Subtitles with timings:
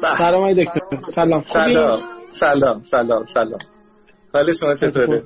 [0.00, 0.80] سلام دکتر.
[1.14, 1.44] سلام.
[1.52, 1.98] سلام.
[2.40, 2.82] سلام.
[2.90, 3.24] سلام.
[3.24, 3.58] سلام.
[4.32, 5.22] حال شما چطوره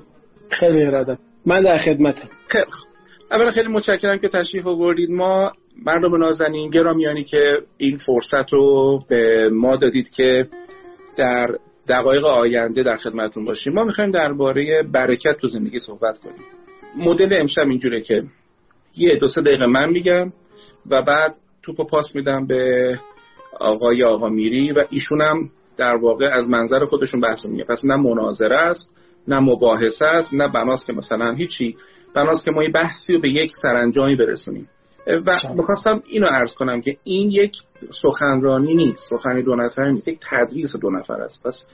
[0.49, 1.17] خیلی ارادت.
[1.45, 2.29] من در خدمتم.
[2.47, 2.65] خیلی
[3.31, 5.09] اولا خیلی متشکرم که تشریف آوردید.
[5.11, 5.51] ما
[5.85, 10.47] مردم نازنین گرامیانی که این فرصت رو به ما دادید که
[11.17, 11.47] در
[11.87, 13.73] دقایق آینده در خدمتتون باشیم.
[13.73, 16.45] ما می‌خوایم درباره برکت تو زندگی صحبت کنیم.
[16.97, 18.23] مدل امشب اینجوره که
[18.97, 20.31] یه دو سه دقیقه من میگم
[20.89, 22.95] و بعد توپو پاس میدم به
[23.59, 27.63] آقای آقا میری و ایشونم در واقع از منظر خودشون بحث میگه.
[27.63, 31.75] پس نه مناظره است نه مباحثه است نه بناست که مثلا هیچی.
[32.15, 34.69] بناست که ما یه بحثی رو به یک سرانجامی برسونیم.
[35.07, 37.53] و می‌خواستم اینو عرض کنم که این یک
[38.01, 39.09] سخنرانی نیست.
[39.09, 40.07] سخنی دو نفره نیست.
[40.07, 41.43] یک تدریس دو نفر است.
[41.45, 41.65] پس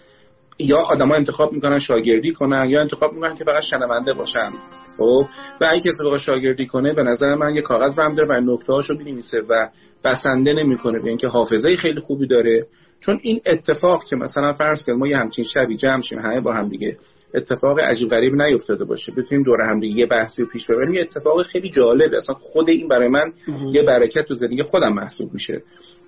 [0.59, 4.51] یا آدما انتخاب می‌کنن شاگردی کنن یا انتخاب می‌کنن که فقط شنونده باشن.
[4.99, 5.26] خب
[5.62, 8.73] و اگه کسی بخواد شاگردی کنه به نظر من یه کاغذ برم داره و نکته
[8.73, 9.70] هاشو بنویسه و
[10.04, 12.65] بسنده نمی‌کنه به اینکه حافظه خیلی خوبی داره.
[12.99, 16.54] چون این اتفاق که مثلا فرض کنید ما یه همچین شبی جمع شیم همه با
[16.54, 16.98] هم دیگه
[17.34, 19.12] اتفاق عجیب غریب نیفتاده باشه.
[19.12, 20.93] بتونیم دور هم دیگه یه بحثی رو پیش ببریم.
[20.93, 22.18] یه اتفاق خیلی جالبه.
[22.18, 23.34] اصلا خود این برای من
[23.73, 25.62] یه برکت تو زندگی خودم محسوب میشه.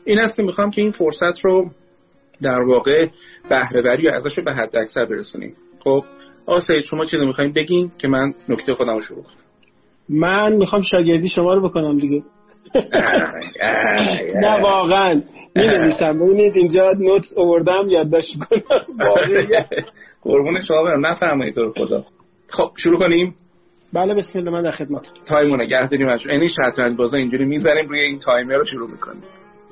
[0.06, 1.72] این است که می‌خوام که این فرصت رو
[2.42, 3.08] در واقع
[3.50, 5.56] بهره وری و ازش رو به حد اکثر برسونیم.
[5.84, 6.04] خب
[6.46, 9.34] اگه شما چیزی می‌خوایم بگین که من نکته خودم رو شروع کنم.
[10.10, 12.24] من می‌خوام شاگردی شما رو بکنم دیگه.
[14.44, 15.22] نه واقعا.
[15.56, 18.62] می نویسم ببینید اینجا note آوردم یادداشت کنم.
[20.24, 21.06] قربون شما برم.
[21.06, 22.06] نفرمایید تو رو خدا.
[22.48, 23.36] خب شروع کنیم؟
[23.94, 27.90] بله بسم الله من در خدمت time و نگه داریم یعنی شطرنج بازا اینجوری می‌ذاریم
[27.90, 29.24] روی این timer رو شروع می‌کنیم.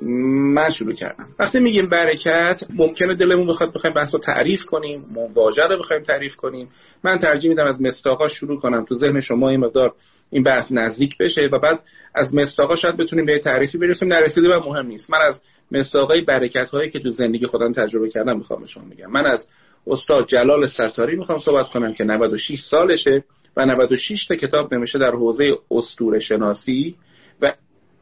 [0.01, 1.27] من شروع کردم.
[1.39, 5.05] وقتی میگیم برکت ممکنه دلمون بخواد بخوایم بحث رو تعریف کنیم
[5.35, 6.69] واژه رو بخوایم تعریف کنیم.
[7.03, 8.85] من ترجیح میدم از مستاقا شروع کنم.
[8.85, 9.93] تو ذهن شما این مقدار
[10.31, 11.83] این بحث نزدیک بشه و بعد
[12.15, 14.07] از مستاقا شاید بتونیم به تعریفی برسیم.
[14.07, 15.11] نرسیده و مهم نیست.
[15.11, 19.25] من از مستاقای برکت هایی که تو زندگی خودم تجربه کردم می‌خوام شما میگم من
[19.25, 19.47] از
[19.87, 23.23] استاد جلال ستاری می‌خوام صحبت کنم که 96 سالشه
[23.57, 26.95] و 96 تا کتاب نمیشه در حوزه استور شناسی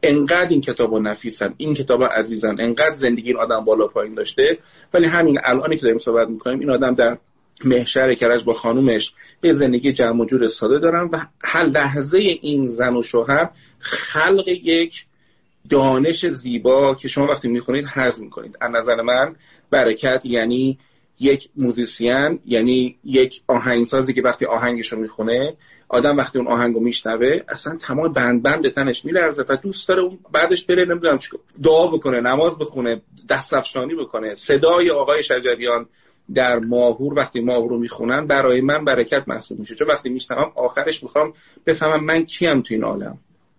[0.02, 4.58] انقدر این کتاب نفیسن این کتاب عزیزن انقدر زندگی این آدم بالا پایین داشته.
[4.94, 7.18] ولی همین الانی که داریم صحبت می‌کنیم این آدم در
[7.64, 12.66] محشر کرج با خانومش به زندگی جمع و جور ساده دارن و هر لحظه این
[12.66, 14.92] زن و شوهر خلق یک
[15.70, 18.56] دانش زیبا که شما وقتی می‌خونید حض می‌کنید.
[18.60, 19.34] از نظر من
[19.70, 20.78] برکت یعنی
[21.20, 25.54] یک موزیسین یعنی یک آهنگسازی که وقتی آهنگش رو می‌خونه
[25.88, 30.02] آدم وقتی اون آهنگ رو میشنوه اصلا تمام بند بند تنش میلرزه و دوست داره
[30.02, 31.18] اون بعدش بره نمی‌دونم
[31.64, 34.34] دعا بکنه نماز بخونه دست افشانی بکنه.
[34.34, 35.86] صدای آقای شجریان
[36.34, 39.74] در ماهور وقتی ماهور رو می‌خونن برای من برکت محسوب میشه.
[39.74, 41.32] چون وقتی میشنوم آخرش می‌خوام
[41.66, 43.18] بفهمم من کیم تو این عالم.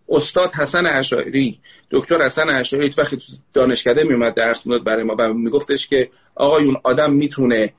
[0.09, 1.58] استاد حسن اشعری
[1.92, 3.18] دکتر حسن اشعری وقتی
[3.53, 7.74] دانشکده میومد درس می‌داد برای ما و میگفتش که آقایون آدم می‌تونه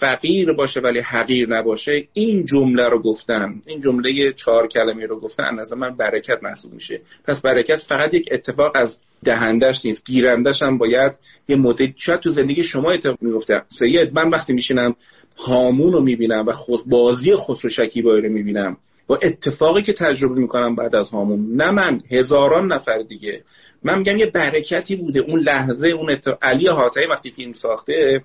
[0.00, 2.04] فقیر باشه ولی حقیر نباشه.
[2.12, 7.00] این جمله رو گفتن این جمله چهار کلمه رو گفتن از من برکت محسوب میشه.
[7.24, 11.12] پس برکت فقط یک اتفاق از دهندش نیست گیرندش هم باید
[11.48, 14.96] یه مدل شاید تو زندگی شما اتفاق می‌گفته سید من وقتی میشینم
[15.38, 18.76] هامون رو می‌بینم و خود بازی خسرو شکیبایی رو می‌بینم.
[19.08, 21.56] و اتفاقی که تجربه می‌کنم بعد از هامون.
[21.56, 23.42] نه من هزاران نفر دیگه.
[23.84, 25.20] من میگم یه برکتی بوده.
[25.20, 26.38] اون لحظه اون اتفاق...
[26.42, 28.20] علی حاتمی وقتی فیلم ساخته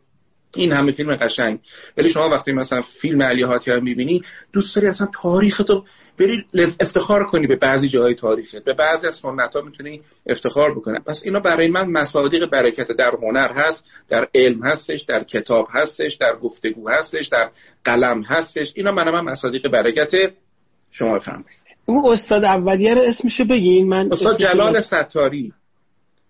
[0.56, 1.60] این همه فیلم قشنگ.
[1.98, 4.22] ولی شما وقتی مثلا فیلم علی حاتمی می‌بینی
[4.54, 5.84] دوست داری اصلا تاریخ تو
[6.20, 6.44] بری
[6.80, 8.64] افتخار کنی به بعضی جاهای تاریخت.
[8.66, 11.00] به بعضی از سنت ها می‌تونی افتخار بکنی.
[11.08, 16.14] پس اینا برای من مصادیق برکت در هنر هست در علم هستش در کتاب هستش
[16.14, 17.50] در گفتگو هستش در
[17.84, 18.72] قلم هستش.
[18.76, 20.12] اینا من من مصادیق برکت
[20.94, 25.54] شما بفرمایید اون استاد اولیه رو اسمشو بگین من استاد جلال ستاری.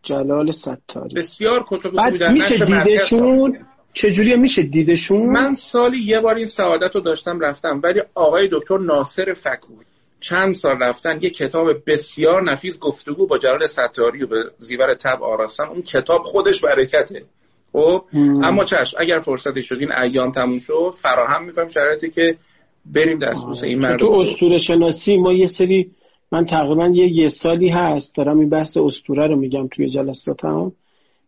[0.04, 1.16] جلال ستاری.
[1.16, 3.58] بسیار کتب بعد میشه دیدشون؟
[3.94, 8.78] چجوری میشه دیدشون؟ من سالی یه بار این سعادت رو داشتم رفتم ولی آقای دکتر
[8.78, 9.86] ناصر فکوی
[10.20, 15.24] چند سال رفتن یه کتاب بسیار نفیس گفتگو با جلال ستاری و به زیور تب
[15.24, 15.64] آراستن.
[15.64, 17.24] اون کتاب خودش برکته.
[17.72, 18.02] خب؟
[18.44, 22.36] اما چشم اگر فرصتی شد این ایام تموم شد فراهم می‌کنم شرایطی که
[22.86, 23.98] بریم دستبوس این مردم.
[23.98, 25.88] تو اسطوره شناسی ما یه سری
[26.32, 28.16] من تقریبا یه یه سالی هست.
[28.16, 30.72] دارم این بحث اسطوره رو میگم توی جلساتم.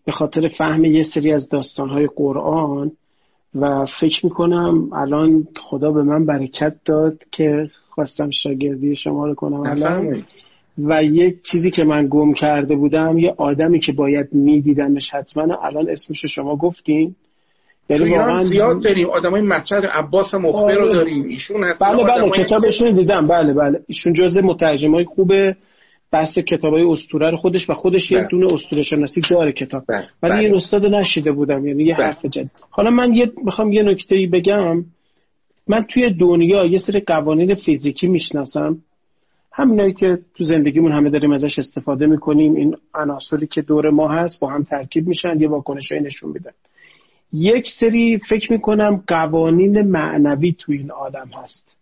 [0.05, 2.91] به خاطر فهم یه سری از داستانهای قرآن
[3.55, 9.59] و فکر می‌کنم الان خدا به من برکت داد که خواستم شاگردی شما رو کنم
[9.59, 10.23] الان.
[10.83, 15.89] و یه چیزی که من گم کرده بودم یه آدمی که باید میدیدمش حتما الان
[15.89, 17.15] اسمش شما گفتین.
[17.89, 19.09] یعنی واقعا زیاد داریم.
[19.09, 21.23] آدمای مطرد عباس مخبر رو داریم.
[21.23, 23.27] ایشون هست بله بله کتابشون دیدم.
[23.27, 23.79] بله بله.
[23.87, 25.55] ایشون جزء مترجمای خوبه
[26.11, 28.27] بحث کتابای اسطوره رو خودش و خودش یک بله.
[28.27, 29.83] دونه اسطوره شناسی داره کتاب.
[29.87, 30.07] بله.
[30.23, 30.43] ولی بله.
[30.43, 31.67] این استاد نشیده بودم.
[31.67, 32.51] یعنی یه حرف جدید.
[32.69, 34.83] حالا من یه می‌خوام یه نکته ای بگم.
[35.67, 38.77] من توی دنیا یه سری قوانین فیزیکی می‌شناسم.
[39.53, 42.55] همینایی که تو زندگیمون همه داریم ازش استفاده می‌کنیم.
[42.55, 46.51] این عناصری که دور ما هست با هم ترکیب میشن یه واکنشایی نشون میدن.
[47.35, 51.75] یک سری فکر می‌کنم قوانین معنوی تو این عالم هست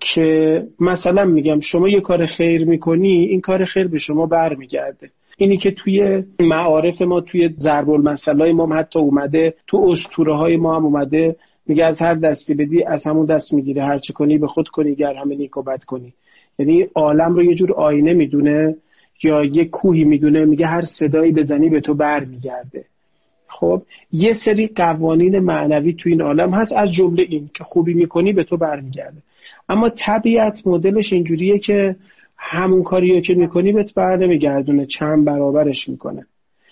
[0.00, 5.10] که مثلا میگم شما یه کار خیر می‌کنی این کار خیر به شما برمیگرده.
[5.38, 10.56] اینی که توی معارف ما توی ضرب المثل ما هم حتی اومده تو اسطوره های
[10.56, 11.36] ما هم اومده
[11.66, 13.84] میگه از هر دستی بدی از همون دست می‌گیره.
[13.84, 16.12] هر چه کنی به خود کنی گر همه نیک و بد کنی.
[16.58, 18.76] یعنی عالم رو یه جور آینه می‌دونه
[19.22, 22.84] یا یه کوهی می‌دونه میگه هر صدایی بزنی به تو برمیگرده.
[23.48, 23.82] خب
[24.12, 28.44] یه سری قوانین معنوی تو این عالم هست از جمله این که خوبی می‌کنی به
[28.44, 29.16] تو برمیگرده.
[29.68, 31.96] اما طبیعت مدلش اینجوریه که
[32.38, 36.26] همون کاری که می‌کنی بهت بر نمیگردونه چند برابرش می‌کنه.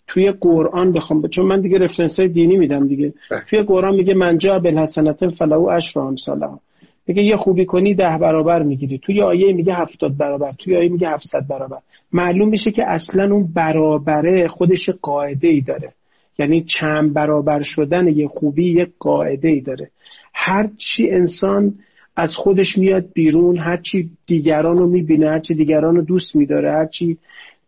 [0.07, 3.13] توی قرآن بخوام چون من دیگه رفرنس های دینی میدم دیگه.
[3.31, 3.43] بله.
[3.51, 6.61] توی قرآن میگه من جا بالحسنت فلو اشر امثالها
[7.07, 8.99] میگه یه خوبی کنی ده برابر می‌گیری.
[8.99, 11.79] توی آیه میگه هفتاد برابر توی آیه میگه هفتصد برابر.
[12.13, 15.93] معلوم میشه که اصلا اون برابره خودش قاعده ای داره.
[16.39, 19.91] یعنی چند برابر شدن یه خوبی یه قاعده ای داره.
[20.35, 21.75] هر چی انسان
[22.17, 27.19] از خودش میاد بیرون هرچی دیگران رو می‌بینه هرچی دیگران رو دوست میداره هرچی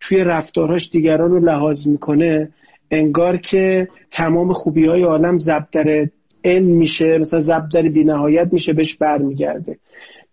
[0.00, 2.48] توی رفتارهاش دیگران رو لحاظ می‌کنه
[2.90, 6.08] انگار که تمام خوبی های عالم ضبط در
[6.44, 9.76] ان میشه مثلا ضبط در بینهایت میشه بهش برمیگرده.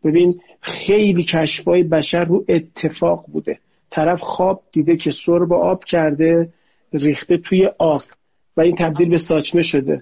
[0.03, 3.57] ببین خیلی کشفای بشر رو اتفاق بوده.
[3.91, 6.50] طرف خواب دیده که سرب آب کرده
[6.94, 8.01] ریخته توی آب.
[8.57, 10.01] و این تبدیل به ساچمه شده.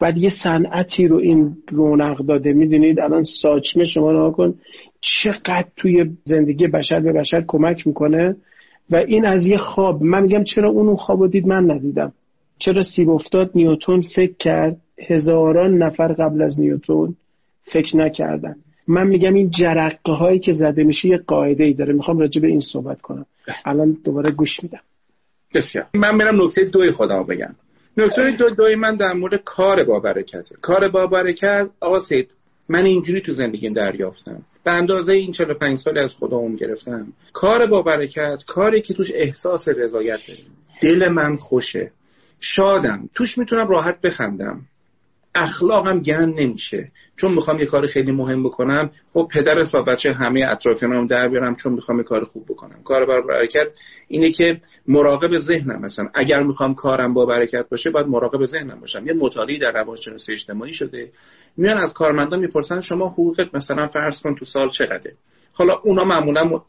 [0.00, 2.52] بعد یه صنعتی رو این رونق داده.
[2.52, 4.54] می‌دونید الان ساچمه شما رو کن
[5.00, 8.36] چقدر توی زندگی بشر به بشر کمک می‌کنه
[8.90, 10.02] و این از یه خواب.
[10.02, 12.12] من میگم چرا اون خواب دید؟ من ندیدم.
[12.58, 14.76] چرا سیب افتاد؟ نیوتون فکر کرد.
[15.08, 17.14] هزاران نفر قبل از نیوتون
[17.64, 18.54] فکر نکردن.
[18.88, 21.92] من میگم این جرقه هایی که زده میشه یه قاعده ای داره.
[21.92, 23.26] می‌خوام راجع به این صحبت کنم.
[23.64, 24.80] الان دوباره گوش میدم.
[25.54, 25.86] بسیار.
[25.94, 27.54] من میرم نکته دوی خودم بگم.
[27.96, 30.54] نکته دو دوی من در مورد کار با برکته.
[30.62, 32.30] کار با برکت آقا سید
[32.68, 34.42] من اینجوری تو زندگیم دریافتم.
[34.64, 37.06] به اندازه این 45 سال از خودم گرفتم.
[37.32, 40.46] کار با برکت کاری که توش احساس رضایت داریم
[40.82, 41.90] دل من خوشه.
[42.40, 43.08] شادم.
[43.14, 44.60] توش می‌تونم راحت بخندم.
[45.34, 46.88] اخلاقم گن نمیشه.
[47.16, 51.56] چون می‌خوام یه کار خیلی مهم بکنم خب پدر حساب بچه همه اطرافیانم در بیارم
[51.56, 52.82] چون می‌خوام یه کار خوب بکنم.
[52.84, 53.72] کار بر برکت
[54.12, 59.06] اینه که مراقب ذهنم مثلا اگر می‌خوام کارم با برکت باشه باید مراقب ذهنم باشم.
[59.06, 61.08] یه مطالعه در روانشناسی اجتماعی شده.
[61.56, 65.12] میان از کارمندان می‌پرسن شما حقوقت مثلا فرض کن تو سال چقدره؟
[65.52, 66.60] حالا اونا معمولا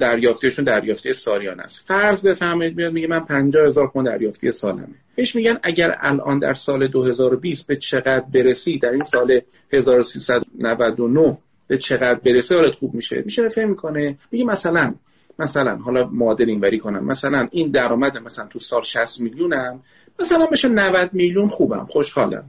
[0.00, 1.76] دریافتیشون دریافتی سالیان است.
[1.86, 4.86] فرض بفهمید میاد میگه من 50 هزار تومان دریافتی سالمه.
[5.16, 9.40] بهش میگن اگر الان در سال 2020 به چقدر برسی در این سال
[9.72, 13.22] 1399 به چقدر برسه حالت خوب میشه.
[13.24, 14.18] میشه فهم می‌کنه.
[14.32, 14.94] میگه مثلا
[15.38, 17.04] مثلا حالا معادل اینوری کنم.
[17.04, 19.80] مثلا این درآمد مثلا تو سال 60 میلیونم.
[20.20, 22.44] مثلا بشه 90 میلیون خوبم خوشحالم.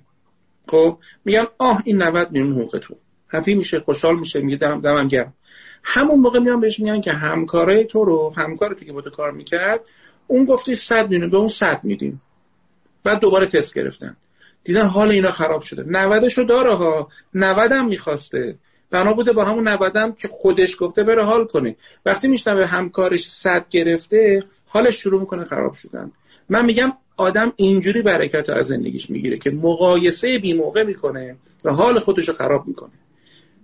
[0.67, 2.95] خب میگم آه این 90 میلیون حقوق تو.
[3.29, 5.33] هپی میشه خوشحال میشه میگه دم دمم گرم.
[5.83, 9.31] همون موقع میان بهش میگن که همکارای تو رو همکار تو که با تو کار
[9.31, 9.79] می‌کرد
[10.27, 12.21] اون گفتی 100 میلیون به اون 100 میدیم.
[13.03, 14.15] بعد دوباره تست گرفتن.
[14.63, 15.83] دیدن حال اینا خراب شده.
[15.87, 17.07] 90 شو داره ها.
[17.33, 18.55] 90 هم می‌خواسته.
[18.91, 21.75] بنا بوده با همون 90 هم که خودش گفته بره حال کنه.
[22.05, 26.11] وقتی به همکارش 100 گرفته حالش شروع می‌کنه خراب شدن.
[26.49, 31.99] من میگم آدم اینجوری برکت از زندگیش می‌گیره که مقایسه بی موقع می‌کنه و حال
[31.99, 32.91] خودش رو خراب می‌کنه.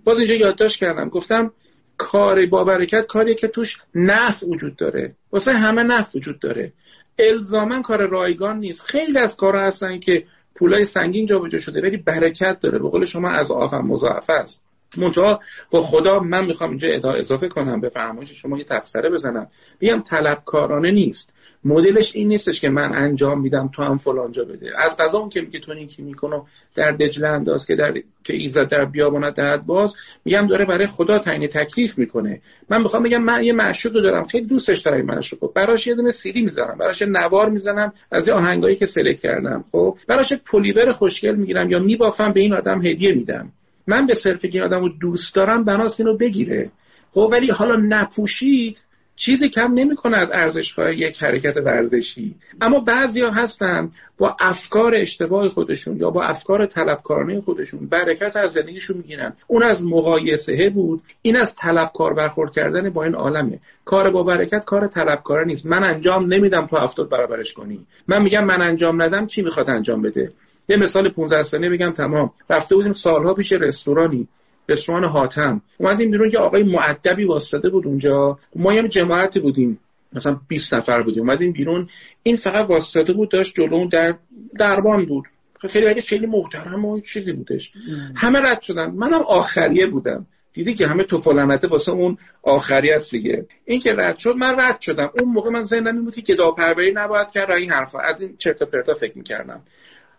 [0.04, 1.08] باز اینجا یادداشت کردم.
[1.08, 1.50] گفتم
[1.98, 5.12] کار با برکت کاریه که توش نفع وجود داره.
[5.32, 6.72] واسه همه نفع وجود داره.
[7.18, 8.80] الزاما کار رایگان نیست.
[8.80, 10.24] خیلی از کارها هستن که
[10.56, 12.78] پولای سنگین جابجا شده ولی برکت داره.
[12.78, 14.62] به قول شما از آفم مضاعف است.
[14.98, 19.46] منتها با خدا من می‌خوام اینجا اضافه کنم به فرمایش شما یه تفسره بزنم.
[19.80, 21.32] بگم طلبکارانه نیست.
[21.64, 24.70] مدلش این نیستش که من انجام میدم تو هم فلانجا بده.
[24.78, 26.42] از قضا اون که میگه تو نیکی می‌کنه
[26.74, 27.92] در دجله انداز که در
[28.24, 29.92] که ایزد در بیابانت دهد باز
[30.24, 32.40] میگم داره برای خدا تعیین تکلیف می‌کنه.
[32.70, 34.24] من می‌خوام بگم من یه معشوق دارم.
[34.24, 38.36] خیلی دوستش دارم این معشوق براش یه دونه سیری می‌زنم براش نوار می‌زنم از این
[38.36, 39.64] آهنگایی که سلکت کردم.
[39.72, 43.48] خب؟ براش پلیور خوشگل می‌گیرم یا میبافم به این آدم هدیه میدم.
[43.86, 46.70] من به صرف که این آدم رو دوست دارم بناس اینو بگیره.
[47.10, 48.78] خب ولی حالا نپوشید
[49.16, 52.34] چیزی کم نمی‌کنه از ارزش یک حرکت ورزشی.
[52.60, 58.96] اما بعضیا هستن با افکار اشتباه خودشون یا با افکار طلبکارانه خودشون برکت از زندگیشون
[58.96, 59.32] می‌گیرن.
[59.46, 63.58] اون از مقایسه بود این از طلبکار برخورد کردن با این عالمه.
[63.84, 65.66] کار با برکت کار طلبکاره نیست.
[65.66, 67.80] من انجام نمیدم تو هفتاد برابرش کنی.
[68.08, 70.28] من میگم من انجام ندم کی می‌خواد انجام بده؟
[70.68, 72.30] یه مثال 15 سنه بگم تمام.
[72.50, 74.28] رفته بودیم سالها پیش رستورانی
[74.68, 75.62] رستوران حاتم.
[75.78, 78.38] اومدیم بیرون یه آقای معدبی واسطه بود اونجا.
[78.56, 79.78] ما یه جماعتی بودیم.
[80.12, 81.22] مثلا 20 نفر بودیم.
[81.22, 81.88] اومدیم بیرون.
[82.22, 84.14] این فقط واسطه بود داشت جلو در
[84.58, 85.24] دربان بود.
[85.70, 87.70] خیلی ولی خیلی محترم و چیزی بودش.
[88.16, 88.90] همه رد شدن.
[88.90, 90.26] منم آخریه بودم.
[90.52, 93.46] دیدی که همه توفالنته واسه اون آخری است دیگه.
[93.64, 95.10] این که رد شد من رد شدم.
[95.20, 98.00] اون موقع من ذهنم این بود که پروری نباید کرد این حرفا.
[98.00, 99.60] از این چرت و پرتا فکر می‌کردم.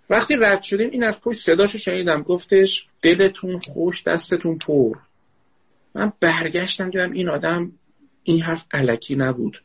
[0.10, 2.18] وقتی رد شدیم این از پشت صداشو شنیدم.
[2.18, 4.98] گفتش دلتون خوش دستتون پر.
[5.96, 7.72] من برگشتم دیدم این آدم
[8.24, 9.62] این حرف علکی نبود.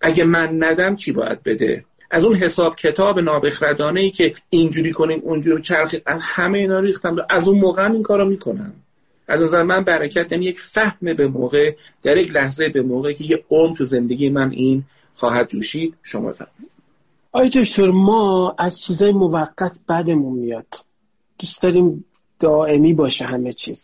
[0.00, 5.20] اگه من ندم کی باید بده؟ از اون حساب کتاب نابخردانه ای که اینجوری کنیم
[5.22, 7.16] اونجوری چرخی از همه اینا ریختم.
[7.30, 8.72] از اون موقع این کارو می‌کنم.
[9.28, 13.24] از نظر من برکت یعنی یک فهم به موقع در یک لحظه به موقع که
[13.24, 14.84] یه عمر تو زندگی من این
[15.14, 16.75] خواهد جوشید شما فهمید
[17.36, 20.66] آی دکتر ما از چیزای موقت بدمون میاد.
[21.38, 22.04] دوست داریم
[22.40, 23.80] دائمی باشه همه چیز.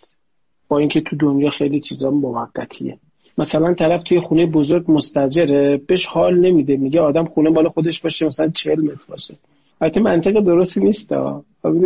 [0.68, 2.98] با اینکه تو دنیا خیلی چیزا موقتیه.
[3.38, 6.76] مثلا طرف توی خونه بزرگ مستجره بهش حال نمیده.
[6.76, 9.34] میگه آدم خونه بالا خودش باشه مثلا 40 متر باشه.
[9.80, 11.44] البته منطق درستی نیست ها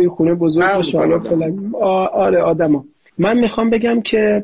[0.09, 1.19] خونه بزرگ باشه حالا
[2.13, 2.83] آره آدما
[3.17, 4.43] من می‌خوام بگم که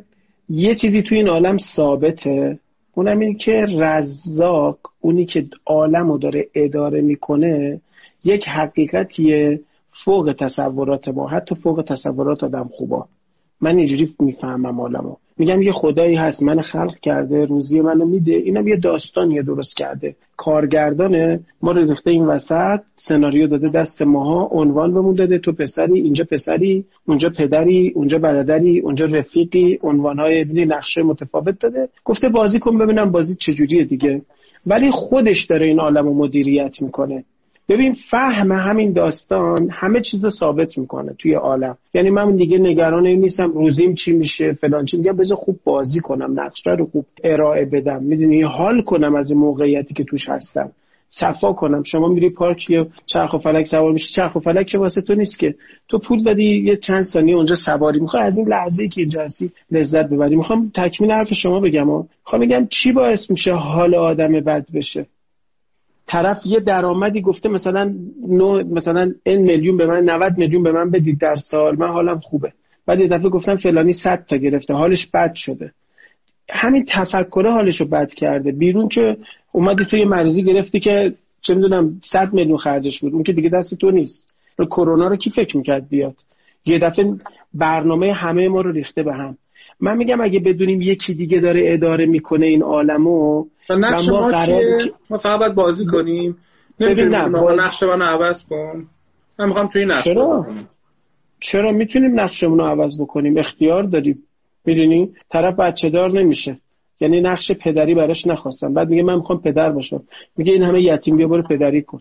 [0.50, 2.60] یه چیزی توی این عالم ثابته.
[2.96, 7.82] اونم این که رزاق اونی که عالم رو داره اداره می‌کنه
[8.24, 9.60] یک حقیقتیه
[10.06, 13.08] فوق تصورات ما حتی فوق تصورات آدم خوبا.
[13.62, 15.16] من اینجوری می‌فهمم عالمو.
[15.38, 20.16] میگم یه خدایی هست من خلق کرده روزی منو میده اینم یه داستانیه درست کرده.
[20.38, 26.02] کارگردانه ما رو ریخته این وسط سناریو داده دست ماها عنوان بمون داده تو پسری
[26.02, 31.90] اینجا پسری اونجا پدری اونجا برادری اونجا رفیقی عنوانهای نقشه متفاوت داده.
[32.06, 34.22] گفته بازی کن ببینم بازی چجوریه دیگه.
[34.66, 37.24] ولی خودش داره این عالم رو مدیریت می‌کنه.
[37.70, 41.78] ببین فهم همین داستان همه چیز ثابت می‌کنه توی عالم.
[41.94, 44.98] یعنی من دیگه نگران نیستم روزیم چی میشه فلان چی.
[44.98, 48.04] میگم بذار خوب بازی کنم نقشه رو خوب ارائه بدم.
[48.04, 50.72] می‌دونی؟ حال کنم از این موقعیتی که توش هستم.
[51.10, 51.84] صفا کنم.
[51.84, 54.14] شما میری پارک یه چرخ و فلک سوار میشی.
[54.16, 55.56] چرخ و فلک که واسه تو نیست که.
[55.90, 59.22] تو پول دادی یه چند ثانیه اونجا سواری می‌خوای از این لحظه ای که اینجا
[59.22, 60.36] هستی لذت ببری.
[60.36, 65.06] می‌خوام تکمیل حرف شما بگم می‌خوام بگم چی باعث میشه حال آدم بد بشه؟
[66.08, 67.94] طرف یه درآمدی گفته مثلا
[68.28, 72.20] نو مثلا این میلیون به من 90 میلیون به من بدید در سال من حالم
[72.20, 72.54] خوبه.
[72.88, 75.72] بعد یه دفعه گفتم فلانی 100 تا گرفته حالش بد شده.
[76.50, 78.52] همین تفکره حالش رو بد کرده.
[78.52, 79.18] بیرون که
[79.52, 83.14] اومدی تو یه مریضی گرفتی که چه می‌دونم 100 میلیون خرجش بود.
[83.14, 84.34] اون که دیگه دست تو نیست.
[84.58, 86.16] کرونا رو کی فکر می‌کرد بیاد؟
[86.66, 87.14] یه دفعه
[87.54, 89.38] برنامه همه ما رو ریخته به هم.
[89.80, 94.94] من میگم اگه بدونیم یکی دیگه داره اداره می‌کنه این عالمو نقش ما, ما چیه؟
[95.10, 96.38] ما فقط بازی کنیم.
[96.80, 97.60] نمی‌تونیم باز...
[97.60, 98.86] نقش منو عوض کن.
[99.40, 100.46] من می‌خوام توی نقش چرا؟
[101.40, 104.24] چرا می‌تونیم نقشمون رو عوض بکنیم؟ اختیار داریم.
[104.66, 106.58] می‌دونی؟ طرف بچه دار نمیشه.
[107.00, 108.74] یعنی نقش پدری براش نخواستم.
[108.74, 110.04] بعد میگه من می‌خوام پدر باشم.
[110.38, 112.00] میگه این همه یتیم بیا برو پدری کن.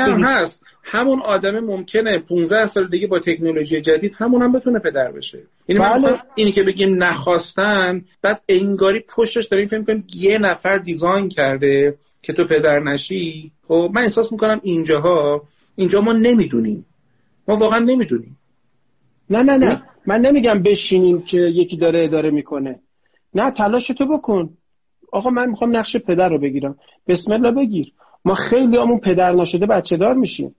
[0.00, 0.62] هم هست.
[0.90, 5.38] همون آدم ممکنه 15 سال دیگه با تکنولوژی جدید همون هم بتونه پدر بشه.
[5.68, 6.18] یعنی بله.
[6.34, 12.32] اینی که بگیم نخواستن بعد انگاری پشتش داریم فکر کنیم یه نفر دیزاین کرده که
[12.32, 13.52] تو پدر نشی.
[13.68, 15.42] خب من احساس می‌کنم اینجاها
[15.76, 16.86] اینجا ما نمی‌دونیم.
[17.48, 18.36] ما واقعا نمی‌دونیم.
[19.30, 19.82] نه نه نه.
[20.06, 22.78] من نمیگم بشینیم که یکی داره اداره می‌کنه.
[23.34, 24.50] نه تلاش تو بکن.
[25.12, 26.76] آقا من می‌خوام نقش پدر رو بگیرم.
[27.08, 27.92] بسم الله بگیر.
[28.24, 30.54] ما خیلی همون پدر نشده بچه دار میشیم.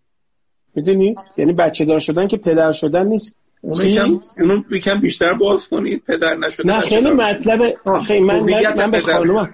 [0.80, 3.36] می‌دونی؟ یعنی بچه دار شدن که پدر شدن نیست.
[3.62, 7.74] اونو یکم بیشتر باز کنید پدر نشده نه خیلی مطلب
[8.08, 8.40] خیلی من,
[8.78, 9.50] من به خانوم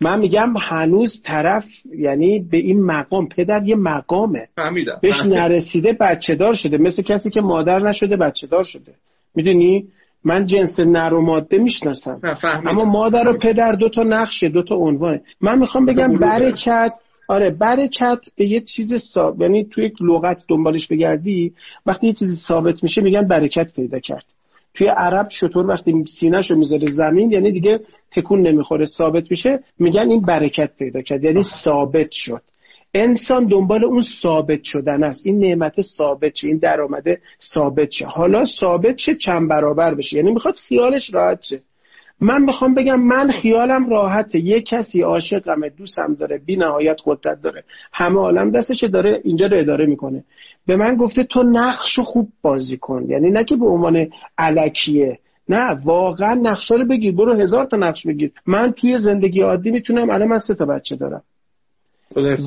[0.00, 1.64] من میگم هنوز طرف
[1.98, 4.48] یعنی به این مقام پدر یه مقامه.
[4.56, 4.98] فهمیدم.
[5.02, 6.78] بهش نرسیده بچه دار شده.
[6.78, 8.92] مثل کسی که مادر نشده بچه دار شده.
[9.34, 9.84] می‌دونی؟
[10.24, 12.20] من جنس نر و ماده می‌شناسم.
[12.66, 15.20] اما مادر و پدر دو تا نقشه دو تا عنوانه.
[15.40, 16.92] من می‌خوام بگم برکت
[17.30, 21.52] آره برکت به یه چیز ثابت یعنی توی یک لغت دنبالش بگردی
[21.86, 24.24] وقتی یه چیزی ثابت میشه میگن برکت پیدا کرد.
[24.74, 30.20] توی عرب شطور وقتی سینهشو می‌ذاره زمین یعنی دیگه تکون نمی‌خوره ثابت میشه میگن این
[30.20, 32.42] برکت پیدا کرد یعنی ثابت شد.
[32.94, 35.26] انسان دنبال اون ثابت شدن است.
[35.26, 37.20] این نعمت ثابت شه این درآمده
[37.54, 38.06] ثابت شه.
[38.06, 40.16] حالا ثابت شه چند برابر بشه.
[40.16, 41.60] یعنی می‌خواد خیالش راحت شه.
[42.20, 44.38] من می‌خوام بگم من خیالم راحته.
[44.38, 47.64] یه کسی عاشقمه دوستم داره بی نهایت قدرت داره.
[47.92, 50.24] همه عالم دستش داره اینجا رو اداره می‌کنه.
[50.66, 53.04] به من گفته تو نقش خوب بازی کن.
[53.08, 54.06] یعنی نه که به عنوان
[54.38, 55.18] علکیه.
[55.48, 57.14] نه واقعا نقشه رو بگیر.
[57.14, 58.32] برو هزار تا نقش بگیر.
[58.46, 61.22] من توی زندگی عادی می‌تونم الان من سه تا بچه دارم.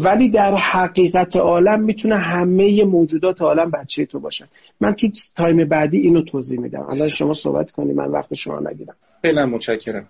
[0.03, 4.45] ولی در حقیقت عالم می‌تونه همه موجودات عالم بچه تو باشن.
[4.81, 6.85] من تو تایم بعدی اینو توضیح میدم.
[6.89, 8.95] الان شما صحبت کنی من وقت شما نگیرم.
[9.25, 10.07] خیلی متشکرم.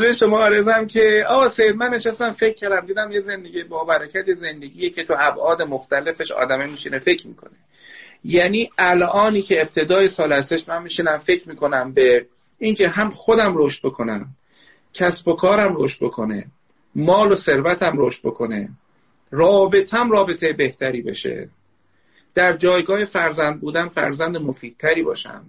[0.00, 4.34] به شما آرزم که آقا سید من نشستم فکر کردم دیدم یه زندگی با برکت
[4.34, 7.50] زندگیه که تو ابعاد مختلفش آدمه میشینه فکر می‌کنه.
[8.24, 12.26] یعنی الانی که ابتدای سال هستش من میشینم فکر می‌کنم به
[12.58, 14.26] اینکه هم خودم رشد بکنم
[14.94, 16.44] کسب و کارم رشد بکنه
[16.94, 18.68] مال و ثروتم رشد بکنه
[19.30, 21.48] رابطم رابطه بهتری بشه
[22.34, 25.44] در جایگاه فرزند بودن فرزند مفیدتری باشم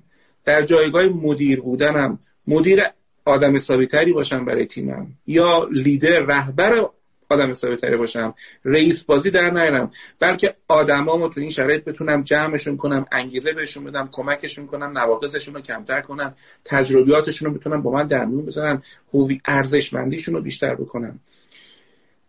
[0.46, 2.20] در جایگاه مدیر بودنم
[2.50, 2.80] مدیر
[3.26, 6.90] آدم حسابی تری باشم برای تیمم یا لیدر رهبر
[7.30, 8.34] آدم حسابی تری باشم.
[8.66, 9.92] رئیس بازی در نیارم.
[10.20, 15.62] بلکه آدمامو تو این شرایط بتونم جمعشون کنم انگیزه بهشون بدم کمکشون کنم نواقصشون رو
[15.62, 21.20] کمتر کنم تجربیاتشون رو بتونم با من در میون بزنم هوی ارزشمندیشون رو بیشتر بکنم.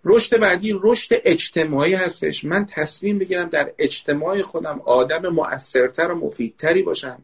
[0.05, 2.45] رشد بعدی رشد اجتماعی هستش.
[2.45, 7.19] من تصمیم بگیرم در اجتماع خودم آدم مؤثرتر و مفیدتری باشم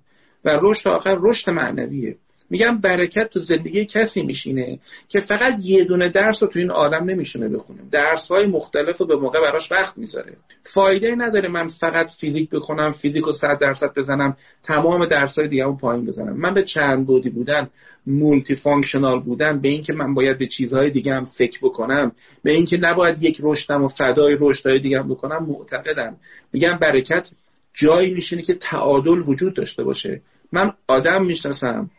[0.45, 2.17] و رشد آخر رشد معنویه.
[2.50, 7.05] میگم برکت تو زندگی کسی میشینه که فقط یه دونه درس رو تو این آدم
[7.05, 7.79] نمیشینه بخونه.
[7.93, 10.37] درس های مختلف رو به موقع براش وقت می‌ذاره.
[10.75, 15.76] فایده نداره من فقط فیزیک بکنم فیزیک رو صد درصد بزنم تمام درس های دیگه
[15.81, 16.37] پایین بزنم.
[16.37, 17.69] من به چند بعدی بودن
[18.07, 22.12] multifunctional بودن به اینکه من باید به چیزهای دیگه هم فکر بکنم
[22.43, 26.17] به اینکه نباید یک رشدم و فدای رشدهای دیگه هم بکنم معتقدم.
[26.53, 27.29] میگم برکت
[27.75, 30.21] جایی میشینه که تعادل وجود داشته باشه.
[30.53, 31.91] من آدم می‌شناسم.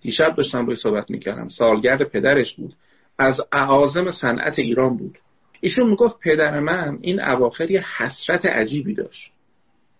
[0.00, 1.48] دیشب داشتم روی صحبت می‌کردم.
[1.48, 2.74] سالگرد پدرش بود.
[3.18, 5.18] از اعاظم صنعت ایران بود.
[5.60, 9.32] ایشون می‌گفت پدر من این اواخر یه حسرت عجیبی داشت.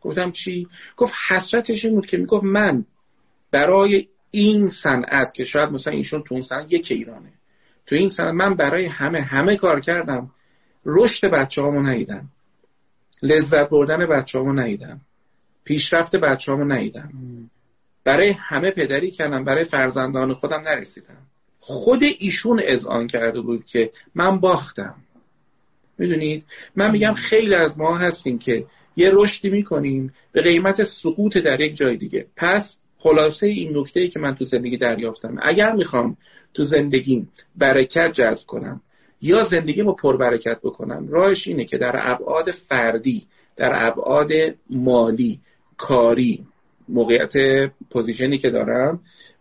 [0.01, 2.85] گفتم چی؟ گفت حسرتش این بود که می‌گفت من
[3.53, 7.33] برای این صنعت که شاید مثلا ایشون تو اون صنعت یک ایرانه.
[7.87, 10.31] تو این صنعت من برای همه همه کار کردم.
[10.87, 12.29] رشد بچه هامو ندیدم.
[13.23, 15.01] لذت بردن بچه هامو ندیدم.
[15.65, 17.11] پیشرفت بچه هامو ندیدم
[18.07, 21.19] برای همه پدری کردم برای فرزندان خودم نرسیدم.
[21.61, 24.95] خود ایشون اذعان کرده بود که من باختم.
[25.99, 26.45] می‌دونید؟
[26.77, 28.65] من میگم خیلی از ما هستیم که
[28.97, 32.27] یه رشدی می‌کنیم به قیمت سقوط در یک جای دیگه.
[32.37, 36.17] پس خلاصه این نکته ای که من تو زندگی دریافتم اگر می‌خوام
[36.55, 38.81] تو زندگیم برکت جذب کنم
[39.23, 44.31] یا زندگیمو پربرکت بکنم راهش اینه که در ابعاد فردی در ابعاد
[44.71, 45.41] مالی
[45.77, 46.45] کاری
[46.89, 47.33] موقعیت
[47.91, 49.01] پوزیشنی که دارم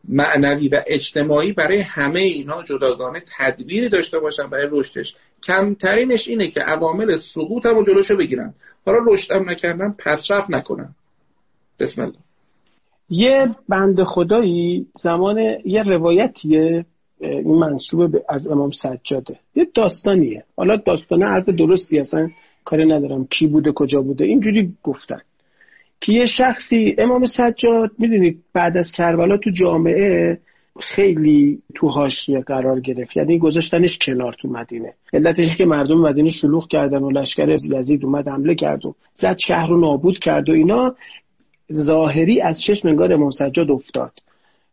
[0.09, 5.15] معنوی و اجتماعی برای همه اینها جداگانه تدبیری داشته باشم برای رشدش.
[5.43, 8.53] کمترینش اینه که عوامل سقوطم و جلوشو بگیرم.
[8.85, 10.95] حالا رشدم نکردم پسرفت نکنم.
[11.79, 12.15] بسم الله.
[13.09, 16.85] یه بند خدایی زمان یه روایتیه
[17.19, 19.39] این منصوب از امام سجاده.
[19.55, 20.43] یه داستانیه.
[20.57, 22.29] حالا داستان عرض درستی اصلا
[22.65, 23.27] کاری ندارم.
[23.27, 25.21] کی بوده کجا بوده؟ اینجوری گفتن.
[26.01, 30.37] که یه شخصی امام سجاد می‌دونید بعد از کربلا تو جامعه
[30.79, 33.17] خیلی تو حاشیه قرار گرفت.
[33.17, 34.93] یعنی گذاشتنش کنار تو مدینه.
[35.13, 39.69] علتش که مردم مدینه شلوغ کردن و لشکر یزید اومد حمله کرد و زد شهر
[39.69, 40.95] رو نابود کرد و اینا.
[41.73, 44.11] ظاهری از چشم انگار امام سجاد افتاد.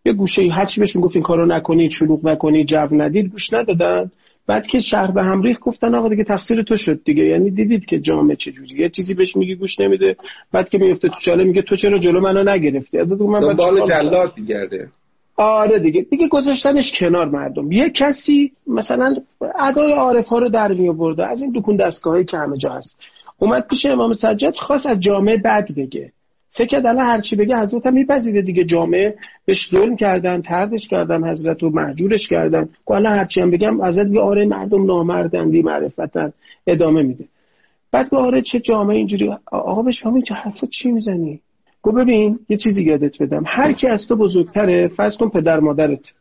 [0.04, 4.10] یه گوشه هرچی بهشون گفت این کارو نکنید شلوغ نکنید جو ندید گوش ندادن.
[4.46, 7.24] بعد که شهر به هم ریخت گفتن آقا دیگه تقصیر تو شد دیگه.
[7.24, 10.16] یعنی دیدید که جامعه چجوری یه چیزی بهش میگی گوش نمیده.
[10.52, 14.32] بعد که میفته تو چاله میگه تو چرا جلو منو نگرفتی؟ از من دنبال جلاد
[14.36, 14.88] میگرده.
[15.36, 16.02] آره دیگه.
[16.02, 17.72] دیگه گذاشتنش کنار مردم.
[17.72, 19.16] یه کسی مثلا
[19.58, 23.00] ادای عارف ها رو در می آورده از این دکون دستگاهی که همه جا هست.
[23.38, 26.12] اومد پیش امام سجاد خواست از جامعه بد بگه.
[26.54, 28.64] فکر کرد الان هرچی بگه حضرت هم میپذیره دیگه.
[28.64, 29.14] جامعه
[29.46, 32.64] بهش ظلم کردن تردش کردن حضرت رو محجورش کردن.
[32.64, 36.32] که الان هرچی هم بگم حضرت بگه آره مردم نامردن بی معرفتن
[36.66, 37.24] ادامه میده.
[37.92, 39.30] بعد به آره چه جامعه اینجوری.
[39.52, 41.40] آقا بهش فهمید چه حرفا چی می‌زنی؟
[41.82, 43.42] گو ببین یه چیزی یادت بدم.
[43.46, 46.12] هر کی از تو بزرگتره فرض کن پدر مادرت.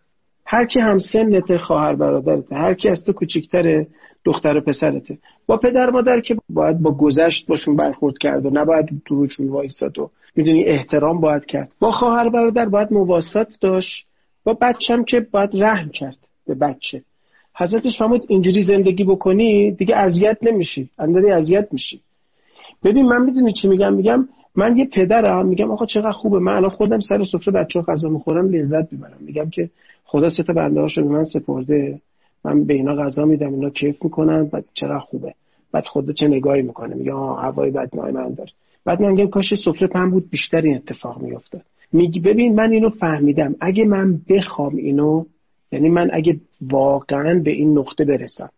[0.46, 3.88] هر کی هم سنت خواهر برادرت هر کی از تو کوچیکتره
[4.26, 5.18] دختر و پسرته.
[5.48, 10.10] با پدر مادر که باید با گذشت باشون برخورد کرد و نباید تو وایساد و
[10.36, 11.72] می‌دونی احترام باید کرد.
[11.80, 14.08] با خواهر برادر باید مواسط داشت.
[14.44, 16.18] با بچم که باید رحم کرد
[16.48, 17.02] به بچه.
[17.58, 20.90] حضرتش فرمود اینجوری زندگی بکنی دیگه اذیت نمیشی.
[21.00, 22.02] انداری اذیت میشی.
[22.84, 25.48] ببین من می‌دونی چی میگم؟ میگم من یه پدرم.
[25.48, 26.40] میگم آقا چقدر خوبه.
[26.40, 29.18] من الان خودم سر سفره بچه غذا می‌خورم لذت می‌برم.
[29.20, 29.70] میگم که
[30.04, 32.02] خدا سه تا بنده به من سپرده.
[32.46, 35.34] من به اینا غذا میدم اینا کیف می‌کنن بعد چقدر خوبه.
[35.72, 36.96] بعد خدا چه نگاهی می‌کنه.
[36.96, 38.52] میگه آه هوای بد من داره.
[38.86, 41.62] بعد من میگم کاش سفره پم بود بیشتر این اتفاق میافتاد.
[41.94, 43.56] میگی ببین من اینو فهمیدم.
[43.62, 45.26] اگه من بخوام اینو
[45.72, 48.50] یعنی من اگه واقعا به این نقطه برسم.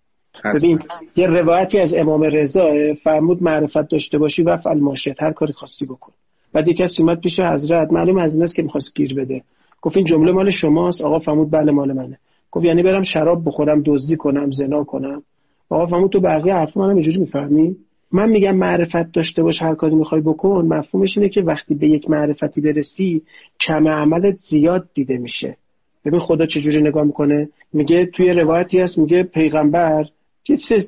[0.56, 0.80] ببین
[1.16, 2.70] یه روایتی از امام رضا
[3.04, 6.12] فرمود معرفت داشته باشی و فعل ماشیت هر کاری خاصی بکن.
[6.54, 9.44] بعد یک کسی اومد پیش حضرت معلوم از این است که می‌خواست گیر بده.
[9.82, 11.02] گفت این جمله مال شماست.
[11.02, 12.18] آقا فرمود بله مال منه.
[12.52, 15.24] گفت یعنی برم شراب بخورم دزدی کنم زنا کنم.
[15.70, 17.76] آقا فرمود تو بقیه حرف منم اینجوری می‌فهمی؟
[18.13, 22.10] من میگم معرفت داشته باش هر کاری می‌خوای بکن مفهومش اینه که وقتی به یک
[22.10, 23.21] معرفتی برسی
[23.67, 25.58] کم عملت زیاد دیده میشه.
[26.06, 30.06] ببین خدا چجوری نگاه می‌کنه؟ میگه توی روایتی هست میگه پیغمبر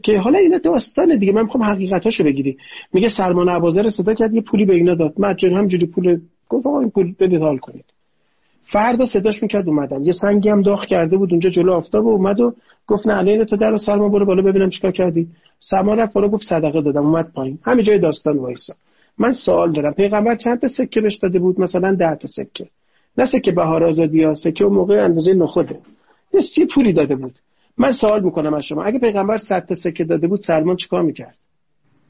[0.04, 2.58] که حالا اینا داستانه دیگه من می‌خوام حقیقتاشو بگیری.
[2.94, 5.14] میگه سلمان عبازه صدا کرد یه پولی به اینا داد.
[5.18, 7.86] مجان همجوری پول گفت آقا این پول بدید حال کنید.
[8.72, 10.04] فردا صداش می‌کرد اومدم.
[10.04, 12.54] یه سنگی هم داغ کرده بود اونجا جلو آفتاب اومد و
[12.88, 15.28] گفت نه علیه تو در و سلمان برو بالا ببینم چیکار کردی.
[15.60, 17.60] سلمان رفت بالا گفت صدقه دادم اومد پایین.
[17.64, 18.74] همین جای داستان وایسا.
[19.18, 22.68] من سوال دارم پیغمبر چند تا سکه بهش داده بود؟ مثلا 10 تا سکه.
[23.18, 25.80] نه سکه بهار آزادی ها سکه و موقع اندازه نخوده.
[26.34, 27.34] یه سی پولی داده بود.
[27.78, 31.36] من سوال می‌کنم از شما اگه پیغمبر 100 تا سکه داده بود سلمان چیکار می‌کرد؟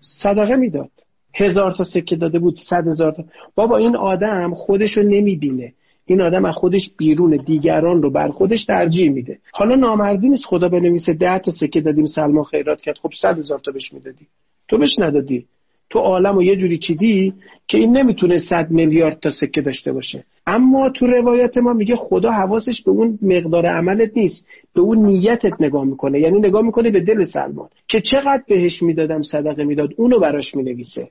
[0.02, 0.90] صدقه می‌داد.
[1.36, 3.24] هزار تا سکه داده بود صد هزار تا.
[3.56, 5.74] بابا این آدم خودشو نمی‌بینه.
[6.08, 9.38] این آدم از خودش بیرون دیگران رو بر خودش ترجیح میده.
[9.52, 12.98] حالا نامردی نیست خدا بنویسه ده تا سکه دادیم سلمان خیرات کرد.
[13.02, 14.28] خب صد هزار تا بهش می‌دادی.
[14.68, 15.46] تو بهش ندادی.
[15.90, 17.34] تو عالم و یه جوری چیدی
[17.68, 20.24] که این نمی‌تونه صد میلیارد تا سکه داشته باشه.
[20.48, 24.48] اما تو روایت ما میگه خدا حواسش به اون مقدار عملت نیست.
[24.76, 26.20] به اون نیتت نگاه می‌کنه.
[26.20, 29.90] یعنی نگاه می‌کنه به دل سلمان که چقدر بهش می‌دادم صدقه می‌داد.
[29.98, 31.10] اونو براش می‌نویسه.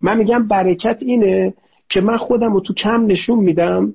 [0.00, 1.54] من میگم برکت اینه
[1.90, 3.94] که من خودم رو تو کم نشون میدم.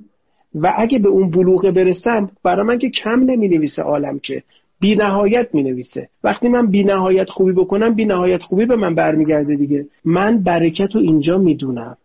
[0.56, 4.44] و اگه به اون بلوغه برسم برای من که کم نمی نویسه عالم که.
[4.80, 8.96] بی نهایت می نویسه وقتی من بی نهایت خوبی بکنم بی نهایت خوبی به من
[8.96, 9.86] برمیگرده دیگه.
[10.06, 11.98] من برکت رو اینجا می‌دونم.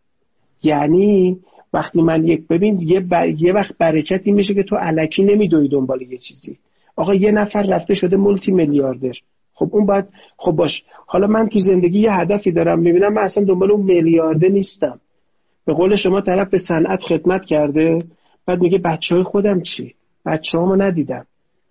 [0.63, 1.39] یعنی
[1.73, 3.07] وقتی من یک ببین یه,
[3.39, 6.59] یه وقت برکت این میشه که تو علکی نمیدوی دنبال یه چیزی.
[6.97, 9.15] آقا یه نفر رفته شده مولتی میلیاردر
[9.55, 10.05] خب اون باید
[10.37, 10.85] خب باش.
[11.07, 12.79] حالا من تو زندگی یه هدفی دارم.
[12.79, 15.01] می‌بینم من اصلا دنبال اون میلیارده نیستم.
[15.67, 17.99] به قول شما طرف به صنعت خدمت کرده.
[18.47, 19.95] بعد میگه بچه های خودم چی؟
[20.27, 21.27] بچه ندیدم.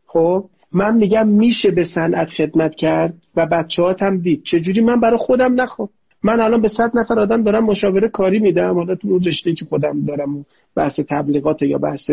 [0.07, 4.43] خب من میگم میشه به صنعت خدمت کرد و بچه هم دید.
[4.43, 5.89] چجوری من برای خودم نخوام؟
[6.23, 8.73] من الان به صد نفر آدم دارم مشاوره کاری میدم.
[8.73, 10.43] حالا تو رشته که خودم دارم و
[10.75, 12.11] بحث تبلیغات یا بحث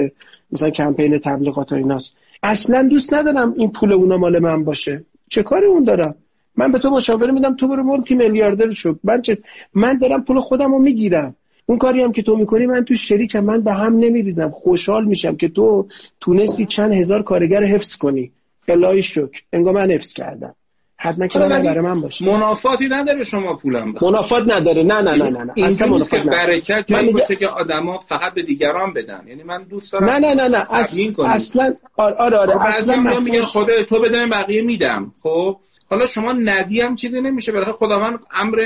[0.53, 2.19] مثلا کمپین تبلیغات و ایناست.
[2.43, 5.05] اصلا دوست ندارم این پول اونا مال من باشه.
[5.31, 6.15] چه کاری اون دارم
[6.57, 9.39] من به تو مشاوره میدم تو برو مولتی میلیاردر شد من چه؟
[9.75, 11.35] من دارم پول خودم رو می‌گیرم.
[11.73, 14.51] اون کاری هم که تو می‌کنی من تو شریکم من به هم نمیریزم.
[14.51, 15.87] خوشحال میشم که تو
[16.21, 18.31] تونستی چند هزار کارگر حفظ کنی.
[18.69, 19.41] الهی شکر.
[19.53, 20.55] انگار من حفظ کردم.
[20.99, 22.25] حتما که برای من باشه.
[22.25, 24.13] منافاتی نداره شما پولم بخواه.
[24.13, 24.83] منافات نداره.
[24.83, 25.53] نه نه نه نه, نه.
[25.67, 27.37] اصلا منافات که برکت من میگه...
[27.37, 29.23] که آدما فقط به دیگران بدن.
[29.27, 30.75] یعنی من دوست دارم نه نه نه نه.
[30.75, 32.53] اصلا آره آره, آره.
[32.53, 35.13] خب اصلا من میگه خدا تو بده بقیه میدم.
[35.23, 35.57] خب
[35.91, 37.53] حالا شما ندی هم چیزی نمیشه.
[37.53, 38.59] برای خداوند امر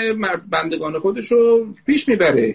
[0.52, 2.54] بندگان خودش رو پیش می‌بره.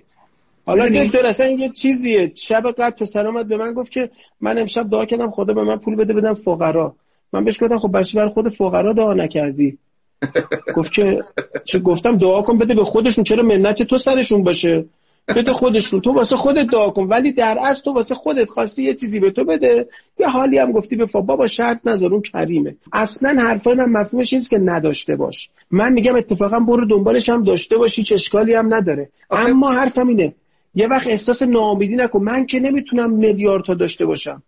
[0.65, 2.31] حالا دکتر اصلا یه چیزیه.
[2.47, 4.09] شب قبل پسر اومد به من گفت که
[4.41, 6.93] من امشب دعا کردم خدا به من پول بده بدم فقرا.
[7.33, 9.77] من بهش گفتم خب بچه بر خود فقرا دعا نکردی.
[10.75, 11.21] گفت که
[11.65, 14.85] چه گفتم دعا کن بده به خودشون چرا منت تو سرشون باشه؟
[15.27, 17.03] بده خودشون تو واسه خودت دعا کن.
[17.03, 19.87] ولی در اصل تو واسه خودت خواستی یه چیزی به تو بده.
[20.19, 22.75] یه حالی هم گفتی به بابا شرط نذار اون کریمه.
[22.93, 25.49] اصلا حرفای من مفهومش اینست که نداشته باش.
[25.71, 29.09] من میگم اتفاقا برو دنبالش هم داشته باشی چه اشکالی هم نداره.
[29.31, 30.33] اما حرفم اینه
[30.75, 32.23] یه وقت احساس ناامیدی نکن.
[32.23, 34.43] من که نمی‌تونم میلیارد تا داشته باشم.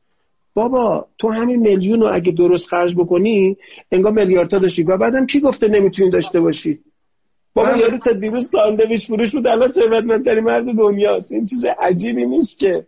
[0.55, 3.57] بابا تو همین میلیون رو اگه درست خرج بکنی
[3.91, 4.83] انگار میلیارد تا داشتی.
[4.83, 6.79] و بعدم کی گفته نمی‌تونی داشته باشی؟
[7.55, 9.47] بابا یارو تا دیروز ساندویچ فروش بود.
[9.47, 11.31] الان ثروتمندترین مرد دنیاست.
[11.31, 12.86] این چیز عجیبی نیست که.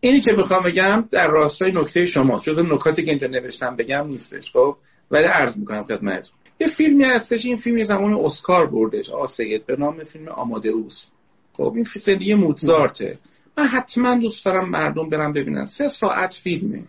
[0.00, 4.50] اینی که می‌خوام بگم در راستای نکته شما جز نکاتی که اینجا نوشتم بگم نیستش
[4.52, 4.76] خب؟
[5.10, 6.32] ولی عرض می‌کنم خدمتتون.
[6.60, 7.44] یه فیلمی هستش.
[7.44, 9.10] این فیلم زمان اسکار بردش.
[9.10, 11.06] آسید به نام فیلم آماده اوس
[11.58, 13.18] خب این زندگی موتزارته
[13.58, 15.66] من حتما دوست دارم مردم برم ببینن.
[15.66, 16.82] سه ساعت فیلمه.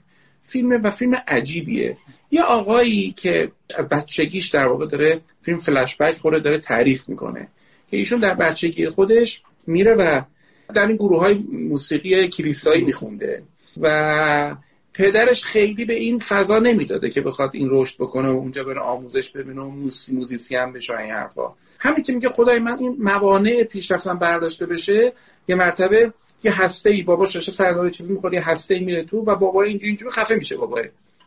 [0.52, 1.98] فیلمه و فیلم عجیبیه.
[2.32, 3.52] یه آقایی که
[3.92, 7.48] بچگیش در واقع داره فیلم فلش بک خوره داره تعریف می‌کنه.
[7.90, 10.22] که ایشون در بچگی خودش میره و
[10.76, 13.44] در این گروه های موسیقی کلیسایی میخونده.
[13.82, 14.56] و
[14.94, 19.32] پدرش خیلی به این فضا نمی‌داده که بخواد این رشد بکنه و اونجا بره آموزش
[19.32, 19.72] ببینه و
[20.12, 21.54] موزیسین بشه این حرفا.
[21.80, 25.14] همین که میگه خدای من این موانع پیشرفتم برداشته بشه
[25.48, 26.14] یه مرتبه
[26.44, 29.64] یه هسته ای باباش داشته سردار چیزی می‌خوره یه هسته ای میره تو و بابا
[29.64, 30.82] اینجوری اینجوری خفه میشه بابا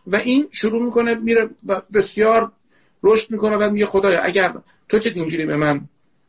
[0.06, 2.52] و این شروع می‌کنه میره و بسیار
[3.02, 4.54] رشد می‌کنه و میگه خدایا اگر
[4.88, 5.80] تو که اینجوری به من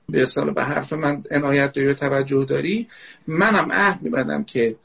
[0.10, 2.88] به اصطلاح به حرف من عنایت داری و توجه داری
[3.28, 4.76] منم عهد میبندم که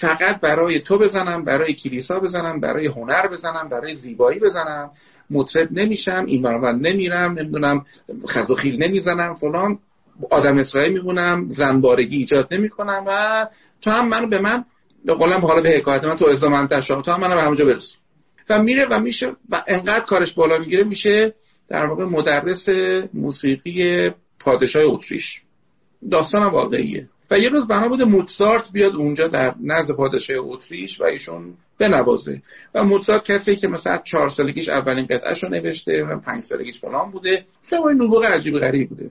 [0.00, 4.90] فقط برای تو بزنم برای کلیسا بزنم برای هنر بزنم برای زیبایی بزنم.
[5.32, 7.84] مطرب نمیشم این نمیرم نمی‌دونم
[8.28, 9.78] خزوخیل نمی‌زنم فلان
[10.30, 13.46] آدم اسرائیل میمونم زنبارگی ایجاد نمی‌کنم و
[13.82, 14.64] تو هم منو به من
[15.04, 17.96] به قولم حالا به حکایت من تو ازدام تو هم منو به همونجا برس.
[18.50, 21.34] و میره و میشه و انقدر کارش بالا می‌گیره میشه
[21.68, 22.68] در واقع مدرس
[23.14, 25.42] موسیقی پادشاه اتریش.
[26.10, 27.08] داستان واقعیه.
[27.30, 32.42] و یه روز بنا بوده موتسارت بیاد اونجا در نزد پادشاه اتریش و ایشون بنوازه
[32.74, 37.10] و موتسارت کسی که مثلا چهار سالگیش اولین قطعش رو نوشته و پنج سالگیش فلان
[37.10, 39.10] بوده خیلی نبوغ عجیب غریب بوده.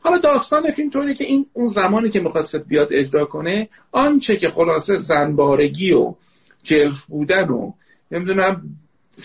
[0.00, 4.50] حالا داستان فیلم طوری که این اون زمانی که می‌خواست بیاد اجرا کنه آنچه که
[4.50, 6.14] خلاصه زنبارگی و
[6.62, 7.72] جلف بودن و
[8.10, 8.62] نمی‌دونم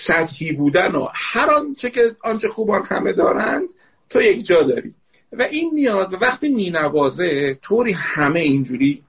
[0.08, 3.70] سطحی بودن و هر آنچه که آنچه خوبان همه دارند
[4.10, 4.94] تو یک جا داری.
[5.34, 9.02] و این میاد و وقتی مینوازه طوری همه اینجوری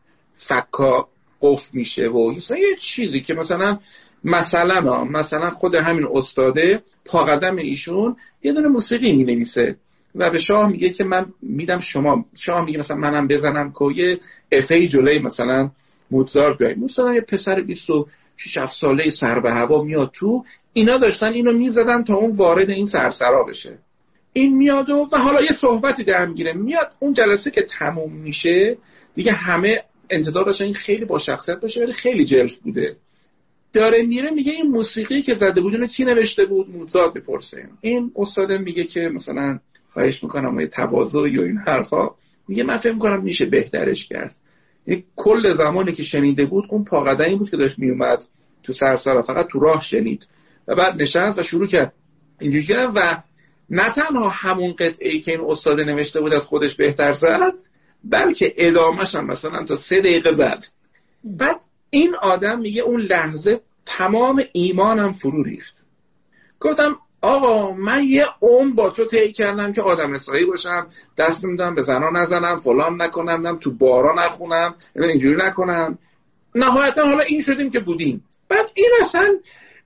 [0.49, 1.09] فکا
[1.41, 3.79] قفل میشه و یه چیزی که مثلا
[4.25, 9.77] مثلا مثلا خود همین استاده پاقدم ایشون یه دونه موسیقی می نویسه
[10.15, 14.19] و به شاه میگه که من میدم شما شاه میگه مثلا منم بزنم که یه
[14.53, 15.71] افی جلوی مثلا
[16.11, 16.75] موزارت بیای.
[16.75, 18.07] مثلا یه پسر 26
[18.81, 23.43] ساله سر به هوا میاد تو اینا داشتن اینو می‌زدن تا اون وارد این سرسرا
[23.43, 23.79] بشه.
[24.33, 26.53] این میاد و, و حالا یه صحبتی در می‌گیره.
[26.53, 28.77] میاد اون جلسه که تموم میشه
[29.15, 32.97] دیگه همه انتظار داشتن این خیلی با شخصیت باشه ولی خیلی جلف بوده.
[33.73, 38.53] داره میره میگه این موسیقی که زده بود کی نوشته بود؟ موزارت بپرسه این استاد
[38.53, 39.59] میگه که مثلا
[39.93, 42.11] خواهش می‌کنم یه تواضع یا این حرفا.
[42.49, 44.35] میگه من فکر می‌کنم میشه بهترش کرد.
[44.87, 48.19] این کل زمانی که شنیده بود اون پاقدنی بود که داشت میومد
[48.63, 50.27] تو سرسرا فقط تو راه شنید.
[50.69, 51.93] و بعد نشست و شروع کرد.
[52.41, 53.23] اینجوری و
[53.71, 57.53] نه تنها همون قطعه که این استاد نوشته بود از خودش بهتر زد
[58.05, 60.65] بلکه ادامهش هم مثلا تا سه دقیقه زد
[61.25, 65.75] بعد این آدم میگه اون لحظه تمام ایمانم فرو ریخت.
[66.61, 70.87] گفتم آقا من یه عمر با تو طی کردم که آدم اسرائیل باشم
[71.19, 75.99] دست میدم به زنا نزنم فلان نکنم تو بارا نخونم اینجوری نکنم.
[76.55, 78.25] نهایتا حالا این شدیم که بودیم.
[78.49, 79.35] بعد این اصلا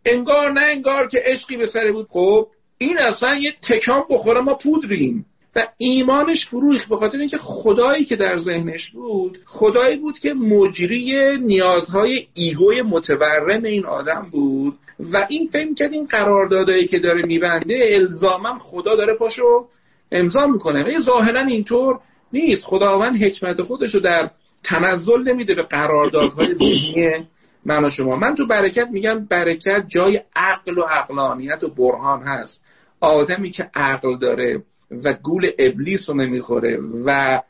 [0.07, 2.07] انگار نه انگار که عشقی به سر بود.
[2.11, 2.46] خب
[2.79, 5.27] این اصلا یه تکان بخوره ما پودریم.
[5.57, 11.37] و ایمانش فروخ به خاطر اینکه خدایی که در ذهنش بود خدایی بود که مجری
[11.38, 14.75] نیازهای ایگوی متورم این آدم بود
[15.12, 19.67] و این فهم کرد این قراردادایی که داره میبنده الزامم خدا داره پاشو
[20.12, 20.97] امضا می‌کنه.
[20.97, 22.01] و ظاهرا اینطور
[22.33, 22.65] نیست.
[22.65, 24.31] خداوند حکمت خودش رو در
[24.65, 27.27] تنزل نمیده به قراردادهای ذهنی
[27.67, 28.17] من و شما.
[28.17, 32.61] من تو برکت میگم برکت جای عقل و عقلانیت و برهان هست.
[33.01, 34.62] آدمی که عقل داره
[35.05, 37.41] و گول ابلیس رو نمی‌خوره و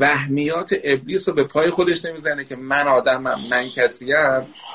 [0.00, 4.08] وهمیات ابلیس رو به پای خودش نمی‌زنه که من آدمم من کسیم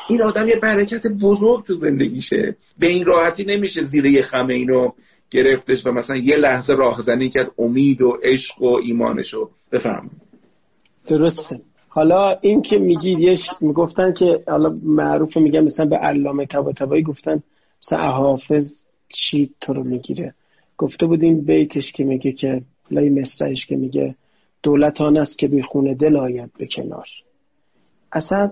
[0.09, 2.55] این آدم یه برکت بزرگ تو زندگیشه.
[2.79, 4.91] به این راحتی نمیشه زیر یه خمه اینو
[5.31, 10.09] گرفتش و مثلا یه لحظه راهزنی کرد امید و عشق و ایمانش رو بفهم
[11.07, 11.59] درسته.
[11.89, 17.43] حالا این که میگید یه می‌گفتن که حالا معروف میگن مثلا به علامه طباطبایی گفتن
[17.83, 18.83] مثلا حافظ
[19.13, 20.33] چی تو رو می‌گیره.
[20.77, 22.61] گفته بود این بیتش که میگه که
[22.91, 24.15] لای مصرعش که میگه
[24.63, 27.07] دولت آن است که خونه دل آید به کنار.
[28.11, 28.51] اصلا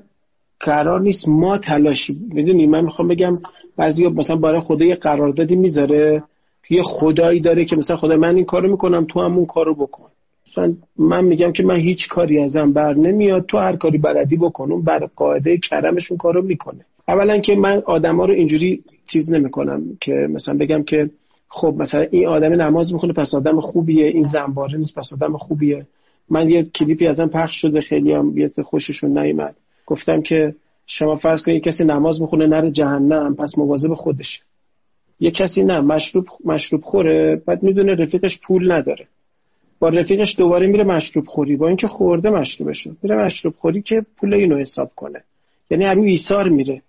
[0.60, 3.34] قرار نیست ما تلاشی می‌دونی من می‌خوام بگم
[3.78, 6.24] بعضی مثلا برای خدا یه قراردادی می‌ذاره
[6.70, 10.10] یه خدایی داره که مثلا خدا من این کارو می‌کنم تو هم اون کارو بکن.
[10.52, 14.72] مثلا من میگم که من هیچ کاری ازم بر نمیاد تو هر کاری بلدی بکن
[14.72, 16.86] اون بر قاعده کرمشون کارو می‌کنه.
[17.08, 21.10] اولا که من آدما رو اینجوری چیز نمی‌کنم که مثلا بگم که
[21.56, 24.06] خب مثلا این آدم نماز می‌خونه پس آدم خوبیه.
[24.06, 25.86] این زنباره نیست پس آدم خوبیه.
[26.30, 29.56] من یه کلیپی ازم پخش شده خیلی هم یه خوششون نیومد.
[29.86, 30.56] گفتم که
[30.88, 34.42] شما فرض کنید کسی نماز می‌خونه نره جهنم پس مواظب خودشه.
[35.20, 39.08] یه کسی نه مشروب مشروب خوره بعد می‌دونه رفیقش پول نداره.
[39.80, 41.56] با رفیقش دوباره میره مشروب خوری.
[41.56, 45.22] با اینکه خورده مشروبشو میره مشروب خوری که پول اینو حساب کنه.
[45.70, 46.82] یعنی همین ایثار میره.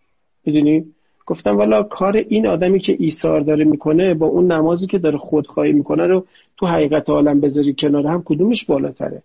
[0.46, 0.84] می‌دونی؟
[1.26, 5.72] گفتم والا کار این آدمی که ایثار داره می‌کنه با اون نمازی که داره خودخواهی
[5.72, 6.24] می‌کنه رو
[6.58, 9.22] تو حقیقت عالم بذاری کنار هم کدومش بالاتره؟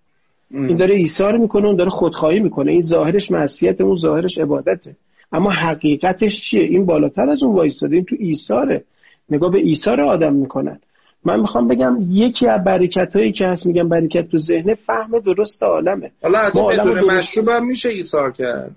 [0.52, 2.72] این داره ایثار می‌کنه اون داره خودخواهی می‌کنه.
[2.72, 4.96] این ظاهرش معصیت اون ظاهرش عبادته.
[5.32, 7.96] اما حقیقتش چیه؟ این بالاتر از اون وایستاده.
[7.96, 8.84] این تو ایثاره.
[9.30, 10.80] نگاه به ایثار آدم می‌کنن
[11.26, 15.64] من می‌خوام بگم یکی از برکت هایی که هست میگم برکت تو ذهن فهم درست
[15.64, 16.12] عالمه.
[16.24, 18.72] حالا از بدون مشروب هم میشه ایثار کرد.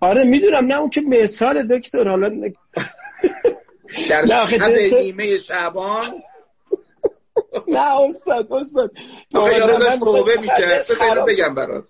[0.00, 2.28] آره می‌دونم نه اون که مثال دکتر حالا
[4.10, 6.14] در شب نیمه شعبان
[7.68, 8.90] نه استاد استاد.
[9.34, 10.86] یارو داشت توبه می‌کرد.
[11.28, 11.84] بگم برات.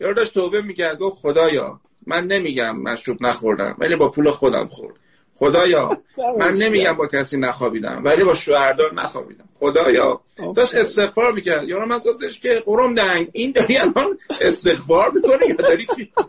[0.00, 4.94] یارو داشت توبه می‌کرد گفت خدایا من نمیگم مشروب نخوردم ولی با پول خودم خورد.
[5.40, 5.90] خدایا
[6.40, 9.44] من نمیگم با کسی نخوابیدم ولی با شوهردار نخوابیدم.
[9.54, 10.20] خدایا
[10.56, 11.68] داشت استغفار می‌کرد.
[11.68, 15.86] یارو من گفتش که قرم دنگ این داری الان استغفار می‌کنه یا داری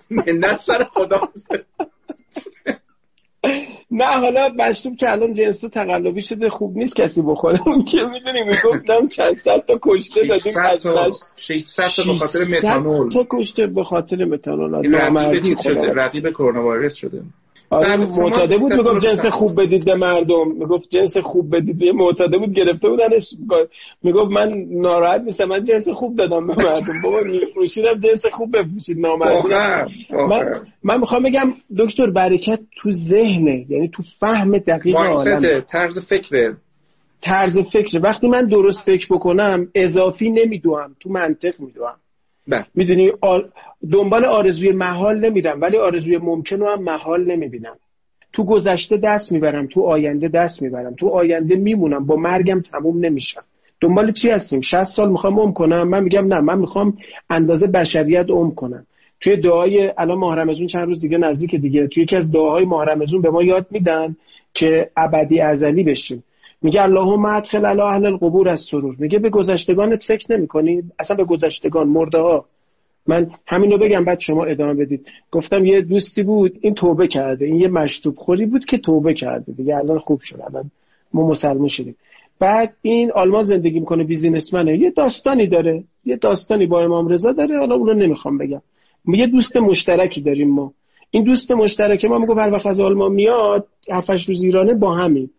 [0.09, 1.19] منت سر خدا.
[3.91, 7.59] نه حالا مشروب که الان جنس تقلبی شده خوب نیست کسی بخوره.
[7.67, 10.53] اون که می‌دونی می‌گفتم چند صد تا کشته دادیم
[11.47, 13.11] 600 تا به خاطر متانول.
[13.11, 14.95] تا کشته به خاطر متانول.
[15.95, 17.21] رقیب کرونا ویروس شده.
[17.71, 20.51] آره معتاده بود می‌گفت جنس خوب بدید به مردم.
[20.59, 21.81] می‌گفت جنس خوب بدید.
[21.81, 23.23] یه معتاده بود گرفته بودنش.
[24.03, 27.01] می‌گفت من ناراحت نیستم من جنس خوب دادم به مردم.
[27.03, 29.53] بابا میفروشیدم جنس خوب بفروشید نامردی
[30.13, 30.45] من
[30.83, 36.55] من می‌خوام بگم دکتر برکت تو ذهنه یعنی تو فهم دقیق عالم طرز فکره.
[37.21, 41.95] طرز فکر وقتی من درست فکر بکنم اضافی نمیدوام تو منطق میدوام.
[42.51, 42.65] بله.
[42.75, 43.11] می‌دونی
[43.91, 47.75] دنبال آرزوی محال نمیرم ولی آرزوی ممکن رو هم محال نمی‌بینم.
[48.33, 50.95] تو گذشته دست می‌برم تو آینده دست می‌برم.
[50.95, 53.43] تو آینده میمونم با مرگم تموم نمیشم.
[53.81, 56.97] دنبال چی هستیم؟ 60 سال می‌خوام عمر کنم من میگم نه من می‌خوام
[57.29, 58.85] اندازه بشریت عمر کنم.
[59.21, 61.87] توی دعای الان ماه رمضان چند روز دیگه نزدیک دیگه.
[61.87, 64.15] توی یکی از دعاهای ماه رمضان به ما یاد میدن
[64.53, 66.23] که ابدی ازلی بشیم.
[66.61, 68.95] میگه اللهم ادخل علی اهل القبور از سرور.
[68.99, 72.45] میگه به گذشتگانت فکر نمی‌کنی؟ اصلا به گذشتگان مرده ها.
[73.07, 75.07] من همینو بگم بعد شما ادامه بدید.
[75.31, 77.45] گفتم یه دوستی بود این توبه کرده.
[77.45, 79.51] این یه مشروب خوری بود که توبه کرده.
[79.51, 80.39] دیگه الان خوب شد.
[80.49, 80.71] الان
[81.13, 81.95] ما مسلمان شدیم.
[82.39, 84.77] بعد این آلمان زندگی می‌کنه بیزینسمنه.
[84.77, 85.83] یه داستانی داره.
[86.05, 87.59] یه داستانی با امام رضا داره.
[87.59, 88.61] حالا اونو نمی‌خوام بگم.
[89.07, 90.71] یه دوست مشترکی داریم ما.
[91.11, 95.29] این دوست مشترک ما میگه هر وقت از آلمان میاد 7 روز ایرانه با همین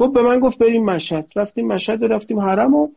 [0.00, 1.26] گفت به من گفت بریم مشهد.
[1.36, 2.88] رفتیم مشهد و رفتیم حرم و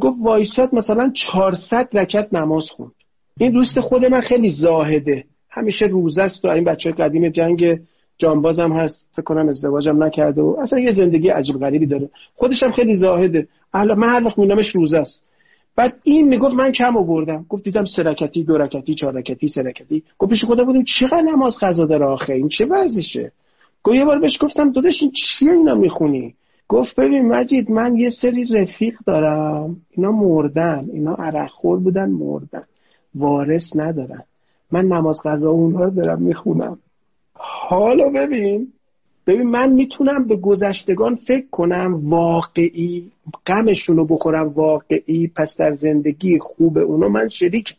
[0.00, 2.92] گفت وایساد مثلا 400 رکت نماز خوند.
[3.40, 5.24] این دوست خود من خیلی زاهده.
[5.50, 7.80] همیشه روزه است و این بچه قدیم جنگ
[8.18, 9.08] جانباز هم هست.
[9.12, 12.10] فکر کنم ازدواجم نکرده و اصلا یه زندگی عجیب غریبی داره.
[12.34, 13.48] خودش هم خیلی زاهده.
[13.74, 15.24] اهلا من هر وقت میبینمش روزه است.
[15.76, 17.46] بعد این می‌گفت من کم آوردم.
[17.48, 21.22] گفت دیدم سه رکتی دو رکتی چهار رکتی سه رکتی گفت پیش خودم بودیم چقدر
[21.22, 23.32] نماز قضا داره آخه؟ این چه وضعشه؟
[23.86, 26.34] گفت یه بار بهش گفتم داداش این چیه اینا می‌خونی؟
[26.68, 32.62] گفت ببین مجید من یه سری رفیق دارم اینا مردن اینا عرق خور بودن مردن
[33.14, 34.22] وارث ندارن.
[34.72, 36.78] من نماز قضا اونها رو دارم می‌خونم.
[37.34, 38.68] حالا ببین
[39.26, 43.10] ببین من می‌تونم به گذشتگان فکر کنم واقعی
[43.46, 47.74] غمشون رو بخورم واقعی پس در زندگی خوب اونو من شریک.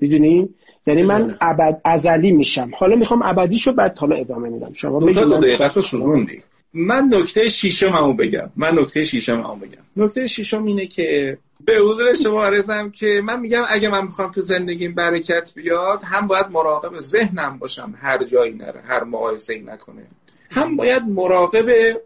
[0.00, 0.48] می‌دونی؟
[0.86, 2.70] یعنی من ابد ازلی میشم.
[2.76, 4.72] حالا می‌خوام ابدیشو بعد حالا ادامه میدم.
[4.72, 8.50] شما بگید من نکته شیشم همون بگم.
[8.56, 10.04] من نکته شیشم همون بگم.
[10.04, 14.40] نکته شیشم اینه که به حضور شما عرضم که من میگم اگه من می‌خوام تو
[14.42, 17.94] زندگیم برکت بیاد هم باید مراقب ذهنم باشم.
[18.02, 20.02] هر جایی نره هر مقایسه ای نکنه.
[20.50, 21.96] هم باید مراقب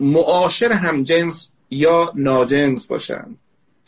[0.00, 3.26] معاشر هم جنس یا ناجنس باشم.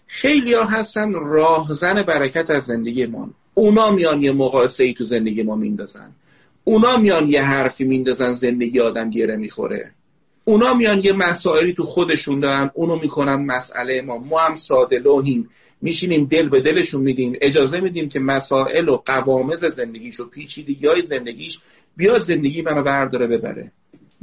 [0.07, 5.43] خیلی ها هستن راهزن برکت از زندگی ما اونا میان یه مقایسه ای تو زندگی
[5.43, 6.11] ما میندازن.
[6.65, 9.91] اونا میان یه حرفی میندازن زندگی آدم گره می‌خوره.
[10.45, 14.19] اونا میان یه مسائلی تو خودشون دارن اونو می‌کنن مسئله ما.
[14.19, 15.49] ما هم ساده لوحیم.
[15.83, 17.37] میشینیم دل به دلشون میدیم.
[17.41, 21.59] اجازه میدیم که مسائل و قوامز زندگیش و پیچیدگی های زندگیش
[21.97, 23.73] بیاد زندگی منو برداره ببره.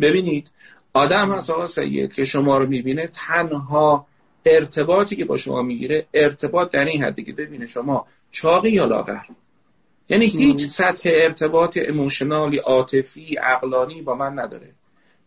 [0.02, 0.52] ببینید
[0.94, 4.06] آدم هست آقا سید که شما رو می‌بینه تنها
[4.46, 9.22] ارتباطی که با شما می‌گیره ارتباط در این حدی که ببینه شما چاقی یا لاغر.
[10.10, 14.68] یعنی هیچ سطح ارتباط اموشنالی عاطفی عقلانی با من نداره.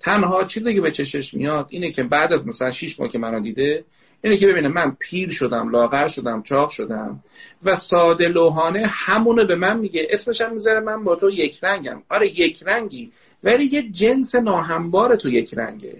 [0.01, 3.41] تنها چیزی که به چشش میاد اینه که بعد از مثلا 6 ماه که منو
[3.41, 3.85] دیده
[4.25, 7.21] اینه که ببینه من پیر شدم لاغر شدم چاق شدم
[7.63, 10.07] و ساده لوحانه همونو به من میگه.
[10.11, 12.03] اسمش هم می‌ذاره من با تو یک رنگم.
[12.11, 13.13] آره یک رنگی
[13.45, 15.97] ولی یه جنس ناهموار تو یک رنگه.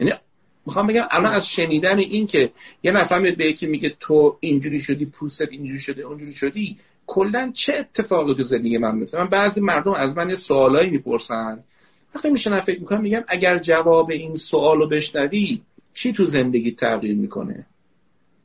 [0.00, 0.12] یعنی
[0.66, 2.50] می‌خوام بگم الان از شنیدن این که
[2.82, 7.52] یه نفر میاد به یکی میگه تو اینجوری شدی پوست اینجوری شده اونجوری شدی کلا
[7.54, 11.58] چه اتفاقی تو زندگی من میفته؟ من بعضی مردم از من یه سوالایی می‌پرسن.
[12.14, 15.60] وقتی میشن فکر می‌کنم میگم اگر جواب این سوال رو بشنوی
[15.94, 17.66] چی تو زندگی تغییر می‌کنه؟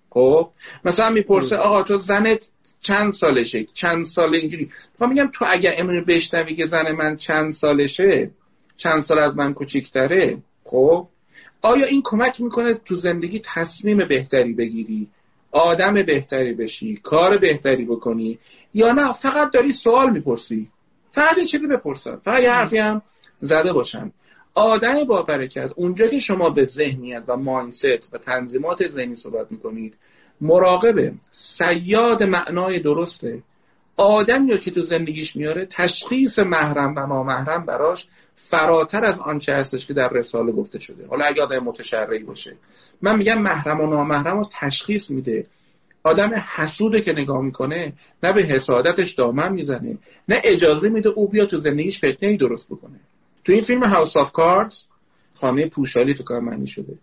[0.10, 0.50] خب؟
[0.86, 2.46] مثلا می‌پرسه آقا تو زنت
[2.82, 7.54] چند سالشه؟ چند سال اینجوری؟ من میگم تو اگر امروز بشنوی که زن من چند
[7.54, 8.32] سالشه
[8.78, 11.08] چند سال از من کوچیکتره خب؟
[11.62, 15.08] آیا این کمک می‌کنه تو زندگی تصمیم بهتری بگیری؟
[15.52, 18.40] آدم بهتری بشی کار بهتری بکنی؟
[18.74, 20.68] یا نه فقط داری سوال می‌پرسی؟
[21.12, 22.16] فقط یه چیزی بپرسن.
[22.16, 23.02] فقط یه حرفی هم
[23.40, 24.12] زده باشن.
[24.56, 29.98] آدم با برکت اونجا که شما به ذهنیت و ماینست و تنظیمات ذهنی صحبت می‌کنید
[30.42, 33.44] مراقبه سیاد معنای درسته.
[34.00, 39.88] آدمی رو که تو زندگیش میاره تشخیص محرم و نامحرم براش فراتر از آنچه هستش
[39.88, 41.08] که در رساله گفته شده.
[41.08, 42.56] حالا اگه آدم متشرعی باشه.
[43.02, 45.46] من میگم محرم و نامحرم رو تشخیص میده.
[46.04, 47.94] آدم حسوده که نگاه می‌کنه
[48.24, 49.98] نه به حسادتش دامن می‌زنه
[50.30, 53.00] نه اجازه میده او بیا تو زندگیش فتنه ای درست بکنه.
[53.46, 54.84] تو این فیلم هاوس آف کاردز
[55.34, 56.94] خانه پوشالی تو کار معنی شده.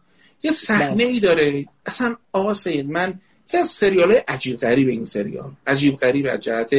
[0.43, 1.65] یه صحنه ای داره.
[1.87, 3.15] اصلا آقا سید من
[3.55, 5.51] از سریال عجیب غریب این سریال.
[5.67, 6.71] عجیب غریب از جهت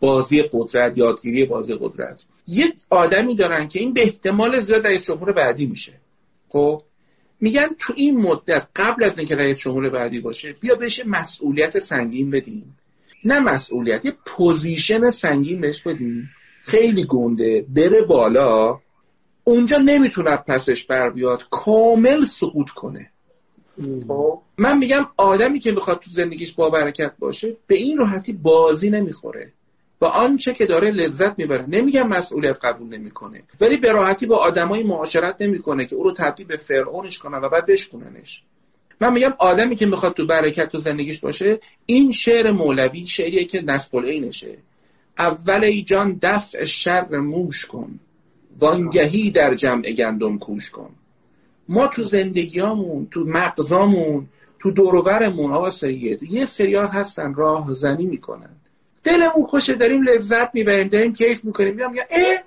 [0.00, 2.22] بازی قدرت یادگیری بازی قدرت.
[2.46, 5.92] یه آدمی دارن که این به احتمال زیاد در جمهور بعدی میشه.
[6.48, 6.82] خب؟
[7.40, 12.30] میگن تو این مدت قبل از اینکه رئیس جمهور بعدی باشه بیا بهش مسئولیت سنگین
[12.30, 12.76] بدیم.
[13.24, 16.30] نه مسئولیت یه position سنگین بهش بدیم.
[16.62, 18.78] خیلی گنده بره بالا.
[19.44, 23.10] اونجا نمی‌تونه پسش بر بیاد کامل سقوط کنه.
[24.58, 29.52] من میگم آدمی که می‌خواد تو زندگیش با برکت باشه به این راحتی بازی نمی‌خوره.
[30.00, 31.66] و آنچه که داره لذت می‌بره.
[31.68, 33.42] نمیگم مسئولیت قبول نمی‌کنه.
[33.60, 37.48] ولی به راحتی با آدمایی معاشرت نمی‌کنه که او رو تبدیل به فرعونش کنن و
[37.48, 38.42] بعد بشکننش
[39.00, 43.60] من میگم آدمی که می‌خواد تو برکت تو زندگیش باشه این شعر مولوی شعریه که
[43.60, 44.58] نسب اینشه
[45.18, 48.00] اول ای جان دفع شر موش کن.
[48.58, 50.90] وانگهی در جمع گندم کوش کن.
[51.68, 54.26] ما تو زندگیامون تو مغزامون
[54.60, 58.50] تو دورورمون آقا سید یه سریال هستن راه زنی می‌کنن.
[59.04, 61.74] دلمون خوشه داریم لذت می‌بریم داریم کیف می‌کنیم.
[61.74, 62.42] میگم اه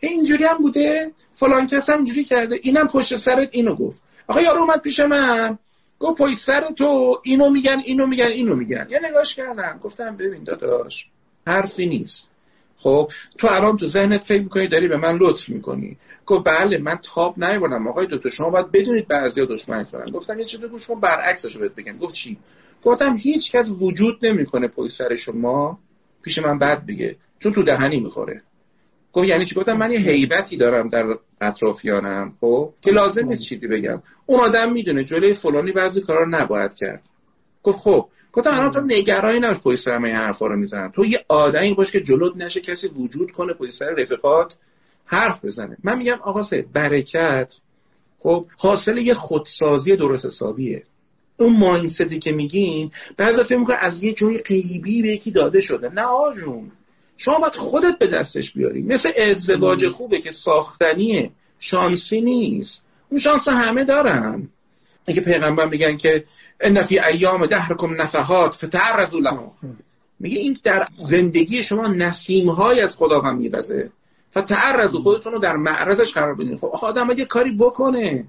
[0.00, 2.58] اینجوری هم بوده فلان کس هم اینجوری کرده.
[2.62, 4.02] اینم پشت سرت اینو گفت.
[4.26, 5.58] آقا یارو اومد پیش من
[5.98, 8.86] گفت پشت سر تو اینو میگن اینو میگن اینو میگن.
[8.90, 9.78] یا نگاش کردم.
[9.82, 11.06] گفتم ببین داداش
[11.46, 12.28] حرفی نیست.
[12.76, 13.08] خب
[13.38, 15.96] تو الان تو ذهنت فکر می‌کنی داری به من لطف می‌کنی.
[16.26, 17.86] گفت بله من تاب نیوردم.
[17.86, 21.74] آقای دکتر شما باید بدونید بعضیا دشمن دارن گفتم یه چیزی شما برعکسش رو بهت
[21.74, 21.98] بگم.
[21.98, 22.38] گفت چی؟
[22.84, 25.78] گفتم هیچ کس وجود نمی‌کنه پشت سر شما.
[26.22, 27.16] پیش من بد بگه.
[27.38, 28.42] چون تو دهنی می‌خوره.
[29.12, 33.66] گفت یعنی چی؟ گفتم من یه هیبتی دارم در اطرافیانم خب؟ که لازم نیست چیزی
[33.66, 34.02] بگم.
[34.26, 37.02] اون آدم می‌دونه جلوی فلانی بعضی کارا نباید کرد.
[37.62, 38.06] گفت خب.
[38.32, 42.00] گفتم الان تو نگرانی نباش سر من حرفا رو می‌زنم تو یه آدمی باش که
[42.00, 44.54] جلوت نشه کسی وجود کنه پشت سر رفقات
[45.06, 45.76] حرف بزنه.
[45.84, 47.52] من میگم آقا سه برکت
[48.18, 50.82] خب حاصل یه خودسازی درست حسابیه.
[51.36, 55.88] اون ماینستی که میگین بعضی فکر می‌کنه از یه جای غیبی به یکی داده شده.
[55.88, 56.70] نه آجون
[57.16, 58.82] شما باید خودت به دستش بیاری.
[58.82, 61.30] مثل ازدواج خوبه که ساختنیه.
[61.60, 62.82] شانسی نیست.
[63.10, 64.48] اون شانس همه دارن.
[65.08, 66.24] اگه پیغمبر میگن که
[66.60, 69.52] ان فی ایام دهرکم نفحات فتعرضوا لها
[70.20, 73.90] میگه این در زندگی شما نسیم های از خدا هم میرزه
[74.38, 76.56] فتعرضوا خودتون رو در معرضش قرار بدین.
[76.56, 78.24] خب آدم یه کاری بکنه.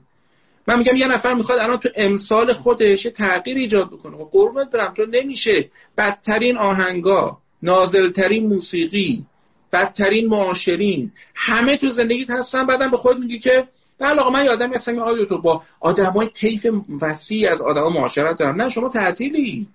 [0.68, 4.18] من میگم یه نفر می‌خواد الان تو امسال خودش تغییر ایجاد بکنه.
[4.18, 5.70] خب قربونت برم تو نمیشه.
[5.98, 9.26] بدترین آهنگا نازلترین موسیقی
[9.74, 12.66] بدترین معاشرین همه تو زندگیت هستن.
[12.66, 13.68] بعدم به خود میگی که
[14.00, 16.66] بله آقا من یادم هستم آقای تو با آدمای طیف
[17.02, 18.62] وسیع از آدما معاشرت دارم.
[18.62, 19.68] نه شما تعطیلی.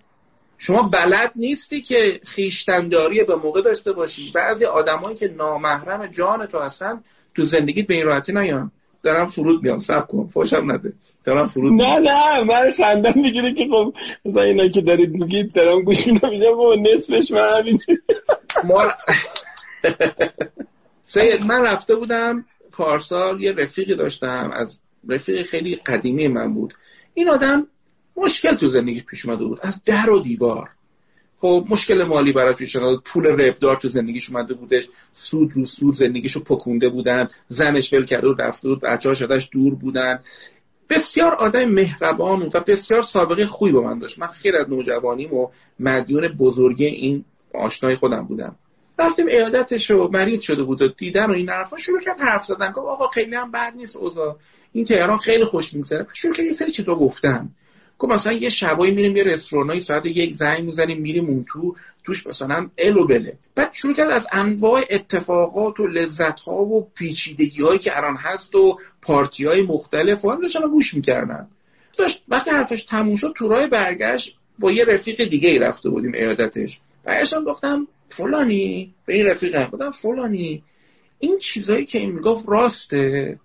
[0.59, 4.31] شما بلد نیستی که خیشتنداری به موقع داشته باشی.
[4.35, 7.01] بعضی آدمایی که نامحرم جان تو هستن
[7.35, 8.71] تو زندگیت به این راحتی نیان.
[9.03, 10.27] دارم فرود میام سب کن.
[10.33, 10.93] فوشم نده.
[11.25, 12.43] دارم فرود نه نه.
[12.43, 13.93] من خندم می‌گیره که خب
[14.25, 16.29] مثلا اینا که دارید میگید دارم گوش میدم.
[16.29, 17.79] میگم با نصفش من همین.
[18.63, 18.91] ما
[21.05, 24.51] سید من رفته بودم پارسال یه رفیقی داشتم.
[24.53, 24.77] از
[25.09, 26.73] رفیق خیلی قدیمی من بود.
[27.13, 27.67] این آدم
[28.23, 29.59] مشکل تو زندگی پیش اومده بود.
[29.61, 30.69] از در و دیوار.
[31.37, 34.83] خب مشکل مالی برای پیش پول ربدار تو زندگیش اومده بودش.
[35.11, 37.29] سود رو سود زندگیشو پکونده بودن.
[37.47, 40.19] زنش ول کرده و رفته بود بچه‌هاش شدش دور بودن.
[40.89, 44.19] بسیار آدم مهربان و بسیار سابقه خوبی با من داشت.
[44.19, 45.47] من خیلی از نوجوانیم و
[45.79, 48.55] مدیون بزرگی این آشنای خودم بودم.
[48.99, 50.09] رفتیم ایادتش رو.
[50.13, 51.77] مریض شده بود و دیدن و این حرفا.
[51.77, 52.71] شروع کرد حرف زدن.
[52.71, 54.35] گفت آقا خیلی هم بد نیست اوضاع.
[54.73, 56.07] این تهران خیلی خوش میگذره.
[56.13, 57.49] شروع کرد یه سری چیزا گفتن.
[57.99, 62.27] گفت مثلا یه شبایی میریم یه رستورانی ساعت یک زنگ می‌زنیم میریم اون تو توش
[62.27, 63.33] مثلا ال و بله.
[63.55, 68.55] بعد شروع کرد از انواع اتفاقات و لذت ها و پیچیدگی هایی که الان هست
[68.55, 71.47] و پارتی های مختلف و هم داشتن گوش می‌کردن.
[71.97, 76.13] داشت وقتی حرفش تموم شد تو راه برگشت با یه رفیق دیگه ای رفته بودیم
[76.13, 76.79] ایادتش.
[77.05, 80.63] برگشتم گفتم فلانی؟ به این رفیقم گفتم فلانی؟
[81.19, 83.37] این چیزایی که این می‌گفت راسته؟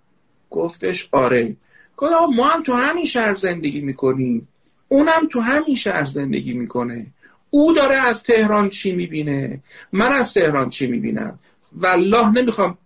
[0.49, 1.55] گفتش آره.
[1.97, 4.47] گفتم ما هم تو همین شهر زندگی می‌کنیم.
[4.89, 7.05] اونم تو همین شهر زندگی می‌کنه.
[7.49, 9.59] او داره از تهران چی می‌بینه؟
[9.93, 11.39] من از تهران چی می‌بینم؟
[11.77, 12.77] والله نمی‌خوام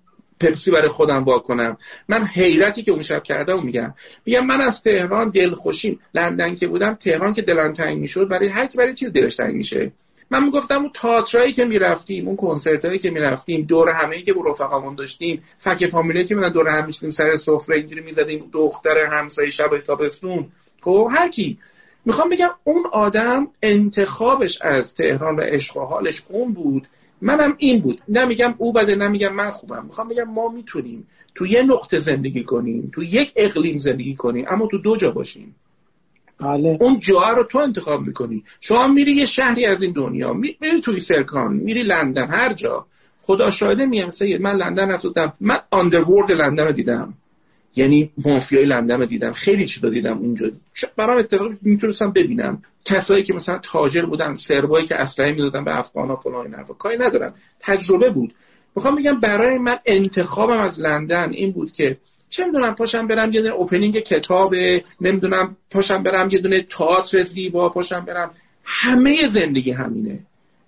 [0.42, 1.78] پپسی برای خودم با کنم.
[2.10, 3.94] من حیرتی که اون شب کردم میگم.
[4.26, 6.00] میگم من از تهران دلخوشیم.
[6.14, 9.92] لندن که بودم تهران که دلم تنگ می‌شد برای هر برای چیز دلش تنگ میشه.
[10.32, 14.96] من می‌گفتم اون تئاترایی که می‌رفتیم اون کنسرتایی که می‌رفتیم دور همه که با رفقامون
[14.96, 19.80] داشتیم فک فامیلی که من دور هم می‌شدیم سر سفره اینجوری می‌زدیم دختر همسایه شب
[19.88, 20.48] تابستون.
[20.82, 21.58] خب هر کی.
[22.06, 26.88] می‌خوام بگم اون آدم انتخابش از تهران و عشق و حالش اون بود.
[27.22, 28.02] منم این بود.
[28.10, 29.86] نمیگم او بده نمیگم من خوبم.
[29.86, 34.68] می‌خوام بگم ما می‌تونیم تو یه نقطه زندگی کنیم تو یک اقلیم زندگی کنیم اما
[34.68, 35.56] تو دو جا باشیم.
[36.40, 36.78] بله.
[36.82, 38.44] اون جا رو تو انتخاب می‌کنی.
[38.62, 42.86] شما میری یه شهری از این دنیا میری توی سرکان میری لندن هر جا.
[43.22, 47.14] خدا شاهده میگم سید من لندن رفتم من آندرورد لندن رو دیدم.
[47.76, 49.32] یعنی مافیای لندن رو دیدم.
[49.32, 50.46] خیلی چیزا دیدم اونجا.
[50.98, 52.62] برام اتفاقی می‌تونستم ببینم.
[52.86, 56.98] کسایی که مثلا تاجر بودن سربایی که اسلحه می‌دادن به افغان ها فلان این کاری
[56.98, 57.34] ندارم.
[57.60, 58.34] تجربه بود.
[58.76, 61.98] می‌خوام بگم برای من انتخابم از لندن این بود که
[62.30, 64.54] چه می‌دونم پاشم برم یه دونه اوپنینگ کتاب
[65.02, 68.32] نمی‌دونم پاشم برم یه دونه تئاتر زیبا پاشم برم.
[68.64, 70.20] همه زندگی همینه.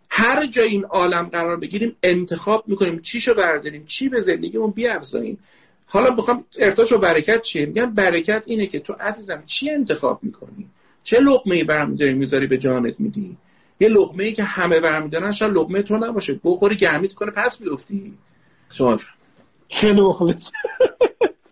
[0.09, 5.37] هر جای این عالم قرار بگیریم انتخاب می‌کنیم چیشو برداریم چی به زندگیمون بیافزاییم.
[5.85, 10.65] حالا بخوام ارتاش و برکت چیه؟ میگم برکت اینه که تو عزیزم چی انتخاب می‌کنی؟
[11.03, 13.37] چه لقمه ای برمیداری می‌ذاری به جانت میدی؟
[13.79, 16.39] یه لقمه ای که همه برمیدارن شاید لقمه تو نباشه.
[16.43, 18.13] بخوری گرمیت کنه پس بیفتی
[18.69, 18.97] شما
[19.83, 20.51] مخلص.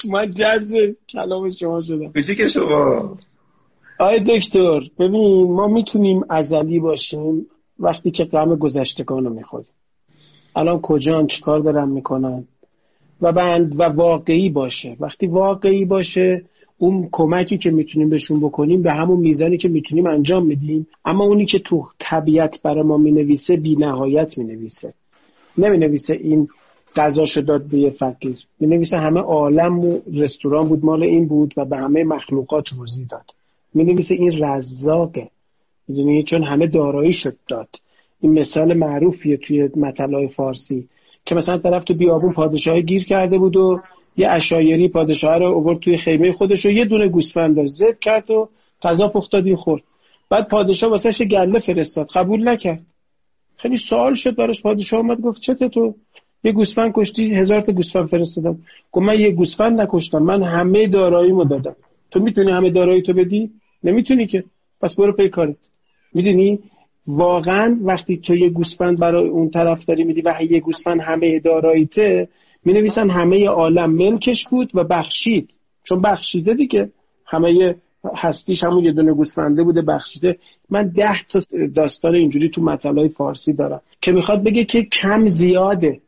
[0.06, 2.12] من جذب کلام شما شدم.
[2.12, 3.18] که شما.
[4.00, 7.45] آی دکتر ببین ما می‌تونیم ازلی باشیم
[7.80, 9.70] وقتی که غم گذشتگان رو می‌خوریم.
[10.56, 12.43] الان کجا چیکار دارن می‌کنن؟
[13.22, 14.97] و بند و واقعی باشه.
[15.00, 16.43] وقتی واقعی باشه
[16.78, 20.88] اون کمکی که می‌تونیم بهشون بکنیم به همون میزانی که می‌تونیم انجام میدیم.
[21.06, 24.93] اما اونی که تو طبیعت برای ما می‌نویسه بی نهایت می‌نویسه.
[25.58, 26.47] نمی‌نویسه این
[26.96, 28.38] غذاشو داد به یه فقیر.
[28.60, 33.26] می‌نویسه همه عالم و رستوران بود مال این بود و به همه مخلوقات روزی داد.
[33.74, 35.30] می‌نویسه این رزاقه.
[35.88, 37.70] می‌دونی؟ چون همه دارایی شد داد.
[38.22, 40.88] این مثال معروفیه توی مطلع فارسی
[41.26, 43.80] که مثلا طرف تو بیابون پادشاه گیر کرده بود و
[44.18, 48.32] یه اشایری پادشاه رو اوورد توی خیمه خودش و یه دونه گوسفند داشت زد کرد
[48.32, 48.50] و
[48.82, 49.84] غذا پخت داد خورد.
[50.30, 52.08] بعد پادشاه واسه گله فرستاد.
[52.08, 52.82] قبول نکرد.
[53.58, 54.62] خیلی سوال شد براش.
[54.62, 55.96] پادشاه اومد گفت چته تو؟
[56.44, 58.58] یه گوسفند کشتی هزار تا گوسفند فرستادم.
[58.92, 61.76] گفت من یه گوسفند نکشتم من همه داراییمو دادم.
[62.12, 63.50] تو می‌تونی همه دارایی تو بدی؟
[63.84, 64.44] نمی‌تونی که.
[64.82, 65.56] پس برو پی کارت.
[66.14, 66.60] می‌دونی؟
[67.08, 72.28] واقعا وقتی تو یه گوسفند برای اون طرف داری میدی و یه گوسفند همه داراییته
[72.66, 75.50] می نویسن همه عالم ملکش بود و بخشید.
[75.84, 76.90] چون بخشیده دیگه.
[77.28, 77.76] همه
[78.16, 80.38] هستیش همون یه دونه گوسفنده بوده بخشیده.
[80.70, 81.40] من ده تا
[81.76, 86.00] داستان اینجوری تو مطلع فارسی دارم که می‌خواد بگه که کم زیاده.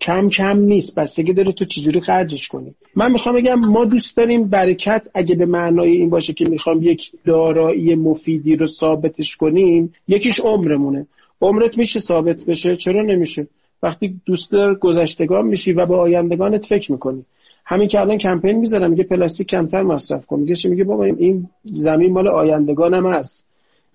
[0.00, 0.98] کم کم نیست.
[0.98, 2.74] بستگی داره تو چجوری خرجش کنی.
[2.96, 7.02] من می‌خوام بگم ما دوست داریم برکت اگه به معنای این باشه که می‌خوام یک
[7.26, 11.06] دارایی مفیدی رو ثابتش کنیم یکیش عمرمونه.
[11.42, 12.76] عمرت میشه ثابت بشه.
[12.76, 13.46] چرا نمیشه؟
[13.82, 17.24] وقتی دوست گذشتگان میشی و به آیندگانت فکر می‌کنی.
[17.66, 20.40] همین که الان کمپین می‌ذارم میگه پلاستیک کمتر مصرف کن.
[20.40, 23.44] میگه میگه بابا این زمین مال آیندگانم هست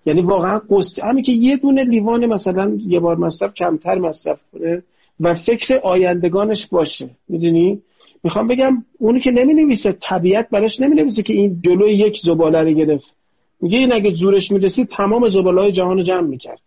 [0.06, 4.82] یعنی واقعا قصد همین که یه دونه لیوان مثلا یه بار مصرف کمتر مصرف کنه.
[5.20, 7.10] و فکر آیندگانش باشه.
[7.28, 7.80] می‌دونی؟
[8.24, 12.60] می‌خوام بگم اونی که نمی نویسه طبیعت براش نمی نویسه که این جلوی یک زباله
[12.62, 13.14] رو گرفت.
[13.60, 16.60] میگه این اگه زورش می‌رسید تمام زباله های جهان رو جمع می‌کرد.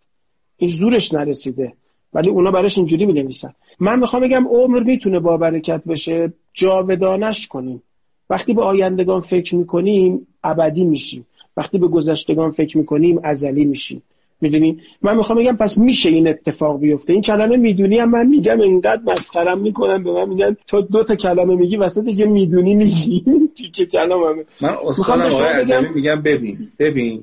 [0.56, 1.72] این زورش نرسیده.
[2.14, 6.32] ولی اونا براش اینجوری می نویسن من می‌خوام بگم عمر می‌تونه با برکت بشه.
[6.54, 7.82] جاودانش کنیم.
[8.30, 11.26] وقتی به آیندگان فکر می‌کنیم ابدی میشیم.
[11.56, 14.02] وقتی به گذشتگان فکر می‌کنیم ازلی میشیم.
[14.40, 17.12] می‌دونی؟ من می‌خوام بگم پس میشه این اتفاق بیفته.
[17.12, 21.14] این کلمه می‌دونی هم من میگم اینقدر مسخرم می‌کنم به من میگن تو دو تا
[21.14, 23.24] کلمه میگی وسط یه می‌دونی میگی.
[23.56, 27.22] تیکه کلمه من اصلا میگم ببین ببین.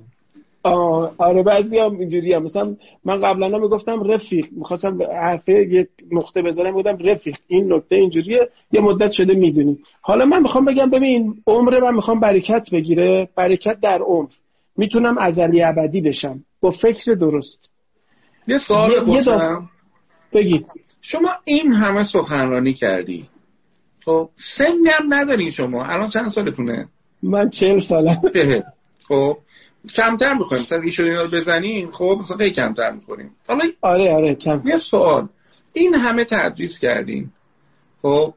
[1.17, 2.43] آره بعضی هم اینجوری هم.
[2.43, 4.45] مثلا من قبلا هم می‌گفتم رفیق.
[4.51, 7.35] می‌خواستم حرفه یک نقطه بزنم بودم رفیق.
[7.47, 8.49] این نقطه اینجوریه.
[8.71, 9.77] یه مدت شده می‌دونی.
[10.01, 13.29] حالا من می‌خوام بگم ببین عمر من می‌خوام برکت بگیره.
[13.35, 14.29] برکت در عمر.
[14.77, 16.39] می‌تونم ازلی ابدی بشم.
[16.61, 17.69] با فکر درست.
[18.47, 19.27] یه سوال یه,
[20.33, 20.65] بگید.
[21.01, 23.27] شما این همه سخنرانی کردی.
[24.05, 25.85] خب سنی هم نداری شما.
[25.85, 26.87] الان چند سالتونه؟
[27.23, 28.21] من چهل سالم.
[29.07, 29.37] خب
[29.95, 30.63] کمتر می‌خوایم.
[30.63, 33.31] مثلا ایشون اینا رو بزنیم خب مثلا خیلی کمتر می‌خوریم.
[33.47, 34.61] حالا آره آره کم.
[34.65, 35.27] یه سوال.
[35.73, 37.33] این همه تدریس کردیم
[38.01, 38.33] خب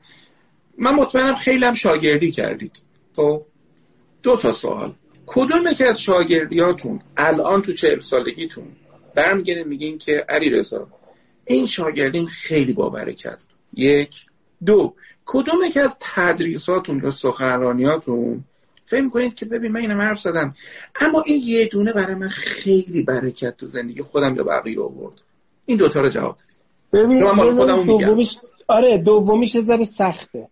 [0.79, 2.73] من مطمئنم خیلی هم شاگردی کردید.
[3.17, 3.43] خب
[4.23, 4.93] دو تا سوال.
[5.33, 8.65] کدوم که از شاگردیاتون الان تو چهل سالگیتون
[9.17, 10.87] برمیگردین میگین که علی رضا
[11.47, 13.39] این شاگردین خیلی با برکت
[13.75, 14.11] یک.
[14.67, 14.95] دو.
[15.27, 18.45] کدوم که از تدریساتون یا سخنرانیاتون؟
[18.87, 20.55] فکر می‌کنید که ببین من اینم حرف زدم
[21.01, 25.21] اما این یه دونه برای من خیلی برکت تو زندگی خودم یا بقیه آورد.
[25.67, 26.37] این دوتا رو جواب
[26.93, 27.21] ببین
[27.87, 28.29] دومیش
[28.69, 30.49] آره دومیش ذره سخته.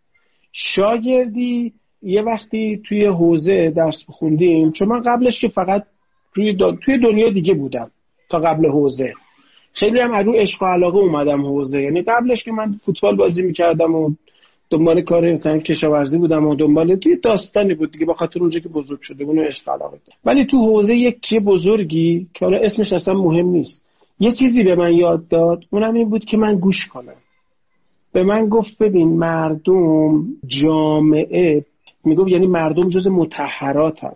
[0.52, 1.72] شاگردی
[2.02, 5.84] یه وقتی توی حوزه درس بخوندیم چون من قبلش که فقط
[6.34, 7.90] توی, توی دنیا دیگه بودم
[8.30, 9.12] تا قبل حوزه.
[9.72, 11.82] خیلی هم رو عشق و علاقه اومدم حوزه.
[11.82, 14.10] یعنی قبلش که من فوتبال بازی می‌کردم و
[14.70, 18.68] دنبال کار مثلا کشاورزی بودم و دنبال توی داستانی بود دیگه با خاطر اونجا که
[18.68, 23.46] بزرگ شده اونو عشق علاقه ولی تو حوزه یکی بزرگی که حالا اسمش اصلا مهم
[23.46, 23.84] نیست.
[24.20, 27.16] یه چیزی به من یاد داد اونم این بود که من گوش کنم.
[28.12, 31.64] به من گفت ببین مردم جامعه
[32.04, 34.14] می‌گفت یعنی مردم جز متحراتن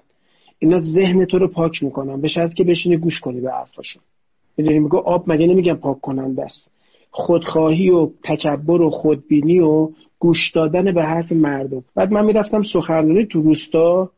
[0.59, 2.21] اینا ذهن تو رو پاک می‌کنن.
[2.21, 4.03] به شرط که بشینی گوش کنی به حرفاشون.
[4.57, 6.73] می‌دونی؟ میگه آب مگه نمیگن پاک کننده است.
[7.11, 11.85] خودخواهی و تکبر و خودبینی و گوش دادن به حرف مردم.
[11.95, 14.11] بعد من می‌رفتم سخنرانی تو روستا.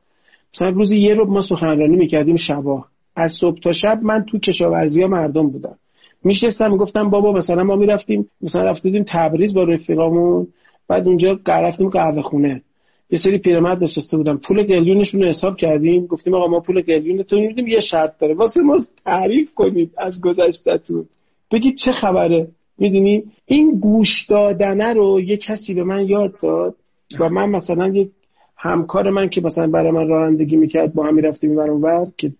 [0.54, 2.84] مثلا روزی یه رو ما سخنرانی می‌کردیم شبا.
[3.16, 5.76] از صبح تا شب من تو کشاورزی ها مردم بودم.
[6.24, 10.46] میشستم می‌گفتم بابا مثلا ما می‌رفتیم مثلا رفتیم تبریز با رفیقامون.
[10.88, 12.62] بعد اونجا رفتیم قهوه خونه.
[13.10, 14.36] یه سری پیرمرد نشسته بودن.
[14.36, 16.06] پول قلیونشون رو حساب کردیم.
[16.06, 18.34] گفتیم آقا ما پول قلیونتون میدیم یه شرط داره.
[18.34, 21.04] واسه ما تعریف کنید از گذشتهتون.
[21.52, 22.48] بگید چه خبره؟
[22.78, 26.74] می‌دونی؟ این گوش دادنه رو یه کسی به من یاد داد
[27.20, 28.08] و من مثلا یه
[28.56, 32.32] همکار من که مثلا برای من رانندگی می‌کرد با هم می‌رفتیم این ور که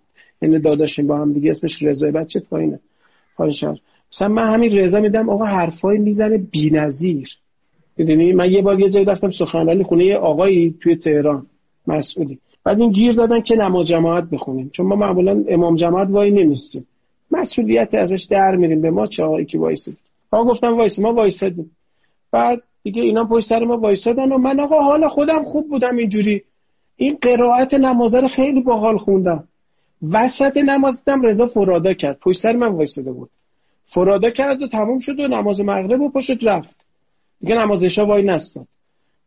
[0.43, 2.81] این داداشیم با هم دیگه اسمش رضا بچه پایینه.
[3.37, 3.55] پایین
[4.13, 7.29] مثلا من همین رضا میدم آقا حرفای می‌زنه بی‌نظیر.
[7.97, 11.47] می‌دونی؟ من یه بار یه جایی رفتم سخنرانی خونه یه آقایی توی تهران
[11.87, 14.71] مسئولی بعد این گیر دادن که نماز جماعت بخونیم.
[14.75, 16.87] چون ما معمولا امام جماعت وای نمیستیم.
[17.31, 18.83] مسئولیت ازش در میریم.
[18.83, 19.97] به ما چه آقایی که وایسید؟
[20.31, 21.71] آقا گفتم وایس ما وایسادیم.
[22.33, 26.43] بعد دیگه اینا پشت سر ما وایسادن و من آقا حالا خودم خوب بودم اینجوری.
[26.97, 29.45] این قرائت نماز رو خیلی باحال خوندم.
[30.13, 32.19] وسط نماز دیدم رضا فرادا کرد.
[32.23, 33.31] پشت سر من وایساده بود.
[33.87, 36.84] فرادا کرد و تموم شد و نماز مغرب و پشت رفت.
[37.45, 38.67] دیگه نماز وای نستاد.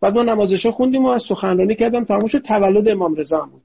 [0.01, 3.61] بعد ما نماز خوندیم و از سخنرانی کردم شد تولد امام رضا بود.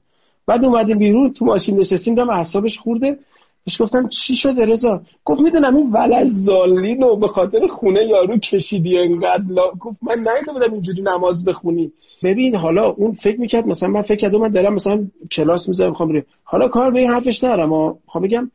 [0.47, 3.17] بعد اومدیم بیرون تو ماشین نشستیم دم اعصابش خورده.
[3.65, 8.37] بهش گفتم چی شده رضا؟ گفت می‌دونم این ولد زالین و به خاطر خونه یارو
[8.37, 9.71] کشیدی انقدر لا...
[9.79, 11.91] گفت من نیده بودم اینجوری نماز بخونی.
[12.23, 16.09] ببین حالا اون فکر می‌کرد مثلا من فکر کردم من دارم مثلا کلاس می‌ذارم می‌خوام
[16.09, 16.25] بریم.
[16.43, 17.69] حالا کار به این حرفش نرم
[18.05, 18.51] می‌خوام بگم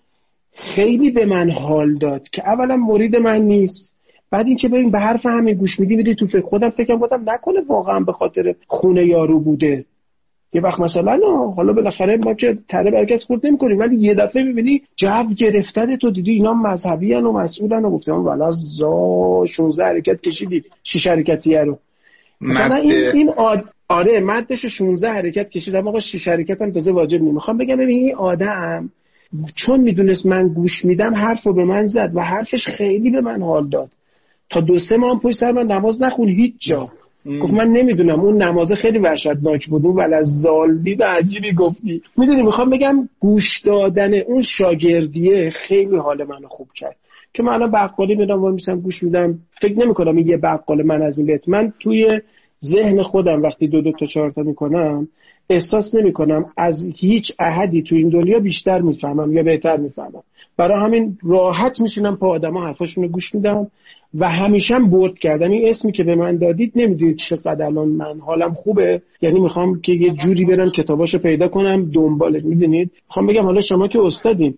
[0.53, 3.98] خیلی به من حال داد که اولا مرید من نیست.
[4.31, 7.61] بعد اینکه ببین به حرف همین گوش میدی میدی تو فکر خودم فکرم بودم نکنه
[7.69, 9.85] واقعا به خاطر خونه یارو بوده.
[10.53, 11.19] یه وقت مثلا
[11.57, 16.11] حالا بالاخره ما که تره برکت خورد نمی‌کنیم ولی یه دفعه می‌بینی جو گرفتن تو
[16.11, 21.79] دیدی اینا مذهبی و مسئولن و گفتم والا زا 16 حرکت کشیدید شش حرکتیه رو.
[22.41, 23.65] مثلا این این آد...
[23.89, 27.89] آره مدش 16 حرکت کشیدم آقا شش حرکت هم تازه واجب نیم می‌خوام بگم ببین
[27.89, 28.91] این آدم
[29.55, 33.43] چون می‌دونست من گوش میدم حرف رو به من زد و حرفش خیلی به من
[33.43, 33.91] حال داد.
[34.51, 36.89] تا دو سه ماه پشت سر من نماز نخون هیچ جا.
[37.43, 42.03] گفت من نمی‌دونم اون نمازه خیلی وحشتناک بود اون از زالبی و عجیبی گفتی.
[42.17, 46.97] می‌دونی می‌خوام بگم گوش دادن اون شاگردیه خیلی حال منو خوب کرد.
[47.35, 49.39] که من الان بقالی میرم و میسم گوش میدم.
[49.61, 52.21] فکر نمی‌کنم یه بقال من از این بیت من توی
[52.73, 55.09] ذهن خودم وقتی دو دو تا چهار تا می‌کنم
[55.51, 60.23] احساس نمی کنم از هیچ احدی تو این دنیا بیشتر می‌فهمم یا بهتر می‌فهمم.
[60.57, 63.67] برای همین راحت میشینم پا آدما حرفاشون رو گوش میدم.
[64.15, 68.55] و همیشه برد کردم این اسمی که به من دادید نمی‌دونید چقدر الان من حالم
[68.55, 69.03] خوبه.
[69.23, 73.89] یعنی می‌خوام که یه جوری برم کتاباشو پیدا کنم دنبالش می‌دونید؟ می‌خوام بگم حالا شما
[73.89, 74.55] که استادین.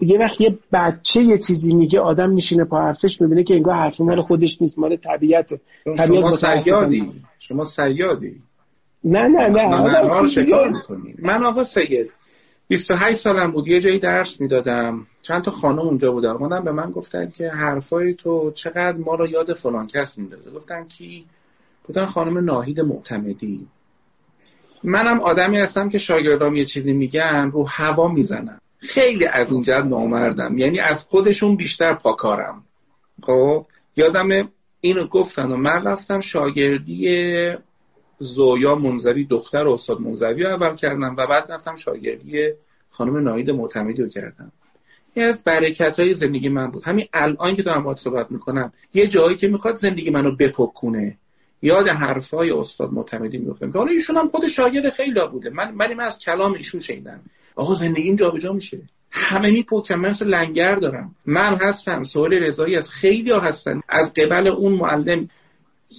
[0.00, 4.00] یه وقت یه بچه یه چیزی میگه آدم میشینه پا حرفش می‌بینه که انگار حرف
[4.00, 5.60] مال خودش نیست مال طبیعته.
[5.96, 7.10] طبیعت شما سیادی.
[7.38, 8.32] شما سیادی.
[9.04, 9.68] نه نه نه.
[11.22, 12.10] من آقا سید.
[12.72, 15.06] 28 سالم بود یه جایی درس می‌دادم.
[15.22, 19.26] چند تا خانم اونجا بودن اومدن به من گفتن که حرفای تو چقدر ما رو
[19.26, 20.50] یاد فلان کس میندازه.
[20.50, 21.26] گفتن کی؟
[21.88, 23.66] گفتن خانم ناهید معتمدی.
[24.84, 29.72] منم آدمی هستم که شاگردام یه چیزی میگن رو هوا می‌زنم خیلی از این جد
[29.72, 30.58] نامردم.
[30.58, 32.62] یعنی از خودشون بیشتر پاکارم.
[33.22, 33.66] خب
[33.96, 34.48] یادم
[34.80, 37.08] اینو گفتن و من رفتم شاگردی
[38.22, 42.50] زویا منظری دختر استاد منظری اول کردم و بعد رفتم شاگردی
[42.90, 44.52] خانم ناهید معتمدی رو کردم.
[45.14, 46.82] این از برکت های زندگی من بود.
[46.84, 51.16] همین الان که دارم باهات صحبت می‌کنم یه جایی که می‌خواد زندگی منو بپکنه
[51.62, 55.50] یاد حرفای استاد معتمدی میفتم که حالا ایشون هم خود شاگرد خیلی بوده.
[55.50, 57.20] من من از کلام ایشون شنیدم.
[57.56, 58.78] آقا زندگیم جابجا میشه.
[59.10, 59.94] همه میپکن.
[59.94, 61.10] من مثل لنگر دارم.
[61.26, 62.02] من هستم.
[62.04, 63.80] سوال رضایی از خیلی ها هستن.
[63.88, 65.28] از قبل اون معلم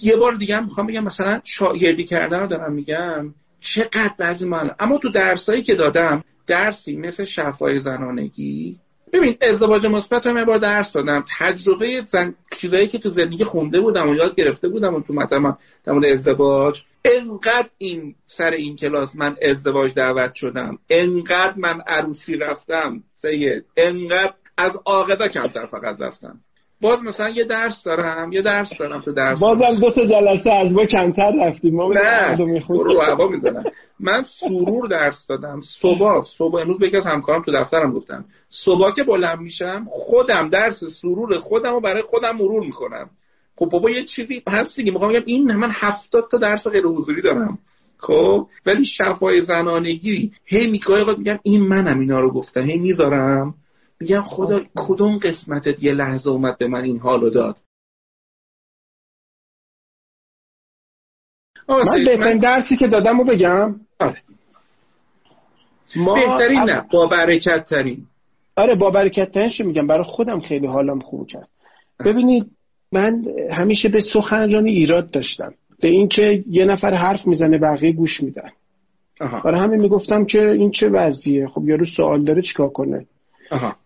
[0.02, 4.98] یه بار دیگه هم می‌خوام بگم مثلا شاگردی کردن دارم میگم چقدر بعضی معلم اما
[4.98, 8.78] تو درسایی که دادم درسی مثل شفای زنانگی
[9.14, 11.24] ببین ازدواج مثبت هم بار درس دادم.
[11.38, 12.34] تجربه زن...
[12.60, 16.04] چیزایی که تو زندگی خونده بودم و یاد گرفته بودم و تو مثلا در مورد
[16.04, 20.78] ازدواج انقدر این سر این کلاس من ازدواج دعوت شدم.
[20.90, 23.64] انقدر من عروسی رفتم سید.
[23.76, 26.36] انقدر از آقدا کمتر فقط رفتم.
[26.82, 30.72] باز مثلا یه درس دارم یه درس دارم تو درس بازم دو تا جلسه از
[30.72, 32.36] ما کمتر رفتیم ما نه
[32.68, 33.64] رو هوا می‌زنم
[34.00, 36.60] من سرور درس دادم صبح صبح.
[36.60, 41.36] امروز به یکی از همکارم تو دفترم گفتم صبح که بلند میشم خودم درس سرور
[41.36, 43.10] خودم رو برای خودم مرور می‌کنم.
[43.56, 47.22] خب بابا یه چیزی هست دیگه می‌خوام بگم این من هفتاد تا درس غیر حضوری
[47.22, 47.58] دارم.
[47.98, 53.54] خب ولی شفای زنانگی هی میگم این منم اینا رو گفتم هی می‌ذارم.
[54.00, 57.56] میگم خدا کدوم قسمتت یه لحظه اومد به من این حالو داد؟
[61.68, 63.80] من بهترین درسی که دادم رو بگم.
[64.00, 64.22] آره.
[65.96, 68.06] ما بهترین نه با برکت ترین
[68.56, 69.86] آره با برکت ترینش میگم.
[69.86, 71.48] برای خودم خیلی حالم خوب کرد.
[72.04, 72.50] ببینید
[72.92, 75.54] من همیشه به سخنرانی ایراد داشتم.
[75.80, 78.50] به اینکه یه نفر حرف می‌زنه بقیه گوش میدن.
[79.44, 83.06] برای همین می‌گفتم که این چه وضعیه؟ خب یارو سوال داره چیکار کنه؟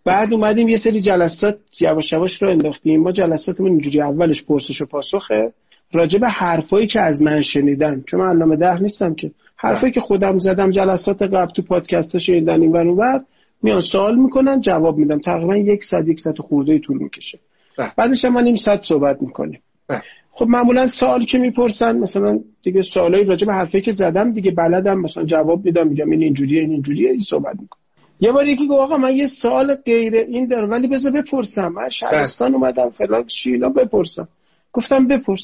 [0.04, 3.00] بعد اومدیم یه سری جلسات یواش یواش رو انداختیم.
[3.00, 5.52] ما جلساتمون اینجوری اولش پرسش و پاسخه.
[5.92, 8.04] راجع به حرفایی که از من شنیدن.
[8.06, 9.30] چون من علامه ده نیستم که.
[9.56, 13.24] حرفایی که خودم زدم جلسات قبل تو پادکست ها شنیدن این ور بعد
[13.62, 15.18] میان سوال می‌کنن جواب میدم.
[15.18, 17.38] تقریبا یک ساعت یک ساعت خورده طول می‌کشه.
[17.78, 17.92] بله.
[17.96, 19.60] بعدش ما نیم ساعت صحبت می‌کنیم.
[19.88, 20.02] بله.
[20.30, 25.00] خب معمولا سوال که می‌پرسن مثلا دیگه سوالایی راجع به حرفایی که زدم دیگه بلدم
[25.00, 27.82] مثلا جواب میدم میگم این اینجوریه این اینجوریه این صحبت می‌کنم.
[28.20, 31.68] یه بار یکی گفت آقا من یه سوال غیر این دارم ولی بذار بپرسم.
[31.68, 34.28] من شهرستان اومدم فلان شیلا بپرسم.
[34.72, 35.40] گفتم بپرس.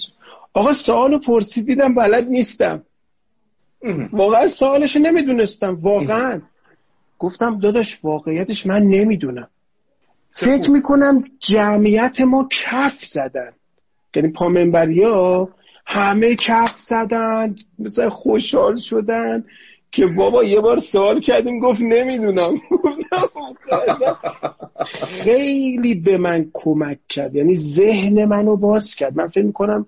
[0.55, 2.83] آقا سوالو پرسید دیدم بلد نیستم.
[4.13, 6.41] واقعا سوالش نمی‌دونستم واقعا.
[7.19, 9.49] گفتم داداش واقعیتش من نمی‌دونم.
[10.33, 13.53] فکر می‌کنم جمعیت ما کف زدن.
[14.17, 15.49] یعنی پامنبریا
[15.87, 19.45] همه کف زدن مثلا خوشحال شدن.
[19.95, 22.55] که بابا یه بار سوال کردیم گفت نمی‌دونم.
[25.25, 27.35] خیلی به من کمک کرد.
[27.35, 29.17] یعنی ذهن منو باز کرد.
[29.17, 29.87] من فکر می‌کنم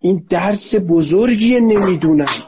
[0.00, 2.42] این درس بزرگیه نمی‌دونم.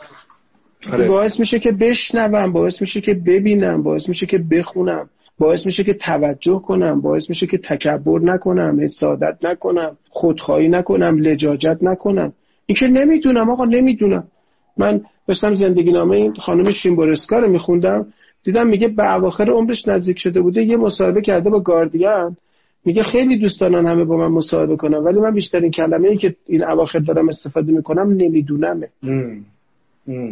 [0.92, 1.08] آره.
[1.08, 5.94] باعث میشه که بشنوم باعث میشه که ببینم باعث میشه که بخونم باعث میشه که
[5.94, 12.32] توجه کنم باعث میشه که تکبر نکنم حسادت نکنم خودخواهی نکنم لجاجت نکنم.
[12.66, 14.24] این که نمی‌دونم آقا نمی‌دونم.
[14.76, 18.06] من داشتم زندگی نامه این خانم شیمبورسکا رو میخوندم.
[18.44, 22.36] دیدم میگه به اواخر عمرش نزدیک شده بوده یه مصاحبه کرده با گاردین.
[22.84, 26.34] میگه خیلی دوست دارن همه با من مصاحبه کنم ولی من بیشترین کلمه ای که
[26.46, 28.88] این اواخر دارم استفاده می‌کنم نمیدونمه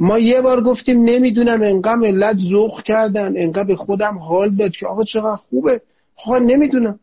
[0.01, 4.87] ما یه بار گفتیم نمی‌دونم انقدر ملت ذوق کردن انقدر به خودم حال داد که
[4.87, 5.81] آقا چقدر خوبه.
[6.27, 6.99] آقا نمی‌دونم.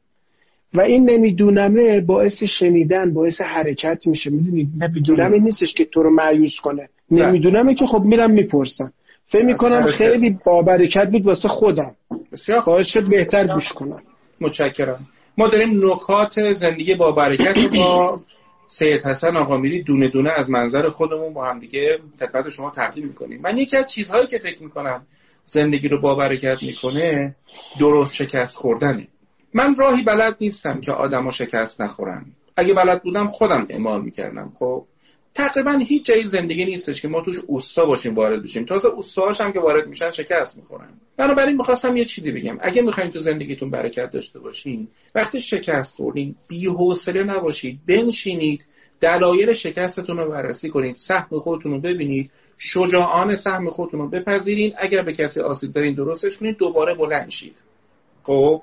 [0.73, 4.29] و این نمیدونمه باعث شنیدن باعث حرکت میشه.
[4.29, 6.89] می‌دونید نمیدونمه نیستش که تو رو معیوس کنه.
[7.11, 8.91] نمیدونمه که خب میرم می‌پرسم.
[9.27, 11.91] فکر می‌کنم خیلی بابرکت بود واسه خودم.
[12.31, 14.01] بسیار باعث شد بهتر گوش کنم.
[14.41, 14.99] متشکرم.
[15.37, 18.19] ما داریم نکات زندگی با برکت با
[18.67, 23.07] سید حسن آقا میری دونه دونه از منظر خودمون با هم دیگه خدمت شما تقدیم
[23.07, 23.41] می‌کنیم.
[23.41, 25.01] من یکی از چیزهایی که فکر می‌کنم
[25.45, 27.35] زندگی رو با برکت می‌کنه
[27.79, 29.07] درست شکست خوردنه.
[29.53, 32.25] من راهی بلد نیستم که آدما شکست نخورن.
[32.57, 34.83] اگه بلد بودم خودم اعمال می‌کردم خب؟
[35.39, 38.65] تقریبا هیچ جایی زندگی نیستش که ما توش اوستا باشیم وارد بشیم.
[38.65, 40.89] تازه اوستاهاش هم که وارد میشن شکست می‌خورن.
[41.17, 42.57] بنابراین می‌خواستم یه چیزی بگم.
[42.61, 48.65] اگه می‌خواین تو زندگیتون برکت داشته باشین وقتی شکست خوردین بی حوصله نباشید بنشینید
[49.01, 54.73] دلایل شکستتون رو بررسی کنید سهم خودتون رو ببینید شجاعانه سهم خودتون رو بپذیرین.
[54.77, 57.61] اگر به کسی آسیب دارین درستش کنید دوباره بلند شید.
[58.23, 58.61] خب؟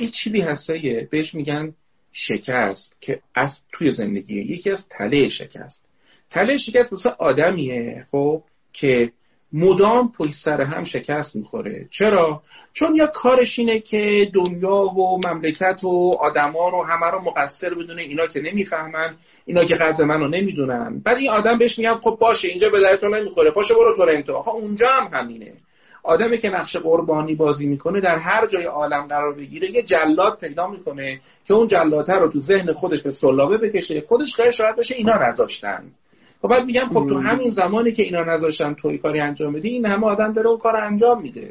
[0.00, 1.74] یه چیزی هستایه بهش میگن
[2.16, 5.84] شکست که از توی زندگی یکی از تله شکست.
[6.30, 8.42] تله شکست مثل آدمیه خب
[8.72, 9.12] که
[9.52, 11.86] مدام پشت سر هم شکست می‌خوره.
[11.90, 12.42] چرا؟
[12.72, 18.02] چون یا کارش اینه که دنیا و مملکت و آدما رو همه رو مقصر بدونه
[18.02, 21.02] اینا که نمی‌فهمن اینا که قدر منو نمی‌دونن.
[21.04, 24.32] بعد این آدم بهش میگم خب باشه اینجا به درتون نمی‌خوره پاشو برو تورنتو.
[24.32, 25.52] آخه اونجا هم همینه.
[26.04, 30.66] آدمی که نقش قربانی بازی می‌کنه در هر جای عالم قرار بگیره یه جلاد پیدا
[30.66, 34.94] می‌کنه که اون جلاده رو تو ذهن خودش به سلابه بکشه خودش خیلی شاید بشه
[34.94, 35.82] اینا نذاشتن.
[36.42, 39.86] خب بعد میگم خب تو همین زمانی که اینا نذاشتن توی کاری انجام بدی این
[39.86, 41.50] همه آدم داره اون کار انجام میده.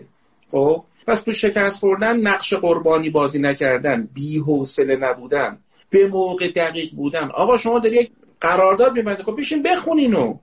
[0.51, 5.57] خب؟ پس تو شکست خوردن نقش قربانی بازی نکردن بی حوصله نبودن
[5.89, 7.31] به موقع دقیق بودن.
[7.33, 10.35] آقا شما داری یک قرارداد میبندی خب بشین بخونینو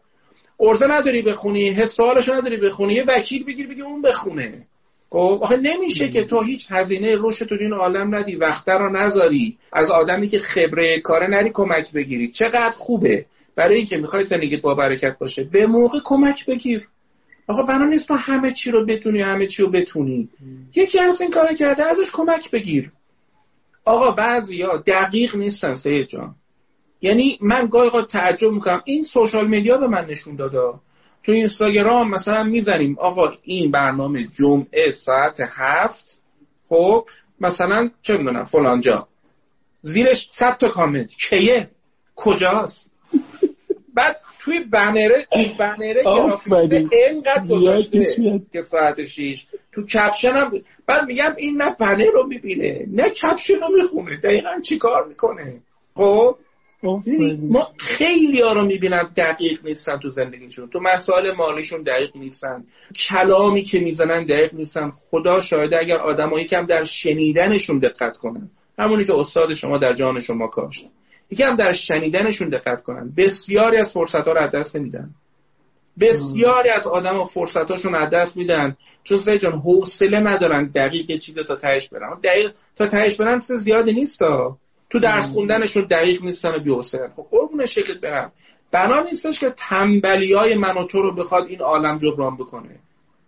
[0.60, 4.66] ارزه نداری بخونی حس سوالش نداری بخونی یه وکیل بگیر بگی اون بخونه.
[5.10, 9.56] خب آخه نمیشه که تو هیچ هزینه رشد تو این عالم ندی وقت رو نذاری.
[9.72, 12.30] از آدمی که خبره کاره نری کمک بگیری.
[12.30, 13.24] چقدر خوبه.
[13.56, 15.44] برای اینکه می‌خوای زندگیت با برکت باشه.
[15.52, 16.86] به موقع کمک بگیر.
[17.48, 20.28] آقا بنا نیست تو همه چی رو بتونی همه چی رو بتونی.
[20.76, 22.90] یکی از این کار کرده ازش کمک بگیر.
[23.84, 26.34] آقا بعضیا دقیق نیستن سید جان.
[27.02, 28.82] یعنی من گاهی تعجب می‌کنم.
[28.84, 30.78] این social media به من نشون داده.
[31.24, 36.20] تو اینستاگرام مثلا می‌زنیم آقا این برنامه جمعه ساعت هفت
[36.68, 37.04] خب
[37.40, 39.06] مثلا چه می‌دونم فلانجا
[39.82, 41.10] زیرش صد تا کامنت.
[41.28, 41.68] کیه؟
[42.16, 42.90] کجاست؟
[43.94, 46.02] بعد توی بنره این بنره
[46.92, 48.16] اینقدر گذاشته
[48.52, 49.46] که ساعت شیش.
[49.72, 50.52] تو caption هم
[50.86, 52.86] بعد میگم این نه بنر رو می‌بینه.
[52.92, 54.16] نه caption رو می‌خونه.
[54.16, 55.60] دقیقا چی کار می‌کنه؟
[55.94, 56.36] خب؟
[56.82, 58.40] ما خیلی.
[58.40, 62.64] ها رو می‌بینم دقیق نیستن تو زندگیشون تو مسائل مالیشون دقیق نیستن.
[63.08, 64.92] کلامی که می‌زنن دقیق نیستن.
[65.10, 68.50] خدا شاهده اگر آدمایی کم در شنیدنشون دقت کنن.
[68.78, 70.86] همونی که استاد شما در جان شما کاشت
[71.30, 73.12] یکم در شنیدنشون دقت کنن.
[73.16, 75.10] بسیاری از فرصت ها رو از دست نمیدن.
[76.00, 78.76] بسیاری از آدم ها فرصت هاشون از دست میدن.
[79.04, 82.20] چون سه جان حوصله ندارن دقیق چیز تا تهش برن.
[82.24, 84.18] دقیق تا تهش برن چیز زیادی نیست
[84.90, 88.32] تو درس خوندنشون دقیق نیستن و بی‌حوصله خب قربون شکلت برم.
[88.72, 92.76] بنا نیستش که تنبلی های من و تو رو بخواد این عالم جبران بکنه.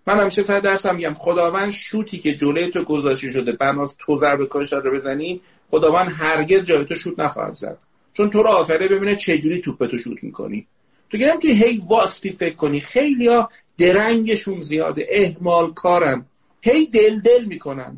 [0.07, 4.47] من همیشه سر درسم میگم خداوند شوتی که جلوی تو گذاشته شده بناس تو ضربه
[4.47, 5.41] کاش رو بزنی
[5.71, 7.79] خداوند هرگز جای تو شوت نخواهد زد.
[8.15, 10.67] چون تو رو آفره ببینه چجوری توپ تو شوت می‌کنی.
[11.11, 13.49] تو گرم که هی واستی فکر کنی خیلی ها
[13.79, 16.25] درنگشون زیاده اهمال کارن.
[16.63, 17.97] هی دل دل می‌کنن.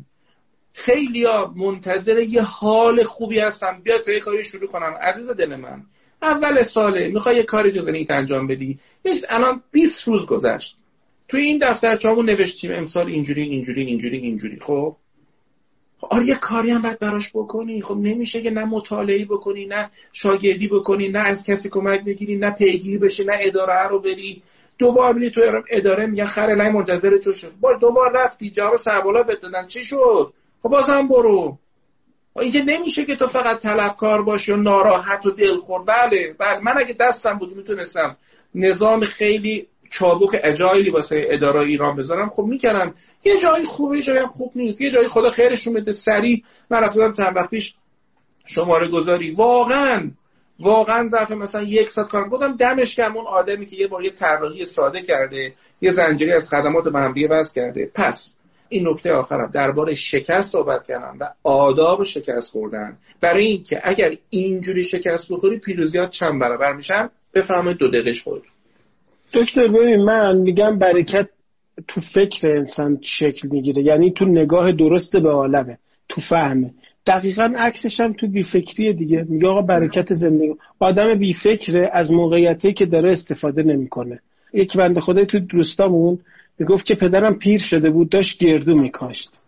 [0.75, 3.81] خیلی ها منتظر یه حال خوبی هستن.
[3.83, 4.93] بیا تو یه کاری شروع کنم.
[5.01, 5.81] عزیز دل من
[6.21, 10.75] اول ساله می‌خوای یه کاری جزنیت انجام بدی؟ نیست الان 20 روز گذشت.
[11.27, 14.59] توی این دفتر چامون نوشتیم امسال اینجوری اینجوری اینجوری اینجوری.
[14.59, 14.95] خب؟
[15.97, 17.81] خب آره یه کاری هم باید براش بکنی.
[17.81, 22.51] خب نمیشه که نه مطالعه بکنی نه شاگردی بکنی نه از کسی کمک بگیری نه
[22.51, 24.41] پیگیری بشی نه اداره رو بری.
[24.79, 27.51] دوبار بینی تو اداره میگن خر لای منتظر تو شد.
[27.61, 30.33] بار دوبار رفتی جواب سربالا بدادن چی شد؟
[30.65, 31.57] خب بازم برو.
[32.33, 36.59] خب اینکه نمیشه که تو فقط طلبکار باشی و ناراحت و دلخور بله بله.
[36.59, 38.17] من اگه دستم بود می‌تونستم
[38.55, 42.29] نظام خیلی چابک اجایلی واسه اداره ایران بذارم.
[42.29, 42.93] خب می‌کردم.
[43.23, 44.81] یه جایی خوبه یه جایی هم خوب نیست.
[44.81, 45.91] یه جایی خدا خیرشون بده.
[45.91, 46.43] سریع.
[46.69, 47.73] من رفتم چند وقت پیش
[48.45, 49.31] شماره گذاری.
[49.31, 50.11] واقعا
[50.59, 52.55] واقعا ظرف مثلا یک ساعت کار بودم.
[52.55, 56.87] دمش کردم اون آدمی که یه بار یه طراحی ساده کرده یه زنجیری از خدمات
[56.87, 57.13] به هم
[57.55, 57.91] کرده.
[57.95, 58.34] پس
[58.69, 59.51] این نکته آخرم.
[59.53, 62.97] درباره شکست صحبت کردم و آداب شکست خوردن.
[63.21, 68.43] برای اینکه اگر اینجوری شکست بخوری پیروزیات چند برابر میشن؟ بفهمید دو دقیقش خود
[69.33, 71.29] دکتر ببین من میگم برکت
[71.87, 73.83] تو فکر انسان شکل می‌گیره.
[73.83, 75.77] یعنی تو نگاه درست به عالمه
[76.09, 76.71] تو فهمه
[77.07, 79.25] دقیقا عکسش هم تو بیفکریه دیگه.
[79.29, 80.53] میگه آقا برکت زندگی.
[80.79, 84.19] آدم بیفکره از موقعیتی که داره استفاده نمی‌کنه.
[84.53, 86.19] یک بنده خدای تو دوستامون
[86.59, 89.39] می‌گفت که پدرم پیر شده بود داشت گردو میکاشت.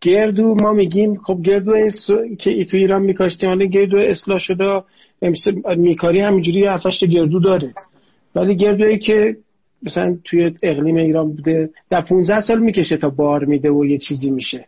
[0.00, 2.10] گردو ما میگیم خب گردو اس...
[2.38, 4.82] که تو ایران میکاشتیم حالا گردو اصلاح شده
[5.76, 7.74] میکاری همینجوری هفتش گردو داره.
[8.34, 9.36] ولی گردویی که
[9.82, 14.30] مثلا توی اقلیم ایران بوده در 15 سال می‌کشه تا بار میده و یه چیزی
[14.30, 14.64] میشه.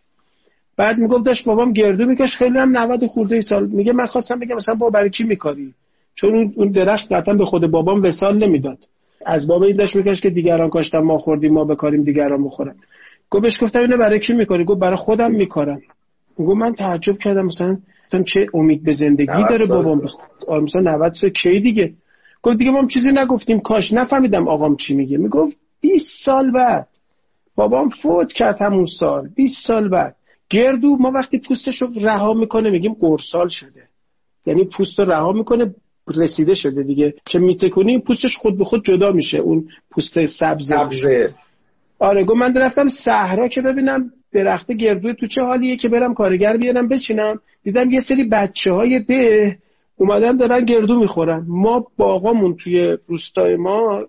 [0.77, 3.67] بعد می‌گفت داشت بابام گردو میکش خیلی هم 90 خورده سال.
[3.67, 5.73] میگه من خواستم بگم مثلا با برای چی میکاری؟
[6.15, 8.77] چون اون درخت قطعا به خود بابام وسال نمی‌داد.
[9.25, 12.75] از بابا این داشت میکش که دیگران کاشتن ما خوردیم ما بکاریم دیگران بخورن
[13.29, 15.81] گفت بهش گفتم اینو برای کی میکاری؟ گفت برای خودم میکارم.
[16.37, 17.77] گفت من تعجب کردم مثلا
[18.33, 20.15] چه امید به زندگی داره بابام؟ بخ...
[20.63, 21.93] مثلا 90 سال کی دیگه؟
[22.43, 23.59] گفت دیگه ما چیزی نگفتیم.
[23.59, 25.17] کاش نفهمیدم آقام چی میگه.
[25.17, 26.87] می‌گفت 20 سال بعد.
[27.55, 29.29] بابام فوت کرد همون سال.
[29.35, 30.15] 20 سال بعد.
[30.49, 33.83] گردو ما وقتی پوستش رو رها می‌کنه میگیم قرصال شده.
[34.45, 35.73] یعنی پوست رو رها می‌کنه
[36.17, 37.13] رسیده شده دیگه.
[37.25, 41.33] که میتکنی پوستش خود به خود جدا میشه اون پوست سبز سبزه
[41.99, 46.57] آره گفت من رفتم صحرا که ببینم درخت گردو تو چه حالیه که برم کارگر
[46.57, 47.39] بیارم بچینم.
[47.63, 49.57] دیدم یه سری بچه های ده
[49.97, 51.45] اومدن دارن گردو می‌خورن.
[51.47, 54.05] ما باغامون توی روستای ما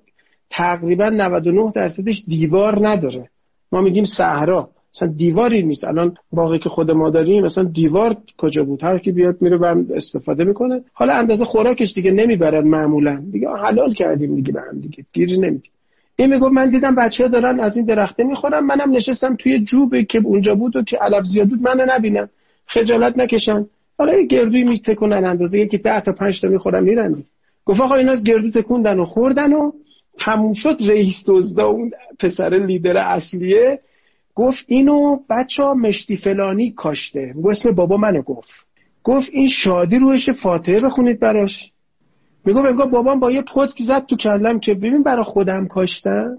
[0.50, 3.28] تقریبا 99 درصدش دیوار نداره.
[3.72, 4.68] ما میگیم صحرا.
[4.94, 5.84] مثلا دیواری نیست.
[5.84, 9.86] الان باقی که خود ما داریم مثلا دیوار کجا بود؟ هر کی بیاد میره برم
[9.94, 10.80] استفاده می‌کنه.
[10.92, 13.22] حالا اندازه خوراکش دیگه نمی‌برن معمولا.
[13.32, 15.04] دیگه حلال کردیم دیگه به هم دیگه.
[15.12, 15.70] گیری نمیدیم.
[16.16, 18.60] این میگه من دیدم بچه ها دارن از این درخته می‌خورن.
[18.60, 22.28] منم نشستم توی جوبه که اونجا بود و که علف زیاد بود منو نبینم
[22.66, 23.66] خجالت نکشن.
[23.98, 25.58] حالا یه گردوی میتکونن اندازه.
[25.58, 27.24] یکی ده تا پنج تا می‌خورن میرن
[27.64, 29.72] گفت آقا اینا گردو تکوندن و خوردن و
[30.18, 30.76] تموم شد.
[30.88, 33.78] رئیس دزدا اون پسر لیدر اصلیه.
[34.34, 37.34] گفت اینو بچه ها مشتی فلانی کاشته.
[37.44, 38.50] اسم بابا منو گفت.
[39.04, 41.70] گفت این شادی روش فاتحه بخونید براش.
[42.44, 46.38] میگو بگو بابام با یه پتک زد تو کلم که ببین برا خودم کاشتم.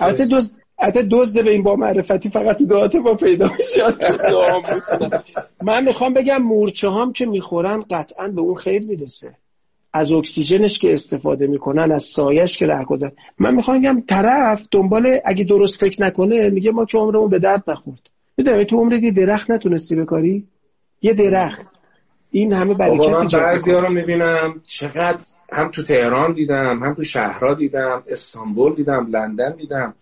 [0.00, 4.00] البته دوز البته دزد به این با معرفتی فقط دعات با پیدا می‌شد
[5.62, 9.34] من می‌خوام بگم مورچه هام که می‌خورن قطعا به اون خیر می‌رسه.
[9.92, 12.84] از اکسیژنش که استفاده می‌کنن از سایش که ره
[13.38, 17.64] من می‌خوام بگم طرف دنبال اگه درست فکر نکنه میگه ما که عمرمون به درد
[17.68, 18.00] نخورد.
[18.38, 20.44] می‌دونی؟ تو عمرت یه درخت نتونستی بکاری؟
[21.02, 21.66] یه درخت.
[22.30, 25.18] این همه برکت من بعضی رو می‌بینم چقدر
[25.52, 29.94] هم تو تهران دیدم هم تو شهرها دیدم استانبول دیدم لندن دیدم.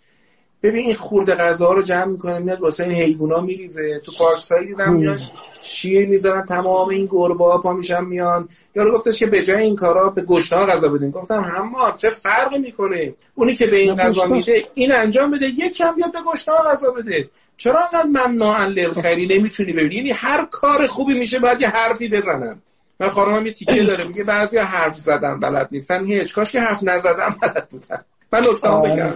[0.63, 4.01] ببین این خورده غذا رو جمع می‌کنه میاد واسه این حیوونا میریزه.
[4.05, 5.19] تو پارکسایی دیدم میاد
[5.63, 8.49] شیر می‌ذارن تمام این گربه ها پا میشن میان.
[8.77, 11.11] یارو گفتش که به جای این کارا به گشت ها غذا بدین.
[11.11, 15.47] گفتم هم چه فرقی می‌کنه؟ اونی که به این غذا میده این انجام بده.
[15.47, 17.29] یک کم بیاد به گشت ها غذا بده.
[17.57, 19.95] چرا انقدر من ناان خیلی نمی‌تونی ببینی.
[19.95, 22.59] یعنی هر کار خوبی میشه باید یه حرفی بزنم
[23.01, 26.05] من خانمم یه تیکه داره میگه بعضی حرف زدن بلد نیستن.
[26.05, 26.35] هیچ.
[26.35, 28.05] کاش که حرف نزدم بلد بودن.
[28.33, 29.13] من نکته بگم.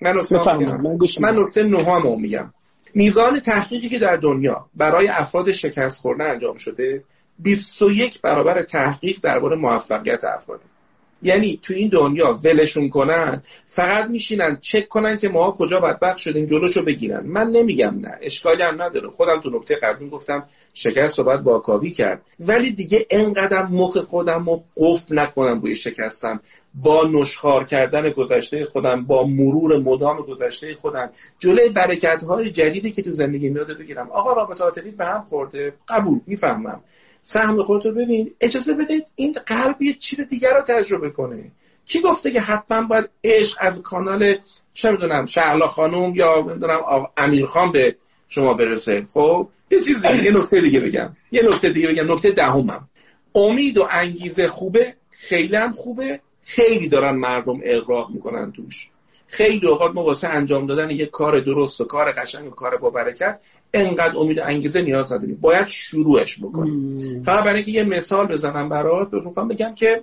[0.00, 2.50] من نکته من نکته نهم میگم.
[2.94, 7.02] میزان تحقیقی که در دنیا برای افراد شکست خورده انجام شده
[7.42, 10.60] 21 برابر تحقیق درباره موفقیت افراد.
[11.22, 16.46] یعنی تو این دنیا ولشون کنن فقط میشینن چک کنن که ما کجا بدبخت شدیم
[16.46, 17.26] جلوشو بگیرن.
[17.26, 19.08] من نمیگم نه اشکالی هم نداره.
[19.08, 20.44] خودم تو نکته قبلی گفتم
[20.74, 22.22] شکست رو باید واکاوی کرد.
[22.40, 26.40] ولی دیگه انقدر مخ خودم رو قفل نکنم روی شکستم.
[26.82, 31.10] با نشخار کردن گذشته خودم با مرور مدام گذشته خودم.
[31.38, 34.10] جلوی برکت های جدیدی که تو زندگی میاده بگیرم.
[34.10, 35.72] آقا رابطه عاطفی به هم خورده.
[35.88, 36.80] قبول می‌فهمم.
[37.32, 38.30] سهم خودتو ببین.
[38.40, 41.44] اجازه بدید این قلب یه چیز دیگر رو تجربه کنه.
[41.86, 44.38] کی گفته که حتما باید عشق از کانال
[44.74, 46.80] چه می‌دونم شهلا خانم یا می‌دونم
[47.16, 47.96] امیرخان به
[48.28, 49.06] شما برسه.
[49.12, 51.10] خب؟ یه چیز دیگه یه نکته دیگه بگم.
[51.32, 52.12] یه نکته دیگه بگم.
[52.12, 52.88] نکته دهمم.
[53.34, 56.20] امید و انگیزه خوبه خیلی هم خوبه.
[56.42, 58.88] خیلی دارن مردم اغراق می‌کنن توش.
[59.26, 62.90] خیلی اوقات ما واسه انجام دادن یه کار درست و کار قشنگ و کار با
[62.90, 63.40] برکت
[63.74, 65.38] انقدر امید انگیزه نیاز نداریم.
[65.40, 67.22] باید شروعش بکنیم.
[67.22, 70.02] فقط برای اینکه یه مثال بزنم برات می‌خوام بگم که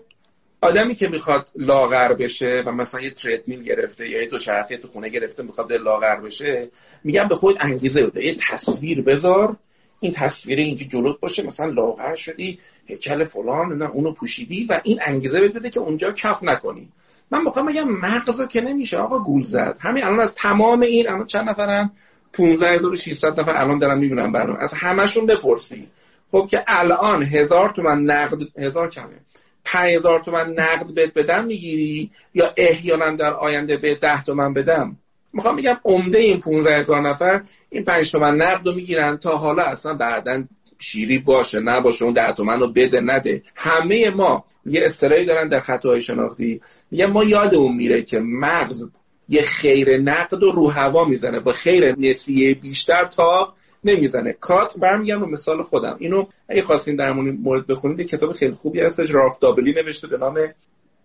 [0.61, 5.09] آدمی که می‌خواد لاغر بشه و مثلا یه تریدمیل گرفته یا یه دوچرخه تو خونه
[5.09, 6.67] گرفته می‌خواد لاغر بشه
[7.03, 8.25] میگم به خود انگیزه بده.
[8.25, 9.55] یه تصویر بذار.
[9.99, 14.99] این تصویر اینجا جلوت باشه مثلا لاغر شدی هیکل فلان نه اونو پوشیدی و این
[15.05, 16.87] انگیزه بده که اونجا کف نکنی.
[17.31, 19.77] من می‌خوام بگم مغز که نمیشه آقا گول زد.
[19.79, 21.91] همین الان از تمام این الان چند نفرن؟
[22.33, 24.63] 15600 نفر الان دارم می‌بینم برنامه.
[24.63, 25.87] از همشون بپرسی.
[26.31, 29.19] خب که الان هزار تومن نقد هزار کمه.
[29.65, 34.95] 5000 تومن نقد بهت بدم می‌گیری یا احیانا در آینده به 10 تومن بدم؟
[35.33, 39.93] می‌خوام بگم عمده این 15000 نفر این 5 تومن نقد رو می‌گیرن تا حالا اصلا
[39.93, 40.43] بعدا
[40.79, 43.41] شیری باشه نباشه اون 10 تومن رو بده نده.
[43.55, 46.61] همه ما یه استرایی دارن در خطاهای شناختی.
[46.91, 48.83] میگم ما یادمون میره که مغز
[49.29, 51.39] یه خیر نقد و رو هوا می‌زنه.
[51.39, 53.53] با خیر نسیه بیشتر تا
[53.83, 54.33] نمی‌زنه.
[54.33, 55.95] کات برمیگم رو مثال خودم.
[55.99, 59.11] اینو اگه خواستین در مورد بخونید یه کتاب خیلی خوبی هستش.
[59.11, 60.37] راف دابلی نوشته به نام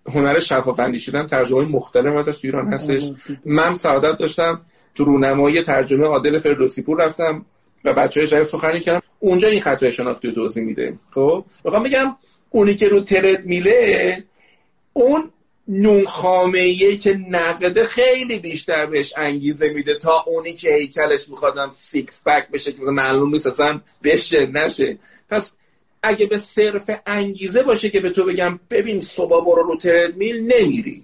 [0.06, 3.02] هنر شفاف اندیشیدن ترجمه مختلف ازش تو ایران هستش.
[3.46, 4.60] من سعادت داشتم.
[4.94, 7.44] تو رونمایی ترجمه عادل فردوسی پور رفتم
[7.84, 9.02] و بچه های سخنی کردم.
[9.20, 10.94] اونجا این خطای شناختی رو توضیح میده.
[11.10, 12.16] خب؟ می‌خوام بگم
[12.50, 14.24] اونی که رو ترد میله
[14.92, 15.30] اون
[15.68, 22.22] نون خامه که نقده خیلی بیشتر بهش انگیزه میده تا اونی که هیکلش میخوادن فیکس
[22.26, 24.98] بک بشه که معلوم نیست اصلا بشه نشه.
[25.30, 25.50] پس
[26.02, 31.02] اگه به صرف انگیزه باشه که به تو بگم ببین صبح برو رو تردمیل نمیری.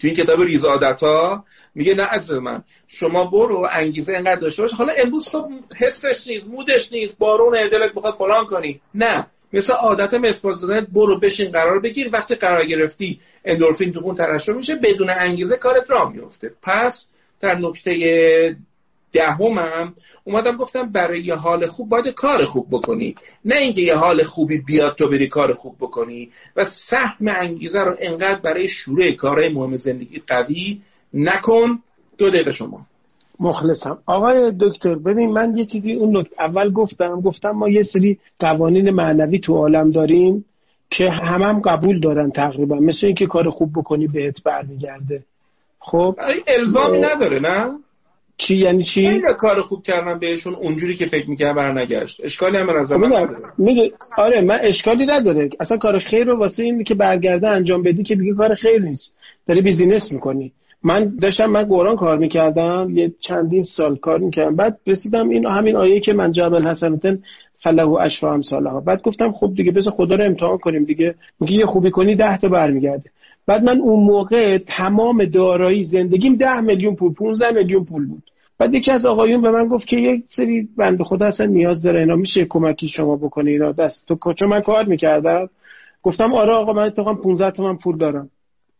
[0.00, 1.44] تو این کتاب ریزادت ها
[1.74, 5.48] میگه نه عزیز من شما برو انگیزه انقدر داشته باشه حالا امروز صبح
[5.78, 8.80] حسش نیست مودش نیست بارون دلت بخواد فلان کنی.
[8.94, 9.26] نه.
[9.52, 12.10] مثل عادت مسواک زدن برو بشین قرار بگیر.
[12.12, 17.06] وقتی قرار گرفتی اندورفین تو خون ترشح میشه بدون انگیزه کارت راه میفته پس
[17.40, 18.56] در نکته
[19.12, 19.94] دهمم
[20.24, 23.14] اومدم گفتم برای یه حال خوب باید کار خوب بکنی.
[23.44, 26.30] نه اینکه یه حال خوبی بیاد تو بری کار خوب بکنی.
[26.56, 30.80] و سهم انگیزه رو انقدر برای شروع کارهای مهم زندگی قوی
[31.14, 31.78] نکن.
[32.18, 32.86] دو دقیقه شما.
[33.40, 33.98] مخلصم.
[34.06, 39.38] آقای دکتر ببین من یه چیزی اون اول گفتم گفتم ما یه سری قوانین معنوی
[39.38, 40.44] تو عالم داریم
[40.90, 42.76] که همم هم قبول دارن تقریبا.
[42.76, 45.22] مثل اینکه کار خوب بکنی بهت برمیگرده.
[45.78, 46.14] خب؟
[46.46, 47.70] الزامی نداره نه؟
[48.36, 52.20] چی؟ یعنی چی؟ کار خوب کردن بهشون اونجوری که فکر می‌کنم برنگشت.
[52.24, 53.12] اشکالی هم از من
[54.18, 55.50] آره من اشکالی نداره.
[55.60, 59.16] اصلا کار خیر رو واسه این که برگرده انجام بدی که دیگه کار خیر نیست.
[59.46, 60.52] داری بیزینس می‌کنی.
[60.84, 64.56] من داشتم من قرآن کار می‌کردم یه چندین سال کار می‌کردم.
[64.56, 67.18] بعد رسیدم این همین آیه که من جبل حسنتن
[67.62, 71.14] فله و اشرا ها بعد گفتم خب دیگه بذار خدا رو امتحان کنیم دیگه.
[71.40, 73.10] میگه یه خوبی کنی ده تا برمیگرده.
[73.46, 78.22] بعد من اون موقع تمام دارایی زندگیم ده میلیون پول 15 میلیون پول بود.
[78.58, 82.00] بعد یکی از آقایون به من گفت که یک سری بنده خدا اصلا نیاز داره
[82.00, 85.48] اینا میشه کمکی شما بکنی اینا دست تو چون من کار می‌کردم.
[86.02, 88.30] گفتم آره آقا من اتفاقا 15 تومن پول دارم.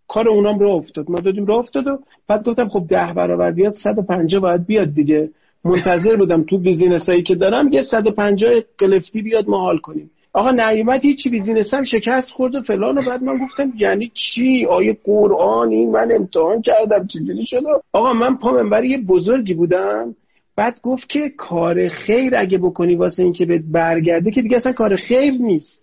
[0.08, 1.10] کار اونام رو افتاد.
[1.10, 1.98] ما دادیم رو افتاد و
[2.28, 5.28] بعد گفتم خب ده برابر بیاد 150 باید بیاد دیگه.
[5.64, 10.10] منتظر بودم تو business هایی که دارم یه 150 قلفتی بیاد ما حال کنیم.
[10.32, 14.66] آقا نیومد هیچی business هم شکست خورد و فلان و بعد من گفتم یعنی چی؟
[14.66, 20.14] آیه قرآن این من امتحان کردم چجوری شد؟ آقا من پا منبر یه بزرگی بودم.
[20.56, 24.96] بعد گفت که کار خیر اگه بکنی واسه اینکه بهت برگرده که دیگه اصلا کار
[24.96, 25.82] خیر نیست.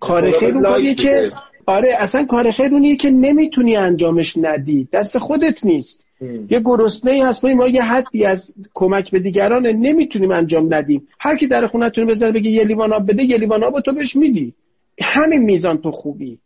[0.00, 1.30] کار خیر اون که
[1.68, 4.88] آره اصلا کار خیر اونیه که نمی‌تونی انجامش ندی.
[4.92, 6.04] دست خودت نیست.
[6.50, 11.02] یه گرسنه ای هست ما یه حدی از کمک به دیگران نمی‌تونیم انجام ندیم.
[11.20, 14.16] هر کی در خونتون بذاره بگه یه لیوان آب بده یه لیوان آب تو بهش
[14.16, 14.54] میدی.
[15.02, 16.38] همین میزان تو خوبی.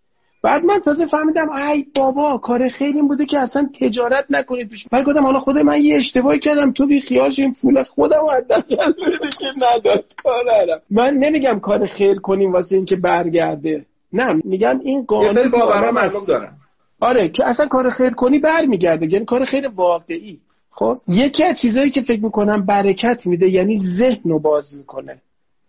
[0.42, 4.88] بعد من تازه فهمیدم ای بابا کار خیلی بوده که اصلا تجارت نکنید پیش.
[4.92, 6.72] بعد گفتم حالا خود من یه اشتباهی کردم.
[6.72, 8.22] تو بی خیال این پول خودم
[8.68, 10.04] که نداد.
[10.22, 13.84] کارم من نمیگم کار خیر کنیم واسه اینکه برگرده.
[14.12, 16.56] نه میگم این قانون باورم دارم
[17.00, 20.38] آره که اصلا کار خیر کنی برمیگرده یعنی کار خیر واقعی.
[20.70, 25.16] خب یکی از چیزهایی که فکر می‌کنم برکت میده یعنی ذهن رو باز می‌کنه.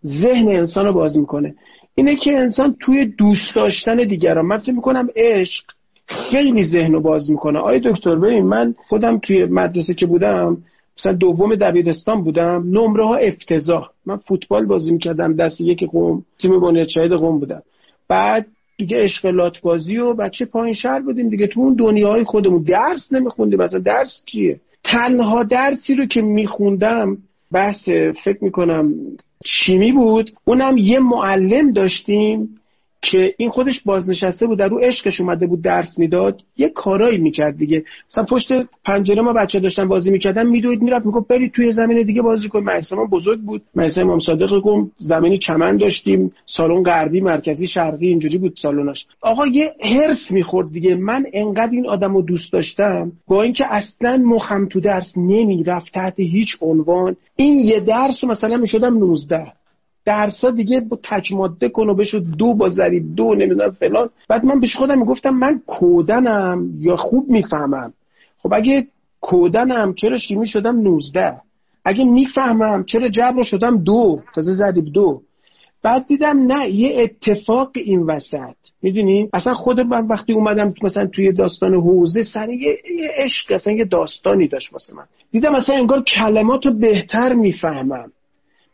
[0.04, 1.54] ذهن انسان رو باز می‌کنه.
[1.94, 5.64] اینه که انسان توی دوست داشتن دیگران من فکر می‌کنم عشق
[6.06, 7.58] خیلی ذهن رو باز می‌کنه.
[7.58, 10.56] آیا دکتر ببین من خودم توی مدرسه که بودم
[10.98, 13.88] مثلا دوم دبیرستان بودم نمره ها افتضاح.
[14.06, 17.62] من فوتبال بازی می‌کردم دست یک قوم تیم بنیاد شهید قوم بودم.
[18.08, 18.46] بعد
[18.76, 22.62] دیگه اشغالات بازی و بچه پایین شهر بودیم دیگه تو اون دنیای خودمون.
[22.62, 23.62] درس نمیخوندیم.
[23.62, 27.18] مثلا درس چیه؟ تنها درسی رو که میخوندم
[27.52, 27.88] بحث
[28.24, 28.94] فکر می‌کنم
[29.44, 30.32] شیمی بود.
[30.44, 32.60] اونم یه معلم داشتیم.
[33.10, 37.56] که این خودش بازنشسته بود در رو عشقش اومده بود درس می‌داد یه کارایی می‌کرد
[37.56, 37.84] دیگه.
[38.10, 38.52] مثلا پشت
[38.84, 42.60] پنجره ما بچه داشتن بازی می‌کردن میدوید می‌رفت می‌گفت برید توی زمین دیگه بازی کن.
[42.60, 43.62] مدرسه بزرگ بود.
[43.74, 49.06] مدرسه امام صادق گم زمینی چمن داشتیم سالن غربی مرکزی شرقی اینجوری بود سالناش.
[49.20, 50.94] آقا یه هرس می‌خورد دیگه.
[50.94, 56.56] من انقدر این آدمو دوست داشتم با اینکه اصلا مخم تو درس نمی‌رفت تحت هیچ
[56.60, 57.16] عنوان.
[57.36, 59.52] این یه درس مثلا می‌شدم 19
[60.04, 64.10] درسا دیگه با تک ماده کن و بشو دو با ضریب دو نمی‌دونم فلان.
[64.28, 67.92] بعد من بهش خودم می‌گفتم من کودنم یا خوب می‌فهمم.
[68.38, 68.86] خب اگه
[69.20, 71.36] کودنم چرا شیمی شدم 19
[71.84, 75.20] اگه می‌فهمم چرا جبر شدم دو؟ تازه ضریب دو.
[75.82, 78.56] بعد دیدم نه یه اتفاق این وسط.
[78.82, 82.76] می‌دونی؟ اصلا خود من وقتی اومدم مثلا توی داستان حوزه سر یه,
[83.16, 85.04] عشق اصلا یه داستانی داشت واسه من.
[85.32, 88.12] دیدم اصلا انگار کلمات رو بهتر می‌فهمم.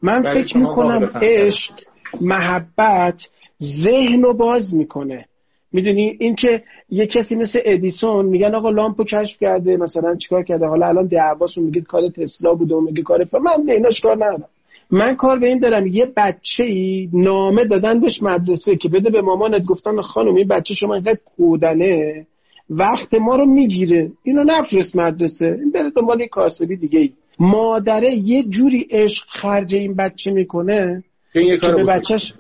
[0.03, 1.73] من فکر می‌کنم عشق
[2.21, 3.21] محبت
[3.83, 5.25] ذهن رو باز می‌کنه.
[5.73, 10.67] می‌دونی؟ این که یه کسی مثل ادیسون میگن آقا لامپو کشف کرده مثلا چیکار کرده؟
[10.67, 14.49] حالا الان دعواشون میگه کار تسلا بوده و میگه کار من ایناش کار ندارم.
[14.91, 19.23] من کار به این دارم یه بچه ای نامه دادن بهش مدرسه که بده به
[19.23, 22.27] مامانت گفتن خانم این بچه شما اینقدر کودنه
[22.71, 24.11] وقت ما رو می‌گیره.
[24.25, 27.11] اینو نفرست مدرسه این بره دنبال کاسبی دیگه ای
[27.41, 32.33] مادره یه جوری عشق خرج این بچه می‌کنه که به بچهش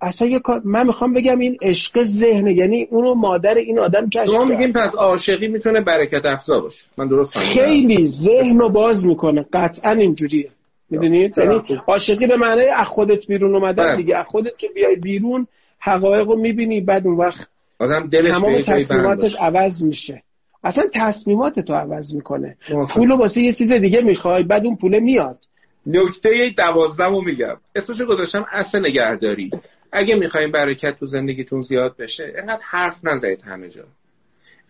[0.00, 2.54] اصلا یه کار من می‌خوام بگم این عشق ذهنه.
[2.54, 6.84] یعنی اونو مادر این آدم کشف شما میگین پس عاشقی می‌تونه برکت افزا باشه.
[6.98, 7.54] من درست فهمیدم.
[7.54, 9.46] خیلی ذهن رو باز می‌کنه.
[9.52, 10.48] قطعا اینجوریه.
[10.90, 13.96] می‌دونید؟ یعنی عاشقی به معنای از خودت بیرون اومدن بله.
[13.96, 14.16] دیگه.
[14.16, 15.46] از خودت که بیای بیرون
[15.80, 17.48] حقایق رو می‌بینی بعد اون وقت
[17.78, 20.22] آدم دلش تمام تصمیماتت عوض میشه.
[20.64, 22.56] اصلا تصمیمات تو عوض می‌کنه.
[22.94, 25.38] پول واسه یه چیز دیگه می‌خوای بعد اون پوله میاد.
[25.86, 29.50] نکته دوازدهم رو میگم اسمشو گذاشتم اصل نگهداری.
[29.92, 33.84] اگه می‌خوایم برکت تو زندگیتون زیاد بشه اینقدر حرف نزنید همه جا.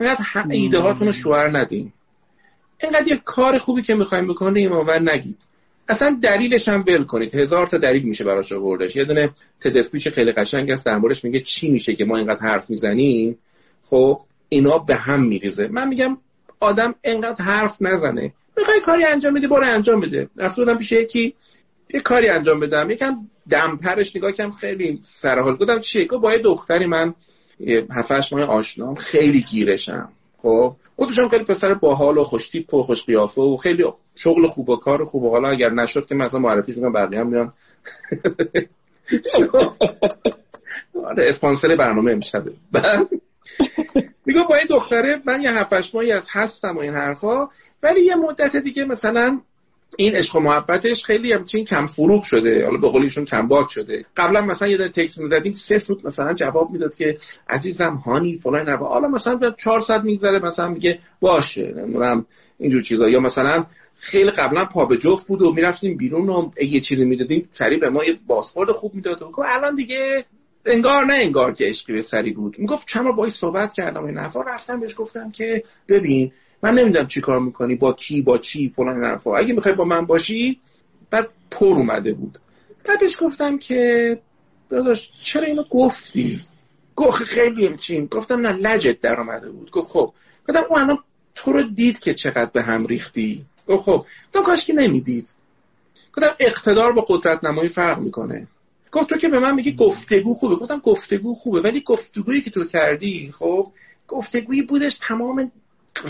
[0.00, 1.92] اینقدر ایده هاتون رو شوهر ندین.
[2.82, 5.38] اینقدر یه کار خوبی که می‌خوایم بکنیم و نگید.
[5.88, 7.34] اصلا دلیلش هم ول کنید.
[7.34, 8.96] هزار تا دلیل میشه براش آوردش.
[8.96, 13.38] یه دونه تدسپیچ خیلی قشنگ در میگه چی میشه که ما اینقدر حرف می‌زنیم.
[13.84, 14.20] خب
[14.52, 15.68] اینا به هم میریزه.
[15.68, 16.16] من میگم
[16.60, 18.32] آدم انقدر حرف نزنه.
[18.56, 20.28] می‌خوای کاری انجام بدی برو انجام بده.
[20.36, 21.34] رفتم پیش یکی
[21.94, 22.90] یه کاری انجام بدم.
[22.90, 23.14] یکم
[23.50, 27.14] دمپرش نگاه کم خیلی سرحال گفتم چیه گفت با یه دختری من
[27.90, 30.08] هفتش ماه آشنام خیلی گیرشم.
[30.38, 33.84] خب خودشم خیلی پسر باحال و خوشتیپ و خوش قیافه و خیلی
[34.14, 37.26] شغل خوب و کار خوب و حالا اگر نشد که مثلا معرفی می‌کنم بقیه هم
[37.26, 37.52] میان
[41.08, 42.52] آره اسپانسر برنامه امشبه.
[44.26, 47.48] میگه با این دختره من یه هفتش ماهی از هستم و این حرفا
[47.82, 49.40] ولی یه مدت دیگه مثلا
[49.96, 54.04] این عشق و محبتش خیلی همچین کم فروغ شده حالا به قولیشون کم باد شده.
[54.16, 57.16] قبلا مثلا یه تکست می‌زدیم سه سوت مثلا جواب می‌داد که
[57.48, 62.26] عزیزم هانی فلان نه حالا مثلا 4 ساعت میگذره مثلا میگه باشه نمی‌دونم
[62.58, 63.08] اینجور چیزا.
[63.08, 63.66] یا مثلا
[63.98, 67.90] خیلی قبلا پا به جفت بود و می‌رفتیم بیرون و یه چیزی می‌دادیم سری به
[67.90, 69.22] ما یه بازخورد خوب می‌داد.
[69.22, 70.24] و الان دیگه
[70.66, 72.58] انگار نه انگار که عشقی به سری بود.
[72.58, 76.32] می‌گفت چند بار باهاش صحبت کردم این حرفا رفتم بهش گفتم که ببین
[76.62, 79.36] من نمی‌دونم چی کار می‌کنی با کی با چی فلان حرفا.
[79.36, 80.60] اگه می‌خوای با من باشی
[81.10, 82.38] بعد پر اومده بود.
[82.84, 84.18] بعد بهش گفتم که
[84.70, 86.40] داداش چرا اینو گفتی؟
[86.96, 88.06] گفت خیلی همچین.
[88.06, 89.70] گفتم نه لجت در اومده بود.
[89.70, 90.12] گفت خب.
[90.48, 90.98] گفتم اون الان
[91.34, 93.44] تو رو دید که چقدر به هم ریختی.
[93.68, 94.06] گفت خب.
[94.32, 95.28] تو کاش که نمی‌دید.
[96.16, 98.46] گفتم اقتدار با قدرت نمایی فرق می‌کنه.
[98.92, 100.56] گفت تو که به من میگی گفتگو خوبه.
[100.56, 101.60] گفتم گفتگو خوبه.
[101.60, 103.66] ولی گفتگویی که تو کردی خب
[104.08, 105.52] گفتگویی بودش تمام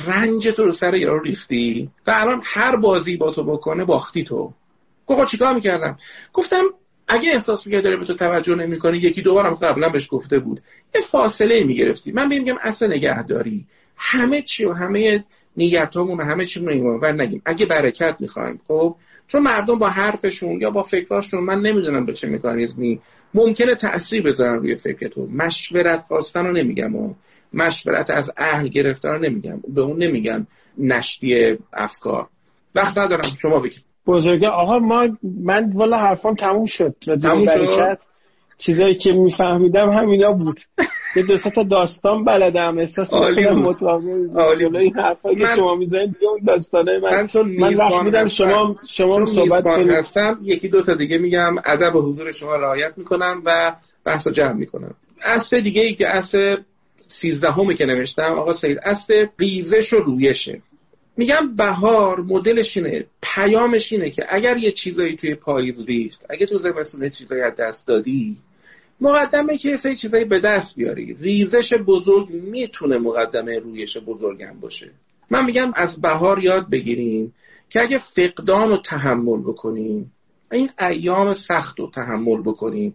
[0.06, 4.52] رنج تو رو سر یارو ریختی و الان هر بازی با تو بکنه باختی تو.
[5.06, 5.96] گفت خب چیکار می‌کردم؟
[6.32, 6.62] گفتم
[7.08, 10.60] اگه احساس می‌کرد داره به تو توجه نمی‌کنه یکی دو بارم قبلا بهش گفته بود.
[10.94, 12.12] یه فاصله می‌گرفتی.
[12.12, 13.66] من میگم اصل نگهداری.
[13.96, 15.24] همه چی و همه
[15.56, 17.42] نیتامون و همه چی رو نگیم.
[17.44, 18.96] اگه برکت می‌خوایم خب
[19.32, 23.00] چون مردم با حرفشون یا با فکراشون من نمی‌دونم به چه مکانیزمی.
[23.34, 26.96] ممکنه تاثیر بذارن روی فکر تو مشورت خواستن رو نمیگم.
[26.96, 27.14] و
[27.54, 29.60] مشورت از اهل گرفتن رو نمیگم.
[29.74, 30.46] به اون نمیگن
[30.78, 32.26] نشتی افکار.
[32.74, 33.22] وقت ندارم.
[33.42, 33.82] شما بگید.
[34.06, 35.08] بزرگه آقا ما
[35.44, 36.94] من والا حرفام تموم شد.
[37.22, 37.98] تموم شد؟
[38.66, 40.60] چیزایی که میفهمیدم همینا بود.
[41.16, 46.40] یه دو تا داستان بلدم احساس می‌کنم مطابق این حرفایی که شما می‌زنید دیگه اون
[46.46, 49.90] داستانه من من, چون من وقت میدم شما شما رو صحبت کنید.
[49.90, 51.56] هستم یکی دو تا دیگه میگم.
[51.64, 53.72] ادب حضور شما رعایت می‌کنم و
[54.04, 54.94] بحث جمع می‌کنم.
[55.22, 56.56] اصل دیگه ای که اصل
[57.20, 60.62] سیزدهمی که نوشتم آقا سید اصل ریزش و رویشه.
[61.16, 66.58] میگم بهار مدلش اینه پیامش اینه که اگر یه چیزایی توی پاییز ریخت اگه تو
[66.58, 68.36] زمستون چیزایی از دست دادی
[69.02, 71.16] مقدمه که سه چیزایی به دست بیاری.
[71.20, 74.90] ریزش بزرگ می‌تونه مقدمه رویش بزرگم باشه.
[75.30, 77.32] من میگم از بهار یاد بگیریم
[77.70, 80.12] که اگه فقدان رو تحمل بکنیم
[80.52, 82.94] این ایام سخت رو تحمل بکنیم.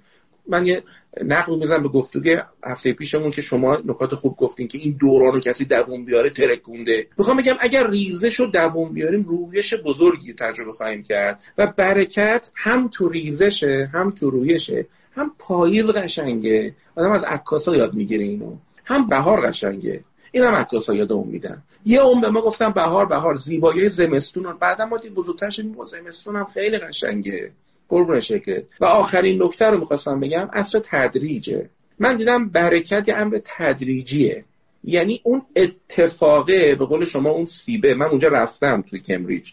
[0.49, 0.83] من یه
[1.23, 5.39] نقل می‌زنم به گفتگو هفته پیشمون که شما نکات خوب گفتین که این دوران رو
[5.39, 7.07] کسی دووم بیاره ترکونده.
[7.17, 12.87] می‌خوام بگم اگر ریزش رو دووم بیاریم رویش بزرگی تجربه خواهیم کرد و برکت هم
[12.87, 14.85] تو ریزشه هم تو رویشه.
[15.17, 16.73] هم پاییز قشنگه.
[16.95, 18.55] آدم از عکاسا یاد می‌گیره اینو.
[18.85, 20.01] هم بهار قشنگه.
[20.31, 21.63] این هم عکاسا یادمون میدن.
[21.85, 23.35] یه اون به ما گفتم بهار بهار.
[23.35, 25.75] زیبایی زمستون بعدا ما دید بزرگتر شدیم.
[25.83, 27.51] زمستون هم خیلی قشنگه.
[27.89, 31.69] قربون شکل و آخرین نکته رو می‌خواستم بگم اصل تدریجه.
[31.99, 34.43] من دیدم برکت یه امر تدریجیه.
[34.83, 37.93] یعنی اون اتفاقه به قول شما اون سیبه.
[37.93, 39.47] من اونجا رفتم توی کمبریج.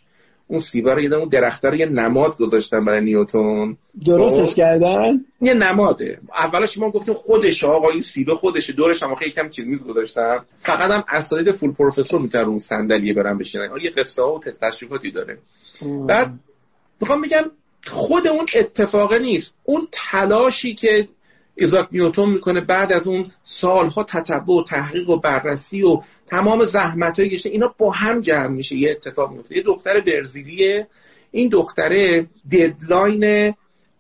[0.49, 3.77] اون سیبه رو یه اون درخته رو یه نماد گذاشتن برای نیوتون
[4.07, 6.19] درستش خب؟ کردن؟ یه نماده.
[6.39, 8.73] اولش ما گفتیم خودشه آقا این سیبه خودشه.
[8.73, 10.39] دورش هم آخه یکم چیز میز گذاشتن.
[10.59, 13.69] فقط هم اساتید فول پروفسور می‌تونن اون صندلیه برن بشینن.
[13.83, 15.39] یه قصه ها و تشریفاتی داره.
[16.09, 16.31] بعد
[17.01, 17.45] می‌خوام بگم
[17.87, 19.55] خود اون اتفاقه نیست.
[19.65, 21.09] اون تلاشی که
[21.57, 27.21] ایزاک نیوتون می‌کنه بعد از اون سالها تتبع و تحقیق و بررسی و تمام زحمت
[27.21, 30.87] های کشیده اینا با هم جمع میشه یه اتفاق میفته یه دختر برزیلیه.
[31.31, 33.55] این دختره deadline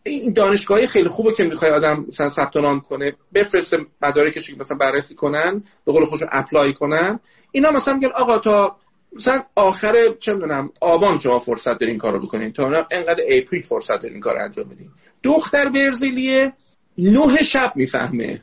[0.06, 5.14] این دانشگاهی خیلی خوبه که می‌خوای آدم مثلا ثبت نام کنه بفرسته مدارکش مثلا بررسی
[5.14, 7.20] کنن به قول خودشون apply کنن.
[7.52, 8.76] اینا مثلا میگن آقا تا
[9.16, 12.52] مثلا آخر چه می‌دونم آبان شما فرصت دارین کارو بکنین.
[12.52, 14.88] تا انقدر April فرصت دارین کار انجام بدین.
[15.22, 16.52] دختر برزیلیه.
[16.98, 18.40] نه شب می‌فهمه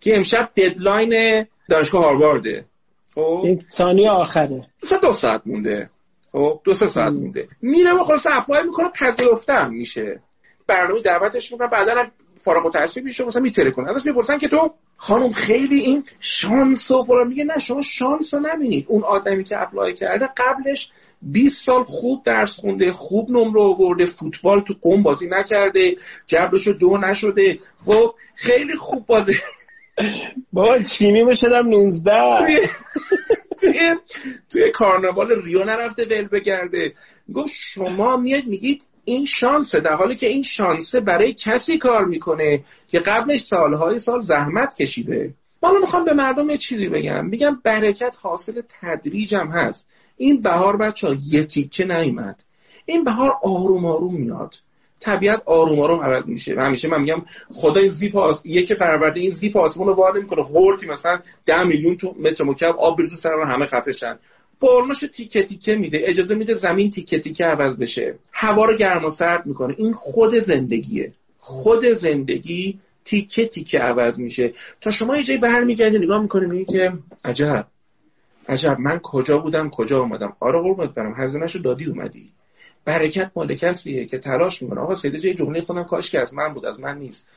[0.00, 2.64] که امشب deadline دانشگاه هاروارده.
[3.14, 4.66] خب؟ ثانیه آخره.
[4.84, 5.90] مثلا دو ساعت مونده.
[6.32, 7.48] خب؟ دو سه ساعت مونده.
[7.62, 10.20] میره و خلاصه apply می‌کنه پذیرفته هم میشه.
[10.66, 12.06] برنامه دعوتش می‌کنه بعدا
[12.44, 17.28] فارغ التحصیل میشه مثلا می‌ترکونه ازش می‌پرسن که تو خانم خیلی این شانس و فلان
[17.28, 18.86] میگه نه شما شانس رو نبینید.
[18.88, 20.90] اون آدمی که اپلای کرده قبلش
[21.22, 25.94] 20 سال خوب درس خونده خوب نمره آورده فوتبال تو قوم بازی نکرده
[26.26, 27.58] جبرشو دو نشده.
[27.84, 29.32] خب خیلی خوب بازی.
[30.52, 32.58] بابا چینی شدم 19
[33.60, 33.96] توی
[34.50, 36.92] توی کارناوال ریو نرفته ول بگرده
[37.34, 42.64] گفت شما میاد میگید این شانسه در حالی که این شانسه برای کسی کار می‌کنه
[42.88, 45.34] که قبلش سالهای سال زحمت کشیده.
[45.62, 47.26] حالا می‌خوام به مردم یه چیزی بگم.
[47.26, 49.88] میگم برکت حاصل تدریجم هست.
[50.18, 52.42] این بهار بچه ها یه تیکه نیمد
[52.86, 54.54] این بهار آروم آروم میاد.
[55.00, 56.54] طبیعت آروم آروم عوض میشه.
[56.54, 57.22] و همیشه من میگم
[57.52, 58.42] خدای زیپ آس...
[58.44, 62.76] یکی فرورده این زیپ آسمون رو وارد می‌کنه هورتی مثلا ده میلیون تو متر مکعب
[62.76, 64.18] آب بریزه سر همه خفشن.
[64.60, 65.98] بارناش تیکه تیکه میده.
[66.02, 68.14] اجازه میده زمین تیکه تیکه عوض بشه.
[68.32, 69.74] هوا رو گرم و سرد می‌کنه.
[69.78, 71.12] این خود زندگیه.
[71.38, 74.52] خود زندگی تیکه تیکه عوض میشه.
[74.80, 76.92] تا شما یه جایی برمیگردی نگاه می‌کنی میگی که
[77.24, 77.66] عجب.
[78.48, 82.30] عجب من کجا بودم کجا اومدم؟ آره قربونت برم هزینهشو دادی اومدی.
[82.84, 84.80] برکت مال کسیه که تلاش می‌کنه.
[84.80, 87.28] آقا سیده جای جمله خودم کاش که از من بود از من نیست.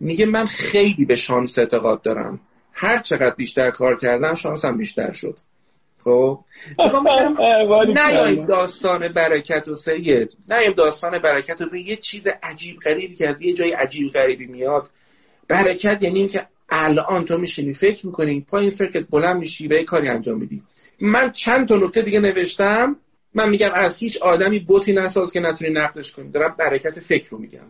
[0.00, 2.40] میگه من خیلی به شانس اعتقاد دارم.
[2.72, 5.36] هر چقدر بیشتر کار کردم شانسم بیشتر شد.
[6.00, 6.38] خب؟
[7.88, 10.28] نیایید داستان برکت و سید.
[10.48, 14.90] نیایید داستان برکت و یه چیز عجیب غریبی که از یه جای عجیب غریبی میاد.
[15.48, 20.08] برکت یعنی اینکه الان تو میشینی فکر می‌کنی پایین فکرت بلند میشی و یه کاری
[20.08, 20.62] انجام میدی.
[21.00, 22.96] من چند تا نکته دیگه نوشتم
[23.34, 26.30] من میگم از هیچ آدمی بوتی نساز که نتونی نقدش کنی.
[26.30, 27.66] دارم برکت فکر رو میگم.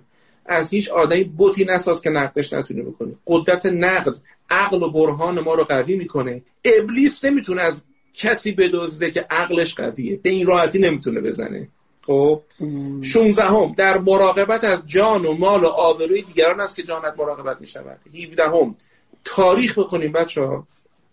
[0.46, 3.14] از هیچ آدمی بوتی نساز که نقدش نتونی بکنی.
[3.26, 4.14] قدرت نقد
[4.50, 6.42] عقل و برهان ما رو قوی می‌کنه.
[6.64, 7.82] ابلیس نمی‌تونه از
[8.14, 10.20] کسی بدزده که عقلش قویه.
[10.22, 11.68] به این راحتی نمی‌تونه بزنه.
[12.08, 12.40] خب.
[13.14, 17.60] 16 هم در مراقبت از جان و مال و آبروی دیگران است که جانت مراقبت
[17.60, 17.98] می‌شود.
[18.14, 18.74] 17 هم
[19.24, 20.64] تاریخ بکنیم بچه ها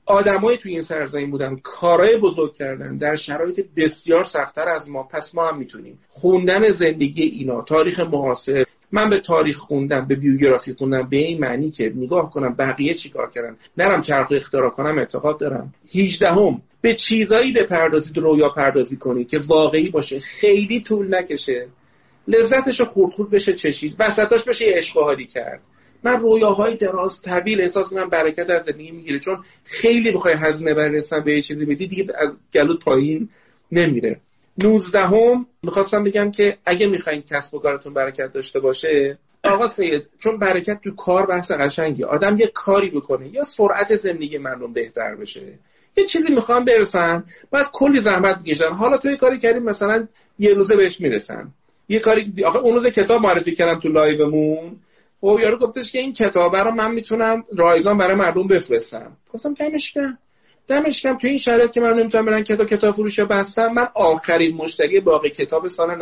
[0.05, 5.03] آدمایی توی این سرزمین بودن کارهای بزرگ کردن در شرایط بسیار سختتر از ما.
[5.03, 5.99] پس ما هم می‌تونیم.
[6.09, 8.65] خوندن زندگی اینا تاریخ معاصر.
[8.95, 13.31] من به تاریخ خوندم به بیوگرافی خوندم به این معنی که نگاه کنم بقیه چیکار
[13.31, 13.55] کردن.
[13.77, 15.73] نرم چرخ اختراع کنم اعتقاد دارم.
[15.95, 20.19] 18 هم به چیزایی بپردازید رویا پردازی کنید که واقعی باشه.
[20.19, 21.67] خیلی طول نکشه.
[22.27, 23.95] لذتش خورد خورد بشه چشید.
[23.99, 25.61] وسطاش بشه یه کرد.
[26.03, 29.19] من رویاهای دراز طویل احساس من برکت از زندگی می‌گیره.
[29.19, 33.29] چون خیلی بخوای هزینه برسن به یه چیزی بدی دیگه از گلوت پایین
[33.71, 34.19] نمیره.
[34.63, 40.39] نوزدهم می‌خواستم بگم که اگه می‌خواین کسب و کارتون برکت داشته باشه آقا سید چون
[40.39, 45.53] برکت تو کار بحث قشنگی آدم یه کاری بکنه یا سرعت زندگی مردم بهتر بشه.
[45.97, 50.07] یه چیزی می‌خوام برسن باید کلی زحمت بکشن حالا تو یه کاری کردیم مثلا
[50.39, 51.47] یه روزه بهش می‌رسن
[51.89, 54.75] یه کاری آخه اون روز کتاب معرفی کردم تو لایومون.
[55.21, 59.11] خب یارو گفتش که این کتابه رو من می‌تونم رایگان برای مردم بفرستم.
[59.33, 60.17] گفتم دمش کم
[60.67, 64.55] دمش کم تو این شرایط که من نمی‌تونم برن کتاب کتاب فروش بستم من آخرین
[64.55, 65.95] مشتری باقی کتاب سال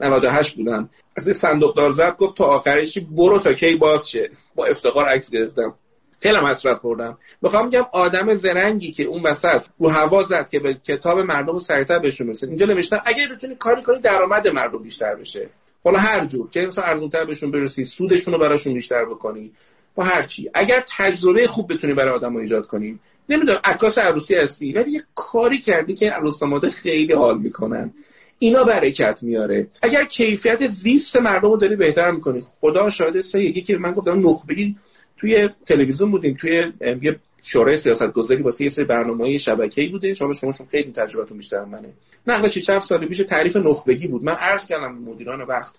[0.00, 0.88] 98 بودم.
[1.16, 4.30] از صندوق دار زد گفت تو آخرش برو تا کی باز شه.
[4.54, 5.74] با افتخار عکس گرفتم.
[6.22, 7.18] خیلی حسرت خوردم.
[7.42, 11.98] می‌خوام میگم آدم زرنگی که اون وسط رو هوا زد که به کتاب مردم سریعتر
[11.98, 12.46] بهشون برسه.
[12.46, 15.48] اینجا نوشتم اگه بتونی کاری کنی درآمد مردم بیشتر بشه.
[15.84, 19.50] حالا هر جور که انسان ارزونتر بهشون برسی سودشون رو براشون بیشتر بکنی.
[19.94, 20.50] با هر چی.
[20.54, 22.98] اگر تجربه خوب بتونی برای آدم ایجاد کنی
[23.30, 26.42] نمی‌دونم عکاس عروسی هستی ولی یه کاری کردی که عروس
[26.82, 27.90] خیلی حال می‌کنن.
[28.38, 29.66] اینا برکت میاره.
[29.82, 32.42] اگر کیفیت زیست مردم رو داری بهتر می‌کنی.
[32.60, 34.76] خدا شاهد سه یکی که من گفتم نخبگی
[35.18, 40.14] توی تلویزیون بودیم توی یه شورای سیاست گذاری واسه یه سری برنامه‌های شبکه‌ای بوده.
[40.14, 41.88] شما شما شما خیلی تجربتون بیشتر منه.
[42.26, 44.24] نقل 6 7 سال پیش تعریف نخبگی بود.
[44.24, 45.74] من عرض کردم به مدیران وقت.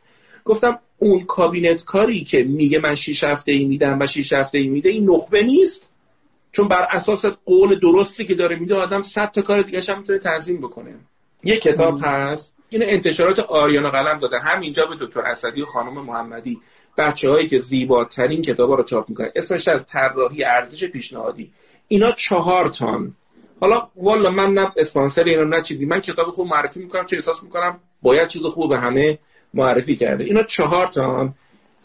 [0.45, 4.67] گفتم اون کابینت کاری که میگه من 6 هفته ای میدم و 6 هفته ای
[4.67, 5.90] میده این نخبه نیست.
[6.51, 10.19] چون بر اساس قول درستی که داره میده آدم 100 تا کار دیگه هم می‌تونه
[10.19, 10.95] تنظیم بکنه.
[11.43, 14.39] یه کتاب هست این انتشارات آریانا قلم داده.
[14.39, 16.57] همینجا به دکتر اسدی و خانم محمدی
[16.97, 19.29] بچه هایی که زیباترین کتابا رو چاپ می‌کنن.
[19.35, 21.51] اسمش از طراحی ارزش پیشنهادی.
[21.87, 23.13] اینا چهار تان.
[23.61, 25.85] حالا والا من نه اسپانسر اینا نه چیزی.
[25.85, 29.19] من کتاب خوب معرفی می‌کنم چه احساس می‌کنم؟ باید چیز خوب به همه
[29.53, 30.23] معرفی کرده.
[30.23, 31.33] اینا چهار تان.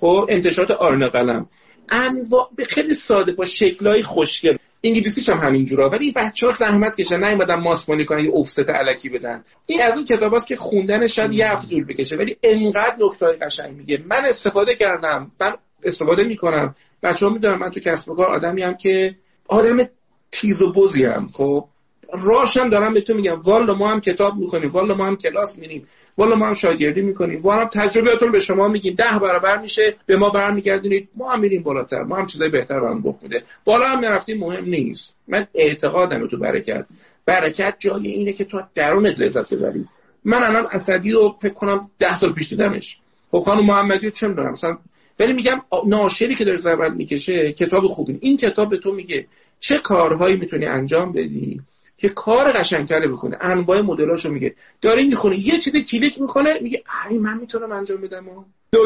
[0.00, 1.46] خب انتشارات آرنا قلم.
[1.90, 4.56] انواع به خیلی ساده با شکلای خوشگل.
[4.84, 7.24] انگلیسیش هم همینجورا ولی بچه ها زحمت کشن.
[7.24, 9.42] نیومدن ماسمانی کنن یه افست علکی بدن.
[9.66, 13.98] این از اون کتاب که خوندن شاید یه افزول بکشه ولی انقدر نکته قشنگ میگه.
[14.06, 15.30] من استفاده کردم.
[15.40, 15.54] من
[15.84, 16.74] استفاده می‌کنم.
[17.02, 19.14] بچه ها می‌دونم من تو کسب و کار آدمی هم که
[19.48, 19.88] آدم
[20.32, 21.64] تیز و بزی هم خب.
[22.12, 23.40] راشم دارم به تو میگم.
[23.40, 25.86] والا ما هم کتاب می‌کنیم والا ما هم کلاس میریم.
[26.18, 27.40] والا ما هم شاگردی می‌کنیم.
[27.44, 28.94] ما هم تجربهاتون به شما میگیم.
[28.94, 29.94] ده برابر میشه.
[30.06, 31.08] به ما برمیگردونید.
[31.16, 32.02] ما هم میریم بالاتر.
[32.02, 33.42] ما هم چیزای بهتر هم گفت میده.
[33.64, 35.16] بالا هم نرفتیم مهم نیست.
[35.28, 36.86] من اعتقادم تو برکت.
[37.26, 39.84] برکت جای اینه که تو درونت لذت ببری.
[40.24, 42.96] من الان اسدی رو فکر کنم ده سال پیش دیدمش.
[43.30, 44.76] خب خانم محمدی رو چه می‌دونم؟ مثلا
[45.20, 48.18] ولی میگم ناشری که داره زحمت می‌کشه کتاب خوبی.
[48.20, 49.26] این کتاب به تو میگه
[49.60, 51.60] چه کارهایی می‌تونی انجام بدی؟
[51.98, 54.54] که کار قشنگتری بکنه انواع مدلاشو میگه.
[54.82, 55.38] داره می‌خونه.
[55.38, 58.24] یه چیزی کلیک می‌کنه میگه ای من می‌تونم انجام بدم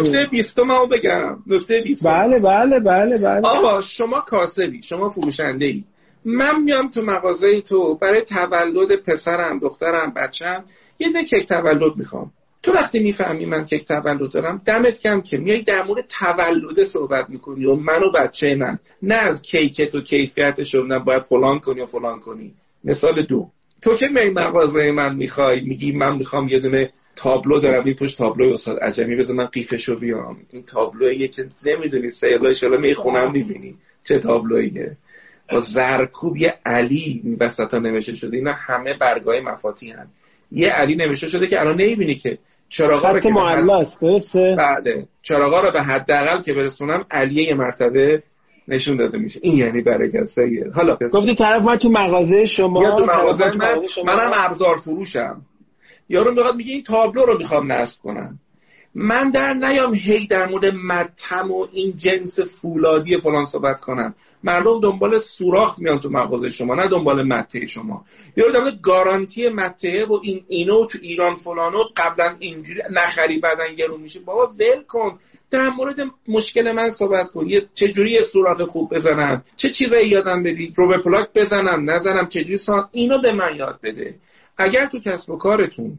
[0.00, 1.36] نکته 20 ما بگم.
[1.46, 3.48] نکته 20 بله بله بله بله.
[3.48, 5.84] آقا شما کاسبی شما فروشنده ای
[6.24, 10.64] من میام تو مغازه تو برای تولد پسرم دخترم بچم
[10.98, 12.30] یه دونه کیک تولد می‌خوام.
[12.62, 17.30] تو وقتی می‌فهمی من کیک تولد دارم دمت کم که میای در مورد تولد صحبت
[17.30, 17.64] می‌کنی.
[17.66, 18.78] و من و بچه من.
[19.02, 22.52] نه از کیکت و کیفیتش نه باید فلان کنی و فلان کنی.
[22.84, 23.46] مثال دو.
[23.82, 28.18] تو که می مغازه من می‌خوای میگی من می‌خوام یه دونه تابلو دارم این پشت
[28.18, 30.36] تابلو استاد عجمی بذار من قیفشو بیام.
[30.52, 33.74] این تابلویه که نمی‌دونی سیلا شلا می‌خونم می‌بینی
[34.08, 34.96] چه تابلویه
[35.52, 38.36] با زرکوب یه علی این وسط نوشته شده.
[38.36, 40.06] اینا همه برگاه مفاتی هن.
[40.52, 42.38] یه علی نوشته شده که الان نمی‌بینی که
[42.68, 48.22] چراغا رو که معلاست درسته؟ بعده چراغا رو به حداقل که برسونم علیه یه مرتبه
[48.70, 49.40] نشون داده میشه.
[49.42, 54.32] این یعنی برکت سید حالا گفتی طرف من تو مغازه شما تو مغازه من منم
[54.34, 55.36] ابزار فروشم.
[56.08, 58.38] یارو می‌خواد میگه این تابلو رو می‌خوام نصب کنم.
[58.94, 64.14] من در نیام هی در مورد متم و این جنس فولادی فلان صحبت کنم.
[64.44, 68.04] مردم دنبال سوراخ میان تو مغازه شما نه دنبال مته شما.
[68.36, 74.00] یا در گارانتی مته و این اینو تو ایران فلانو قبلا اینجوری نخری بعدن گرون
[74.00, 74.20] میشه.
[74.20, 75.18] بابا ول کن.
[75.50, 75.96] در مورد
[76.28, 77.46] مشکل من صحبت کن.
[77.46, 82.28] یه چجوری یه سوراخ خوب بزنم چه چیزایی یادم بدی؟ رو به پلاک بزنم نزنم
[82.28, 84.14] چجوری سان اینو به من یاد بده.
[84.58, 85.98] اگر تو کسب و کارتون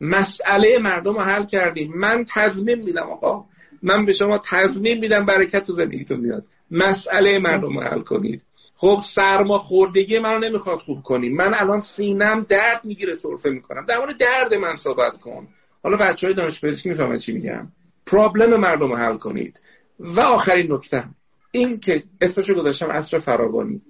[0.00, 3.44] مسئله مردم رو حل کردیم من تضمین میدم آقا.
[3.82, 8.42] من به شما تضمین میدم برکت تو زندگیتون میاد مسئله مردم رو حل کنید.
[8.76, 11.36] خب سرما خوردگی من رو نمی‌خواد خوب کنیم.
[11.36, 13.86] من الان سینم درد می‌گیره سرفه می‌کنم.
[13.86, 15.48] در مورد درد من صحبت کن.
[15.82, 17.66] حالا بچه های دانش پزشکی می‌فهمن چی میگم
[18.06, 19.60] پرابلم مردم رو حل کنید.
[20.00, 21.04] و آخرین نکته
[21.52, 23.80] این که اسمشو گذاشتم اصر فراوانی.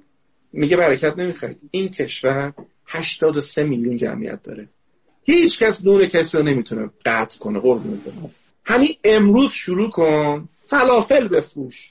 [0.52, 1.59] میگه برکت نمی‌خواید.
[1.70, 2.52] این کشور
[2.89, 4.69] 83 میلیون جمعیت داره.
[5.24, 7.61] هیچ کس نون کسی رو نمی‌تونه قطع کنه.
[7.61, 8.01] قربون
[8.65, 10.48] همین امروز شروع کن.
[10.66, 11.90] فلافل بفروش.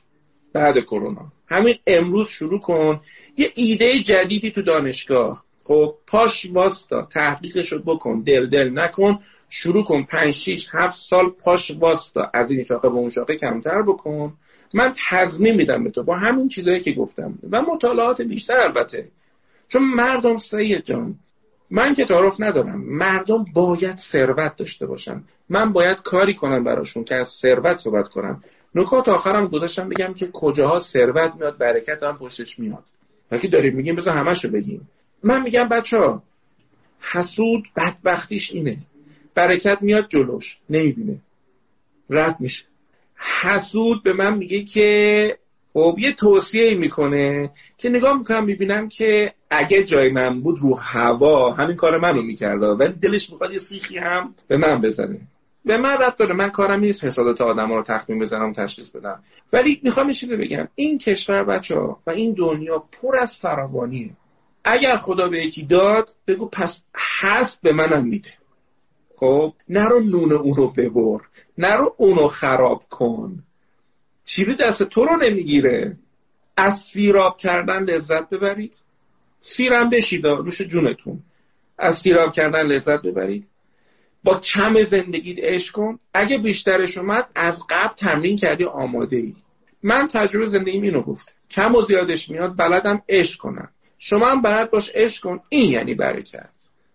[0.53, 1.25] بعد کرونا.
[1.47, 3.01] همین امروز شروع کن.
[3.37, 5.43] یه ایده جدیدی تو دانشگاه.
[5.63, 9.19] خب پاش واستا تحقیقش رو بکن دل دل نکن.
[9.49, 13.81] شروع کن پنج شیش هفت سال پاش واستا از این شاقه به اون شاقه کمتر
[13.81, 14.33] بکن.
[14.73, 17.33] من تضمین میدم به تو با همین چیزایی که گفتم.
[17.51, 19.07] و مطالعات بیشتر البته.
[19.67, 21.15] چون مردم سید جان
[21.71, 22.81] من که تعارف ندارم.
[22.81, 25.23] مردم باید ثروت داشته باشن.
[25.49, 28.43] من باید کاری کنم براشون که از ثروت صحبت کنم.
[28.75, 32.83] نکات آخرم گذاشتم بگم که کجاها ثروت میاد برکت هم پشتش میاد.
[33.31, 34.87] وقتی داریم میگیم بذار همشو بگیم.
[35.23, 36.23] من میگم بچه ها
[36.99, 38.77] حسود بدبختیش اینه.
[39.35, 41.17] برکت میاد جلوش نمی‌بینه.
[42.09, 42.65] رد میشه.
[43.41, 45.37] حسود به من میگه که
[45.73, 51.53] خب یه توصیه می‌کنه که نگاه می‌کنم می‌بینم که اگه جای من بود رو هوا
[51.53, 55.19] همین کار منو می‌کرده ولی دلش می‌خواد یه سیخی هم به من بزنه.
[55.65, 56.33] به من رد داره.
[56.33, 59.19] من کارم نیست حسادت آدم رو تخمین بزنم تشخیص بدم.
[59.53, 60.67] ولی می‌خوام یه بگم.
[60.75, 64.09] این کشور بچه ها و این دنیا پر از فراوانیه.
[64.63, 68.29] اگر خدا به یکی داد بگو پس هست به منم میده.
[69.15, 71.19] خب؟ نرو نون اونو ببر.
[71.57, 73.43] نرو اونو خراب کن.
[74.23, 75.97] چیزی دست تو رو نمی‌گیره.
[76.57, 78.73] از سیراب کردن لذت ببرید.
[79.41, 81.19] سیرم بشید روش جونتون.
[81.77, 83.47] از سیراب کردن لذت ببرید.
[84.23, 85.99] با کم زندگیت عشق کن.
[86.13, 89.33] اگه بیشترش اومد از قبل تمرین کردی آماده ای
[89.83, 93.69] من تجربه زندگی اینو گفت کم و زیادش میاد بلدم عشق کنم.
[93.99, 95.39] شما هم بلد باش عشق کن.
[95.49, 96.49] این یعنی برکت.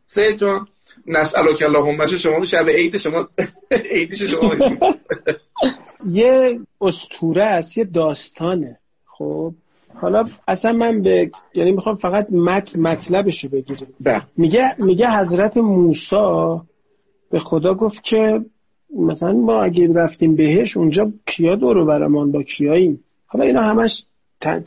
[0.07, 0.67] سید جان
[1.07, 2.07] نسألو که اللهم.
[2.07, 3.29] شما شب عید شما؟
[3.71, 4.55] عیدش شما
[6.21, 8.77] یه استوره است یه داستانه.
[9.07, 9.53] خب؟
[9.95, 13.87] حالا اصلا من به یعنی می‌خوام فقط مت مطلبش رو بگیرم.
[14.01, 14.23] بله.
[14.37, 16.61] میگه میگه حضرت موسی
[17.35, 18.41] به خدا گفت که
[18.99, 23.01] مثلا ما اگه رفتیم بهش اونجا کیا دور برمان با کیاییم.
[23.27, 23.91] حالا اینا همش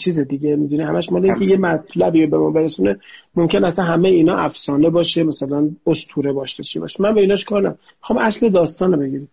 [0.03, 2.99] چیز دیگه می‌دونی؟ همش مال اینکه یه مطلبی به ما برسونه.
[3.35, 7.03] ممکن اصلا همه اینا افسانه باشه مثلا استوره باشه چی باشه.
[7.03, 9.30] من به ایناش کار خب اصل داستان رو بگیریم.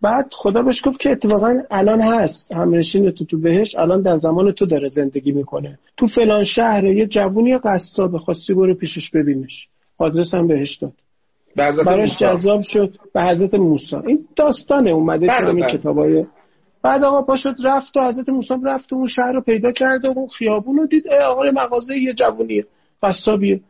[0.00, 2.52] بعد خدا بهش گفت که اتفاقا الان هست.
[2.52, 5.78] همنشین تو تو بهش الان در زمان تو داره زندگی می‌کنه.
[5.96, 9.68] تو فلان شهر یه جوونی قصاب خواستی برو پیشش ببینش.
[9.98, 10.92] آدرس هم بهش داد.
[11.56, 13.96] براش جذاب شد به حضرت موسی.
[14.06, 15.72] این داستانه اومده تو این بله.
[15.72, 16.24] کتابای.
[16.82, 20.18] بعد آقا پاشد رفت و حضرت موسی رفت و اون شهر رو پیدا کرده و
[20.18, 21.08] اون خیابون رو دید.
[21.08, 22.64] آقا مغازه یه جوونیه
[23.02, 23.60] قصابیه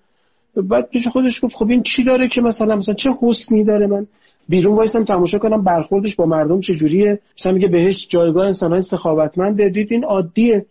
[0.56, 4.06] بعد پیش خودش گفت خب این چی داره که مثلا مثلا چه حسنی داره من؟
[4.48, 9.72] بیرون وایستم تماشا کنم برخوردش با مردم چه جوریه؟ مثلا میگه بهش جایگاه انسانای سخاوتمند
[9.72, 9.92] دید.
[9.92, 10.66] این عادیه.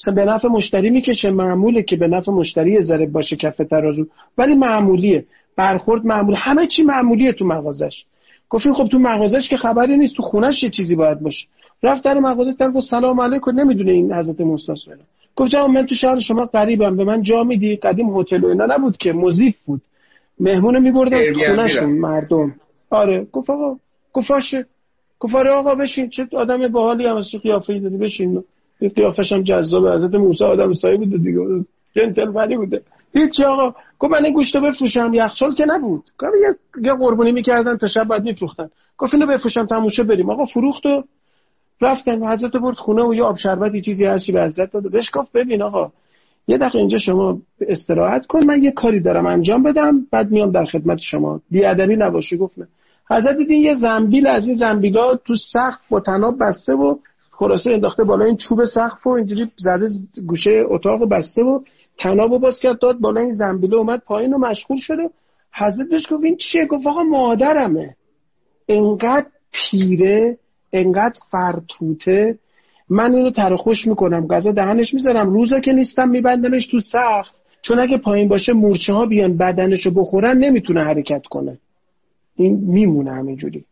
[0.00, 4.06] مثلا به نفع مشتری می‌کشه معموله که به نفع مشتری ذره باشه کف ترازو.
[4.38, 5.24] ولی معمولیه.
[5.56, 6.34] برخورد معمول.
[6.34, 8.04] همه چی معمولیه تو مغازش.
[8.50, 11.46] گفتی خب تو مغازش که خبری نیست تو خونش یه چیزی باید باشه.
[11.82, 14.72] رفت در مغازه در گفت سلام علیکم نمی‌دونه این حضرت موسی
[15.36, 17.76] گفت جناب من تو شهر شما قریبم به من جا میدی.
[17.76, 19.80] قدیم هتل و اینا نبود که موزیف بود.
[20.40, 22.54] مهمون میبردن خونهشون مردم.
[22.90, 23.76] آره گفت آقا
[24.12, 24.28] گفت
[25.18, 26.08] گفت آره آقا بشین.
[26.08, 28.44] چه آدم باحالی هم چه قیافه‌ای دادی؟ بشین.
[28.96, 29.88] قیافش هم جذاب.
[29.88, 31.40] حضرت موسی آدم سایه بوده دیگه.
[31.96, 32.82] جنتل ولی بوده.
[33.14, 33.74] هیچ آقا.
[33.98, 35.10] گفت من این گوشتو بفروشم.
[35.14, 36.02] یخچال که نبود.
[36.18, 36.32] گفت
[36.82, 38.68] یه قربونی می‌کردن تا شب بعد میفروختن.
[38.98, 40.30] گفت اینو بفروشم تموشه بریم.
[40.30, 41.04] آقا فروخت و
[41.80, 42.26] رفتن.
[42.26, 44.90] حضرت برد خونه و یه آب شربتی چیزی هرچی به حضرت داد.
[44.90, 45.92] بهش گفت ببین آقا
[46.48, 48.44] یه دقیقه اینجا شما استراحت کن.
[48.44, 51.40] من یه کاری دارم انجام بدم بعد میام در خدمت شما.
[51.52, 52.66] ادبی نباشی گفت نه.
[53.10, 56.96] حضرت دیدین یه زنبیل از این زنبیلا تو سقف با تناب بسته و
[57.30, 58.24] خلاصه انداخته بالا.
[58.24, 59.88] این چوب سقف و اینجوری زده
[60.26, 61.60] گوشه اتاق بسته و
[61.98, 65.10] تناب باز کرد داد بالا این زنبیله اومد پایین و مشغول شده
[65.54, 67.96] حضرت بهش گفت این چیه؟ گفت آقا مادرمه.
[68.68, 70.38] انقدر پیره
[70.72, 72.38] انقدر فرتوته
[72.88, 77.26] من اینو ترخوش می‌کنم غذا دهنش می‌ذارم روزا که نیستم میبندمش تو سقف
[77.62, 81.58] چون اگه پایین باشه مورچه ها بیان بدنشو بخورن نمی‌تونه حرکت کنه.
[82.36, 83.64] این میمونه همینجوری.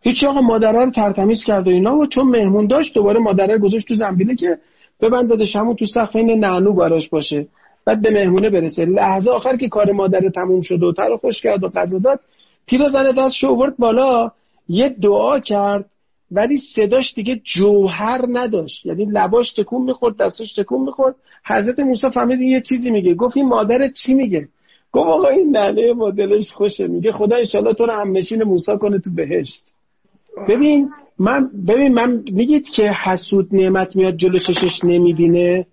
[0.00, 3.88] هیچ آقا مادرها رو ترتمیز کرد و اینا و چون مهمون داشت دوباره مادره گذاشت
[3.88, 4.58] تو زنبیله که
[5.00, 7.46] ببنددش همون تو سقف این نعنو براش باشه.
[7.86, 8.84] بعد به مهمونه برسه.
[8.84, 12.20] لحظه آخر که کار مادر تموم شد و تر خوش کرد و غذا داد
[12.66, 13.44] پیرزن دستش
[13.78, 14.30] بالا.
[14.68, 15.84] یه دعا کرد
[16.30, 18.86] ولی صداش دیگه جوهر نداشت.
[18.86, 21.14] یعنی لباش تکون می‌خورد دستش تکون می‌خورد.
[21.46, 23.14] حضرت موسی فهمید یه چیزی میگه.
[23.14, 24.48] گفت این مادر چی میگه؟
[24.92, 26.88] گفت آقا این ننه ما دلش خوشه.
[26.88, 29.62] میگه خدا انشالله تو رو همنشین موسی کنه تو بهشت.
[30.48, 35.66] ببین من ببین من میگید که حسود نعمت میاد جلو چشش نمی‌بینه؟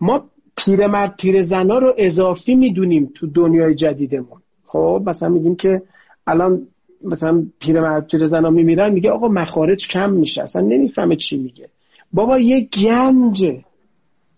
[0.00, 0.24] ما
[0.64, 4.40] پیرمرد پیرزنا رو اضافی می‌دونیم تو دنیای جدیدمون.
[4.64, 5.82] خب مثلا میگیم که
[6.26, 6.62] الان
[7.04, 11.68] مثلا پیرمرد پیرزنا میمیرن میگه آقا مخارج کم میشه اصلا نمی‌فهمه چی میگه.
[12.12, 13.64] بابا یه گنجه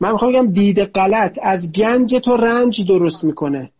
[0.01, 1.39] من می‌خوام بگم دید غلط.
[1.43, 3.70] از گنج تو رنج درست می‌کنه.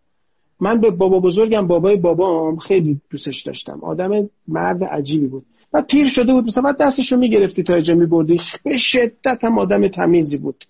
[0.59, 3.79] من به بابا بزرگم بابای بابام خیلی دوستش داشتم.
[3.81, 5.43] آدم مرد عجیبی بود.
[5.73, 8.39] و پیر شده بود مثلا دستشو می‌گرفتی تا اجا میبردی.
[8.63, 10.63] به شدت هم آدم تمیزی بود.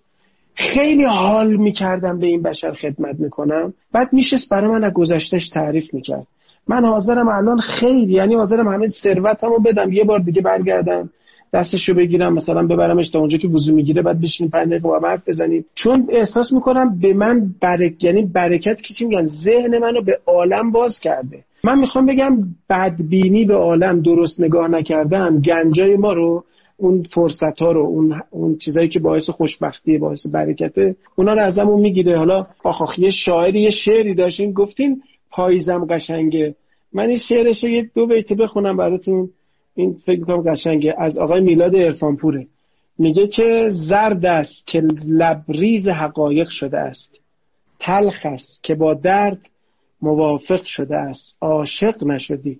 [0.55, 3.73] خیلی حال می‌کردم به این بشر خدمت می‌کنم.
[3.93, 6.27] بعد میشست برای من از گذشتش تعریف می‌کرد.
[6.67, 9.91] من حاضرم الان خیلی یعنی حاضرم همه ثروتمو بدم.
[9.91, 11.09] یه بار دیگه برگردم
[11.53, 15.29] دستشو بگیرم مثلا ببرمش تا اونجا که وضو می‌گیره بعد بشینیم پنج دقیقه با حرف
[15.29, 15.65] بزنیم.
[15.75, 20.71] چون احساس می‌کنم به من برک یعنی برکت که چی میگن؟ ذهن منو به عالم
[20.71, 21.43] باز کرده.
[21.63, 22.37] من می‌خوام بگم
[22.69, 26.43] بدبینی به عالم درست نگاه نکردم گنجای ما رو
[26.83, 31.81] اون فرصت ها رو اون اون چیزایی که باعث خوشبختی باعث برکته اونا رو ازمون
[31.81, 32.17] می‌گیره.
[32.17, 35.01] حالا آخ یه شاعری یه شعری داشتین گفتین
[35.31, 36.55] پاییزم قشنگه.
[36.93, 39.29] من این شعرش یه دو بیت بخونم براتون.
[39.75, 40.95] این فکر کنم قشنگه.
[40.97, 42.47] از آقای میلاد ارفانپوره
[42.97, 47.19] میگه که زرد است که لبریز حقایق شده است.
[47.79, 49.39] تلخ است که با درد
[50.01, 51.37] موافق شده است.
[51.41, 52.59] عاشق نشدی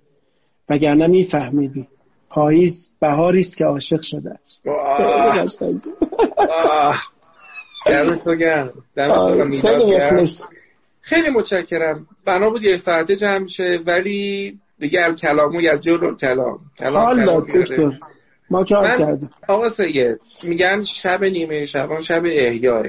[0.68, 1.86] وگرنه میفهمیدی.
[2.34, 4.66] پاییز بهاری است که عاشق شده است.
[11.00, 12.06] خیلی متشکرم.
[12.26, 16.58] بنا بود یه ساعته جمع شه ولی دیگه کلامو از جلو کلام.
[16.78, 17.92] کلام دکتر.
[18.50, 19.30] ما کار کردیم.
[19.48, 22.86] آقا سید میگن شب نیمه شبان شب احیاه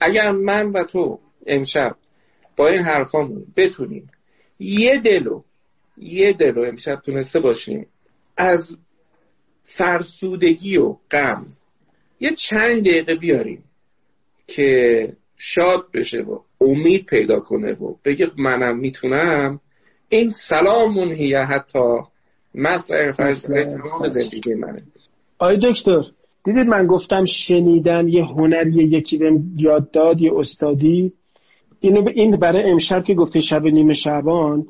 [0.00, 1.94] اگر من و تو امشب
[2.56, 4.10] با این حرفامون بتونیم
[4.58, 5.42] یه دلو
[5.96, 7.86] یه دلو امشب تونسته باشیم
[8.36, 8.76] از
[9.62, 11.46] فرسودگی و غم.
[12.20, 13.64] یه چند دقیقه بیاریم
[14.46, 19.60] که شاد بشه و امید پیدا کنه و بگه منم می‌تونم.
[20.08, 21.98] این سلامون هیه حتی
[22.54, 23.12] مسئله
[24.12, 24.82] زندگی منه.
[25.38, 26.02] آی دکتر
[26.44, 31.12] دیدید من گفتم شنیدن یه هنری یکی بهم یاد داد یه استادی.
[31.80, 34.64] اینو این برای امشب که گفته شب نیمه شبان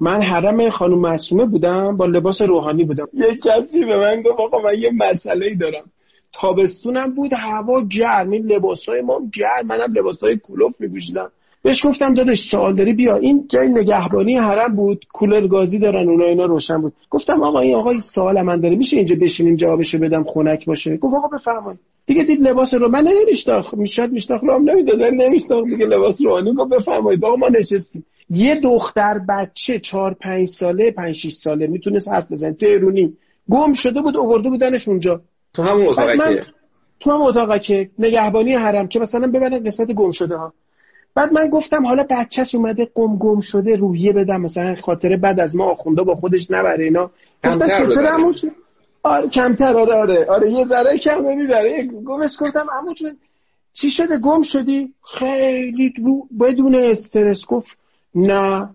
[0.00, 3.08] من حرم خانم معصومه بودم با لباس روحانی بودم.
[3.12, 5.84] یه کسی به من گفت آقا من یه مسئله ای دارم.
[6.32, 11.30] تابستونم بود هوا گرم این لباسای ما گرم منم لباسای کلوف میپوشیدم.
[11.62, 13.16] بهش گفتم داداش سوال داری؟ بیا.
[13.16, 16.92] این جای نگهبانی حرم بود کولر گازی دارن اونا اینا روشن بود.
[17.10, 20.96] گفتم آقا این آقا این سوال من داره میشه اینجا بشینیم جوابشو بدم خنک باشه؟
[20.96, 21.80] گفت آقا بفرمایید.
[22.06, 26.54] دیگه دید لباس رو من نمیشتاخ می‌شد میشتاخ رو هم نمی‌داد نمیشتاخ دیگه لباس روحانی.
[26.54, 28.04] گفت بفرمایید آقا ما نشستیم.
[28.30, 32.52] یه دختر بچه چهار پنج ساله پنج شیش ساله می‌تونست حرف بزنه.
[32.52, 33.12] تهرونی
[33.50, 35.20] گم شده بود آورده بودنش اونجا.
[35.54, 35.94] تو همون
[37.00, 40.52] تو هم اتاق که نگهبانی حرم که مثلا ببرن قسمت گم شده ها.
[41.14, 45.56] بعد من گفتم حالا بچهش اومده قم گم شده روحیه بدم مثلا خاطره بعد از
[45.56, 47.10] ما آخونده با خودش نبره اینا.
[47.44, 48.08] گفتم چطور
[49.02, 50.26] آره کمتر آره آره.
[50.28, 51.88] آره یه ذره کم می‌بره.
[52.06, 52.94] گمش گفتم عمو
[53.72, 54.88] چی شده؟ گم شدی؟
[55.18, 57.40] خیلی رو بدون استرس.
[57.48, 57.78] گفت
[58.14, 58.68] نه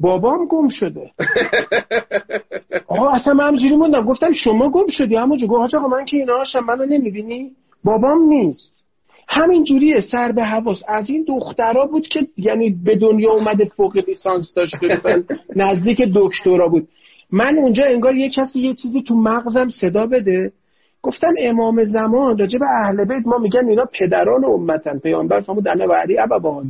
[0.00, 1.10] بابام گم شده.
[2.88, 4.04] آقا اصلا من همجوری موندم.
[4.04, 7.50] گفتم شما گم شدی اما جو گفت آقا من که اینا هاشم منو نمی‌بینی؟
[7.84, 8.86] بابام نیست.
[9.28, 10.82] همین جوریه سر به حواس.
[10.88, 14.74] از این دخترا بود که یعنی به دنیا اومده فوق لیسانس داشت
[15.56, 16.88] نزدیک دکترا بود.
[17.30, 20.52] من اونجا انگار یه کسی یه چیزی تو مغزم صدا بده.
[21.02, 24.98] گفتم امام زمان راجع به اهل بیت ما میگن اینا پدران امتن.
[24.98, 26.62] پیامبر فرمود انا و علی ابا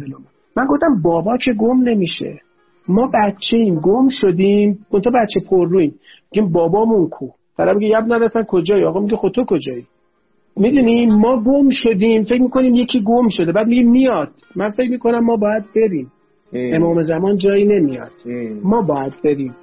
[0.57, 2.41] من گفتم بابا که گم نمیشه.
[2.89, 4.87] ما بچه ایم گم شدیم.
[4.91, 5.95] اون تو بچه پر رویم.
[6.33, 7.29] میگیم بابامون کو.
[7.57, 9.87] طرف میگه یب نرسن کجایی؟ آقا میگه خود تو کجایی؟
[10.57, 12.25] می‌دونی ما گم شدیم.
[12.25, 13.53] فکر می‌کنیم یکی گم شده.
[13.53, 14.31] بعد میگه میاد.
[14.57, 16.13] من فکر می‌کنم ما باید بریم.
[16.53, 18.13] امام زمان جایی نمیاد.
[18.63, 19.55] ما باید بریم.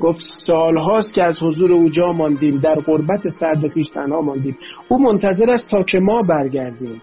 [0.00, 2.60] گفت سالهاست که از حضور او جا ماندیم.
[2.60, 4.56] در غربت سرد خیش تنها ماندیم.
[4.88, 7.02] او منتظر است تا که ما برگردیم.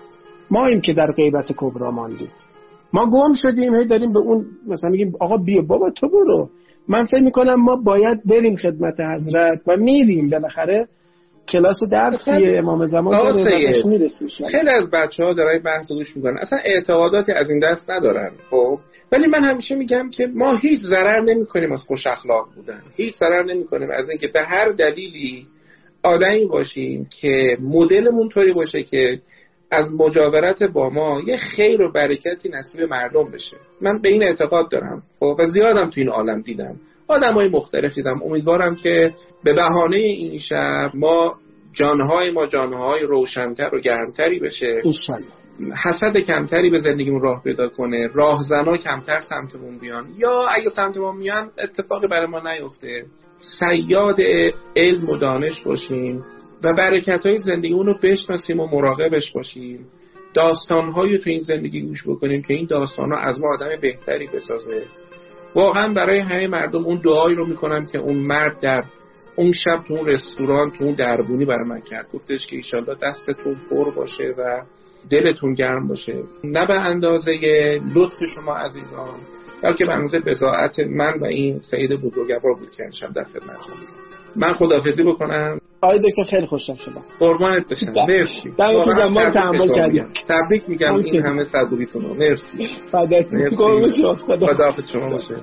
[0.51, 2.29] ما ایم که در غیبت کبرا ماندیم.
[2.93, 6.49] ما گم شدیم هی داریم به اون مثلا میگیم آقا بیا بابا تو برو.
[6.87, 10.29] من فکر می‌کنم ما باید بریم خدمت حضرت و میریم.
[10.29, 10.87] بالاخره
[11.47, 13.71] کلاس درسی امام زمان داره
[14.51, 16.37] خیلی از بچه ها دارن بحث گوش می‌کنن.
[16.37, 18.79] اصلا اعتقاداتی از این دست ندارن خب؟
[19.11, 22.81] ولی من همیشه میگم که ما هیچ ضرر نمی کنیم از خوش اخلاق بودن.
[22.95, 25.45] هیچ ضرر نمی کنیم از اینکه به هر دلیلی
[26.03, 29.19] آدمی باشیم که مدلمون طوری باشه که
[29.71, 33.57] از مجاورت با ما یه خیر و برکتی نصیب مردم بشه.
[33.81, 35.03] من به این اعتقاد دارم.
[35.19, 36.75] خب و زیادم تو این عالم دیدم.
[37.07, 38.23] آدم های مختلف دیدم.
[38.23, 39.13] امیدوارم که
[39.43, 41.35] به بهانه این شب ما
[41.73, 44.81] جانهای ما جانهای روشنتر و گرمتری بشه.
[45.85, 48.09] حسد کمتری به زندگیمون راه پیدا کنه.
[48.13, 50.09] راهزنا کمتر سمتمون بیان.
[50.17, 53.05] یا اگه سمتمون میان اتفاقی برای ما نیفته.
[53.59, 54.21] سیاد
[54.75, 56.23] علم و دانش باشیم.
[56.63, 59.85] و برکت های زندگیمون رو بشناسیم و مراقبش باشیم.
[60.33, 64.83] داستان تو این زندگی گوش بکنیم که این داستان ها از ما آدم بهتری بسازه.
[65.55, 68.83] واقعا برای همه مردم اون دعایی رو می‌کنم که اون مرد در
[69.35, 72.07] اون شب تو اون رستوران تو اون دربونی برای من کرد.
[72.13, 74.61] گفتش که ایشالله دستتون پر باشه و
[75.09, 76.23] دلتون گرم باشه.
[76.43, 77.31] نه به اندازه
[77.95, 79.19] لطف شما عزیزان
[79.63, 83.59] بلکه به اندازه بزاعت من و این سعید بزرگوار بود که امشب در خدمت
[84.35, 85.59] من خدافزی بکنم.
[85.83, 87.01] آقای دکتر خیلی خوشم شدم.
[87.19, 87.93] قربانت بشم.
[87.93, 88.05] بله.
[88.05, 88.49] مرسی.
[88.57, 89.13] دمتون گرم.
[89.13, 90.95] ما تحمل کردیم تبریک میگم.
[90.95, 92.67] این همه صبوریتون رو مرسی.
[92.91, 94.15] فداتون قربون شما.
[94.15, 95.35] خدا شما باشه.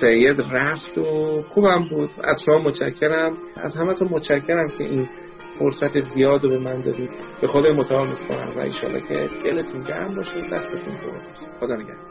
[0.00, 1.02] سید رفت و
[1.42, 2.10] خوبم بود.
[2.24, 3.32] از شما متشکرم.
[3.56, 5.08] از همه تو متشکرم که این
[5.58, 7.10] فرصت زیاد رو به من دادید.
[7.40, 11.46] به خدای متعال میسپارم و ایشالا که دلتون گرم باشه دستتون پر باشه.
[11.60, 12.06] خدا نگهدار.